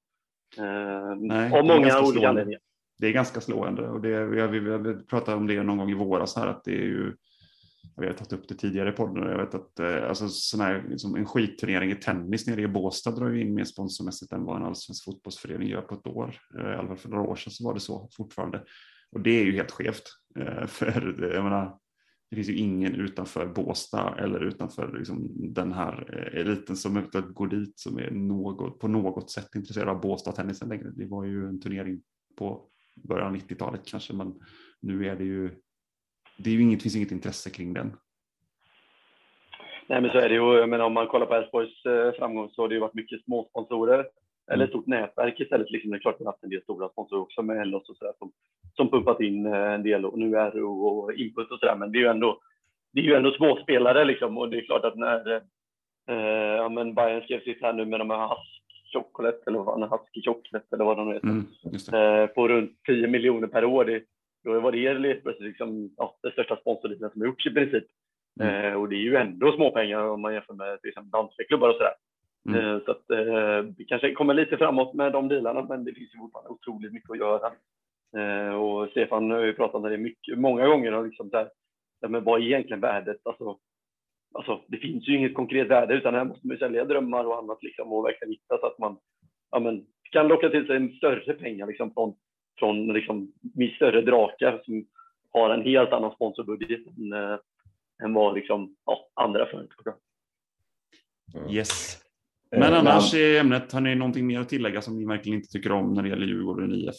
Eh, 0.59 1.17
Nej, 1.17 1.59
av 1.59 1.65
många 1.65 2.01
olika 2.01 2.29
anledningar. 2.29 2.61
Det 2.99 3.07
är 3.07 3.13
ganska 3.13 3.41
slående 3.41 3.89
och 3.89 4.01
det, 4.01 4.25
vi, 4.25 4.59
vi, 4.59 4.79
vi 4.79 5.05
pratade 5.05 5.37
om 5.37 5.47
det 5.47 5.63
någon 5.63 5.79
gång 5.79 5.91
i 5.91 5.95
våras 5.95 6.37
här 6.37 6.47
att 6.47 6.65
det 6.65 6.73
är 6.73 6.87
ju 6.87 7.13
vi 7.97 8.07
har 8.07 8.15
tagit 8.15 8.33
upp 8.33 8.49
det 8.49 8.55
tidigare 8.55 8.89
i 8.89 8.93
podden 8.93 9.23
och 9.23 9.33
jag 9.33 9.39
vet 9.39 9.55
att 9.55 9.81
eh, 9.81 10.09
alltså, 10.09 10.29
sån 10.29 10.61
här, 10.61 10.87
liksom 10.89 11.17
en 11.17 11.27
skitturnering 11.27 11.91
i 11.91 11.95
tennis 11.95 12.47
nere 12.47 12.63
i 12.63 12.69
Båstad 12.69 13.11
drar 13.11 13.31
ju 13.31 13.41
in 13.41 13.55
mer 13.55 13.65
sponsormässigt 13.65 14.33
än 14.33 14.45
vad 14.45 14.57
en 14.57 14.67
allsvensk 14.67 15.05
fotbollsförening 15.05 15.69
gör 15.69 15.83
på 15.83 15.95
ett 15.95 16.07
år. 16.07 16.37
Eh, 16.59 16.71
I 16.71 16.75
alla 16.75 16.89
fall 16.89 16.97
för 16.97 17.09
några 17.09 17.23
år 17.23 17.37
sedan 17.37 17.53
så 17.53 17.65
var 17.65 17.75
det 17.75 17.81
så 17.81 18.09
fortfarande. 18.17 18.65
Och 19.13 19.21
det 19.21 19.31
är 19.31 19.45
ju 19.45 19.53
helt 19.53 19.71
skevt. 19.71 20.03
Eh, 20.39 20.67
för 20.67 21.31
jag 21.35 21.45
menar, 21.45 21.79
det 22.31 22.37
finns 22.37 22.49
ju 22.49 22.57
ingen 22.57 22.95
utanför 22.95 23.47
Båstad 23.47 24.19
eller 24.19 24.41
utanför 24.41 24.99
liksom 24.99 25.29
den 25.55 25.73
här 25.73 26.11
eh, 26.13 26.41
eliten 26.41 26.77
som 26.77 26.97
eventuellt 26.97 27.35
går 27.35 27.47
dit 27.47 27.79
som 27.79 27.99
är 27.99 28.11
något, 28.11 28.79
på 28.79 28.89
något 28.89 29.31
sätt 29.31 29.55
intresserad 29.55 29.89
av 29.89 30.01
Båstad-tennisen 30.01 30.69
längre. 30.69 30.91
Det 30.91 31.07
var 31.07 31.25
ju 31.25 31.49
en 31.49 31.61
turnering 31.61 32.01
på 32.39 32.69
början 32.97 33.27
av 33.27 33.37
90-talet 33.37 33.81
kanske, 33.85 34.13
men 34.13 34.35
nu 34.81 35.07
är 35.07 35.17
det 35.17 35.25
ju, 35.25 35.51
det 36.39 36.51
är 36.51 36.55
ju 36.55 36.63
inget, 36.63 36.83
finns 36.83 36.97
inget 36.97 37.13
intresse 37.13 37.51
kring 37.51 37.75
den. 37.75 37.97
Nej, 39.87 40.01
men 40.01 40.11
så 40.11 40.19
är 40.19 40.29
det 40.29 40.35
ju. 40.35 40.67
Men 40.67 40.81
om 40.81 40.93
man 40.93 41.07
kollar 41.07 41.27
på 41.27 41.35
Elfsborgs 41.35 41.87
eh, 41.87 42.13
framgång 42.13 42.51
så 42.51 42.63
har 42.63 42.69
det 42.69 42.75
ju 42.75 42.81
varit 42.81 42.95
mycket 42.95 43.25
småsponsorer 43.25 44.07
eller 44.51 44.65
ett 44.65 44.71
stort 44.71 44.87
nätverk 44.87 45.41
istället. 45.41 45.71
Liksom, 45.71 45.91
det 45.91 45.97
är 45.97 46.01
klart 46.01 46.15
att 46.15 46.21
vi 46.21 46.25
har 46.25 46.33
haft 46.33 46.45
en 46.45 46.51
del 46.51 46.63
stora 46.63 46.89
sponsorer 46.89 47.23
också 47.23 47.43
med 47.43 47.61
Ellos 47.61 47.89
och 47.89 47.97
sådär 47.97 48.13
som, 48.19 48.33
som 48.77 48.91
pumpat 48.91 49.21
in 49.21 49.47
eh, 49.47 49.73
en 49.73 49.83
del 49.83 50.05
och 50.05 50.19
nu 50.19 50.37
är 50.37 50.51
det 50.51 50.63
och 50.63 51.13
Input 51.13 51.51
och 51.51 51.59
sådär. 51.59 51.77
Men 51.77 51.93
det 51.93 51.99
är 51.99 52.01
ju 52.01 52.09
ändå, 52.09 52.41
det 52.93 53.01
är 53.01 53.05
ju 53.05 53.15
ändå 53.15 53.33
småspelare 53.33 54.05
liksom 54.05 54.39
och 54.39 54.49
det 54.49 54.59
är 54.59 54.65
klart 54.65 54.85
att 54.85 54.97
när 54.97 55.37
eh, 56.09 56.57
ja, 56.57 56.69
men 56.69 56.95
Bayern 56.95 57.23
skrev 57.23 57.41
sitt 57.41 57.63
här 57.63 57.73
nu 57.73 57.85
med 57.85 58.01
de 58.01 58.11
här 58.11 58.37
Chocolate 58.93 59.39
eller 59.47 59.59
vad 59.59 59.67
fan, 59.67 59.83
Husky 59.83 60.23
Chocolate 60.23 60.67
eller 60.73 60.85
vad 60.85 60.97
de 60.97 61.13
heter. 61.13 61.29
Mm, 61.29 61.47
eh, 61.93 62.27
på 62.27 62.49
runt 62.49 62.73
10 62.87 63.07
miljoner 63.07 63.49
per 63.49 63.65
år. 63.65 63.85
Det, 63.85 64.03
då 64.49 64.61
var 64.61 64.73
det 64.73 65.23
plötsligt 65.23 65.49
liksom, 65.49 65.91
ja, 65.97 66.17
det 66.23 66.33
största 66.33 66.57
sponsorligan 66.57 67.11
som 67.11 67.25
gjorts 67.25 67.47
i 67.47 67.51
princip. 67.51 67.85
Mm. 68.41 68.65
Eh, 68.65 68.81
och 68.81 68.89
det 68.89 68.97
är 68.97 69.01
ju 69.01 69.17
ändå 69.17 69.53
småpengar 69.53 70.05
om 70.05 70.21
man 70.21 70.35
jämför 70.35 70.55
med 70.55 70.81
till 70.81 70.89
exempel 70.89 71.11
danska 71.11 71.45
klubbar 71.45 71.69
och 71.69 71.75
sådär. 71.75 71.95
Mm. 72.49 72.61
Eh, 72.61 72.85
så 72.85 72.91
att 72.91 73.11
eh, 73.11 73.75
vi 73.79 73.85
kanske 73.85 74.15
kommer 74.15 74.35
lite 74.35 74.57
framåt 74.57 74.95
med 74.95 75.13
de 75.13 75.29
delarna, 75.29 75.63
men 75.63 75.85
det 75.85 75.93
finns 75.93 76.15
ju 76.15 76.19
fortfarande 76.19 76.51
otroligt 76.51 76.93
mycket 76.93 77.11
att 77.11 77.19
göra. 77.19 77.53
Eh, 78.17 78.55
och 78.55 78.89
Stefan 78.91 79.31
har 79.31 79.41
ju 79.41 79.53
pratat 79.53 79.75
om 79.75 79.83
det 79.83 79.99
mycket, 79.99 80.39
många 80.39 80.67
gånger, 80.67 80.95
och 80.95 81.07
liksom 81.07 81.31
där, 81.31 81.49
men 82.09 82.25
vad 82.25 82.41
är 82.41 82.45
egentligen 82.45 82.81
värdet? 82.81 83.21
Alltså, 83.25 83.59
alltså, 84.35 84.61
det 84.69 84.77
finns 84.77 85.09
ju 85.09 85.17
inget 85.17 85.35
konkret 85.35 85.69
värde, 85.69 85.95
utan 85.95 86.15
här 86.15 86.25
måste 86.25 86.47
man 86.47 86.55
ju 86.55 86.59
sälja 86.59 86.85
drömmar 86.85 87.25
och 87.25 87.39
annat 87.39 87.63
liksom, 87.63 87.93
och 87.93 88.05
verkligen 88.05 88.33
hitta 88.33 88.59
så 88.59 88.67
att 88.67 88.79
man 88.79 88.97
ja, 89.51 89.59
men, 89.59 89.87
kan 90.11 90.29
locka 90.29 90.49
till 90.51 90.67
sig 90.67 90.77
en 90.77 90.93
större 90.93 91.35
pengar 91.35 91.67
liksom, 91.67 91.95
från, 91.95 92.15
från 92.59 92.93
liksom, 92.93 93.33
större 93.77 94.01
drakar 94.01 94.63
som 94.65 94.87
har 95.33 95.51
en 95.51 95.63
helt 95.63 95.93
annan 95.93 96.13
sponsorbudget 96.13 96.87
än, 96.87 97.13
äh, 97.13 97.39
än 98.05 98.15
vad 98.15 98.35
liksom, 98.35 98.77
ja, 98.85 99.09
andra 99.15 99.47
företag 99.47 99.85
har. 99.85 99.95
Yes. 101.53 101.99
Eh, 102.53 102.61
men 102.61 102.75
annars 102.75 103.15
i 103.15 103.39
ämnet, 103.39 103.73
har 103.73 103.81
ni 103.81 103.95
någonting 103.95 104.27
mer 104.27 104.41
att 104.41 104.49
tillägga 104.49 104.83
som 104.83 104.97
ni 104.97 105.07
verkligen 105.07 105.39
inte 105.39 105.53
tycker 105.53 105.73
om 105.73 105.95
när 105.95 106.03
det 106.03 106.09
gäller 106.09 106.27
Djurgården 106.27 106.73
IF? 106.73 106.95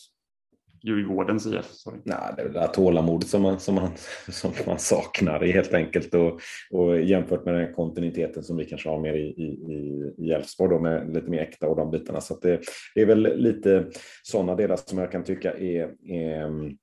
Djurgårdens 0.84 1.45
IF. 1.45 1.65
Sorry. 1.65 1.99
Nej, 2.03 2.17
det 2.36 2.41
är 2.41 2.45
väl 2.45 2.53
det 2.53 2.59
där 2.59 2.67
tålamodet 2.67 3.30
som 3.30 3.41
man, 3.41 3.59
som 3.59 3.75
man, 3.75 3.89
som 4.32 4.51
man 4.67 4.80
saknar 4.80 5.39
helt 5.45 5.73
enkelt 5.73 6.13
och, 6.13 6.39
och 6.71 7.01
jämfört 7.01 7.45
med 7.45 7.53
den 7.53 7.73
kontinuiteten 7.73 8.43
som 8.43 8.57
vi 8.57 8.65
kanske 8.65 8.89
har 8.89 8.99
mer 8.99 9.13
i, 9.13 9.27
i, 9.27 10.13
i 10.17 10.32
Elfsborg 10.32 10.80
med 10.80 11.13
lite 11.13 11.30
mer 11.30 11.41
äkta 11.41 11.67
och 11.67 11.75
de 11.75 11.91
bitarna. 11.91 12.21
Så 12.21 12.39
det, 12.39 12.61
det, 12.95 13.01
är 13.01 13.05
väl 13.05 13.38
lite 13.38 13.86
sådana 14.23 14.55
delar 14.55 14.75
som 14.75 14.97
jag 14.97 15.11
kan 15.11 15.23
tycka 15.23 15.53
är, 15.53 15.89
är 16.05 16.45
mm, 16.45 16.77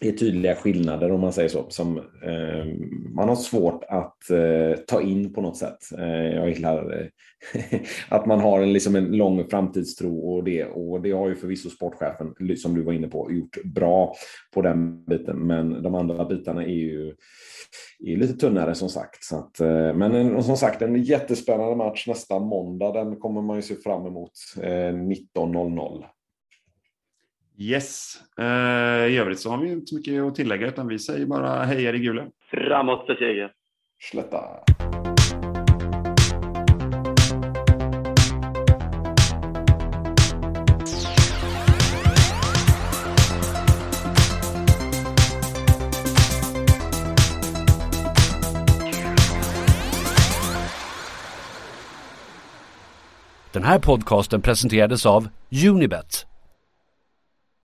är 0.00 0.12
tydliga 0.12 0.54
skillnader 0.54 1.12
om 1.12 1.20
man 1.20 1.32
säger 1.32 1.48
så. 1.48 1.66
Som 1.68 1.96
eh, 1.98 2.66
man 3.14 3.28
har 3.28 3.36
svårt 3.36 3.84
att 3.88 4.30
eh, 4.30 4.80
ta 4.86 5.02
in 5.02 5.32
på 5.32 5.40
något 5.40 5.56
sätt. 5.56 5.78
Eh, 5.98 6.26
jag 6.34 6.48
gillar 6.48 7.00
eh, 7.00 7.06
att 8.08 8.26
man 8.26 8.40
har 8.40 8.62
en, 8.62 8.72
liksom 8.72 8.96
en 8.96 9.16
lång 9.16 9.48
framtidstro 9.48 10.18
och 10.18 10.44
det. 10.44 10.64
Och 10.64 11.02
det 11.02 11.10
har 11.10 11.28
ju 11.28 11.34
förvisso 11.34 11.70
sportchefen, 11.70 12.56
som 12.56 12.74
du 12.74 12.82
var 12.82 12.92
inne 12.92 13.08
på, 13.08 13.32
gjort 13.32 13.64
bra 13.64 14.14
på 14.54 14.62
den 14.62 15.04
biten. 15.04 15.46
Men 15.46 15.82
de 15.82 15.94
andra 15.94 16.24
bitarna 16.24 16.62
är 16.62 16.68
ju 16.68 17.14
är 18.00 18.16
lite 18.16 18.34
tunnare 18.34 18.74
som 18.74 18.88
sagt. 18.88 19.24
Så 19.24 19.36
att, 19.36 19.60
eh, 19.60 19.94
men 19.94 20.14
eh, 20.14 20.26
en, 20.26 20.42
som 20.42 20.56
sagt, 20.56 20.82
en 20.82 21.02
jättespännande 21.02 21.76
match 21.76 22.06
nästa 22.08 22.38
måndag. 22.38 22.92
Den 22.92 23.16
kommer 23.16 23.42
man 23.42 23.56
ju 23.56 23.62
se 23.62 23.74
fram 23.74 24.06
emot 24.06 24.32
eh, 24.62 24.94
19.00. 24.94 26.04
Yes. 27.60 28.14
Eh, 28.38 29.06
I 29.06 29.18
övrigt 29.18 29.40
så 29.40 29.50
har 29.50 29.58
vi 29.58 29.72
inte 29.72 29.86
så 29.86 29.94
mycket 29.94 30.22
att 30.22 30.34
tillägga 30.34 30.66
utan 30.66 30.88
vi 30.88 30.98
säger 30.98 31.26
bara 31.26 31.64
hejar 31.64 31.94
i 31.94 31.98
gula. 31.98 32.26
Framåt 32.50 33.06
för 33.06 33.14
seger. 33.14 33.52
Slätta. 34.10 34.44
Den 53.52 53.64
här 53.64 53.78
podcasten 53.78 54.42
presenterades 54.42 55.06
av 55.06 55.28
Unibet 55.68 56.28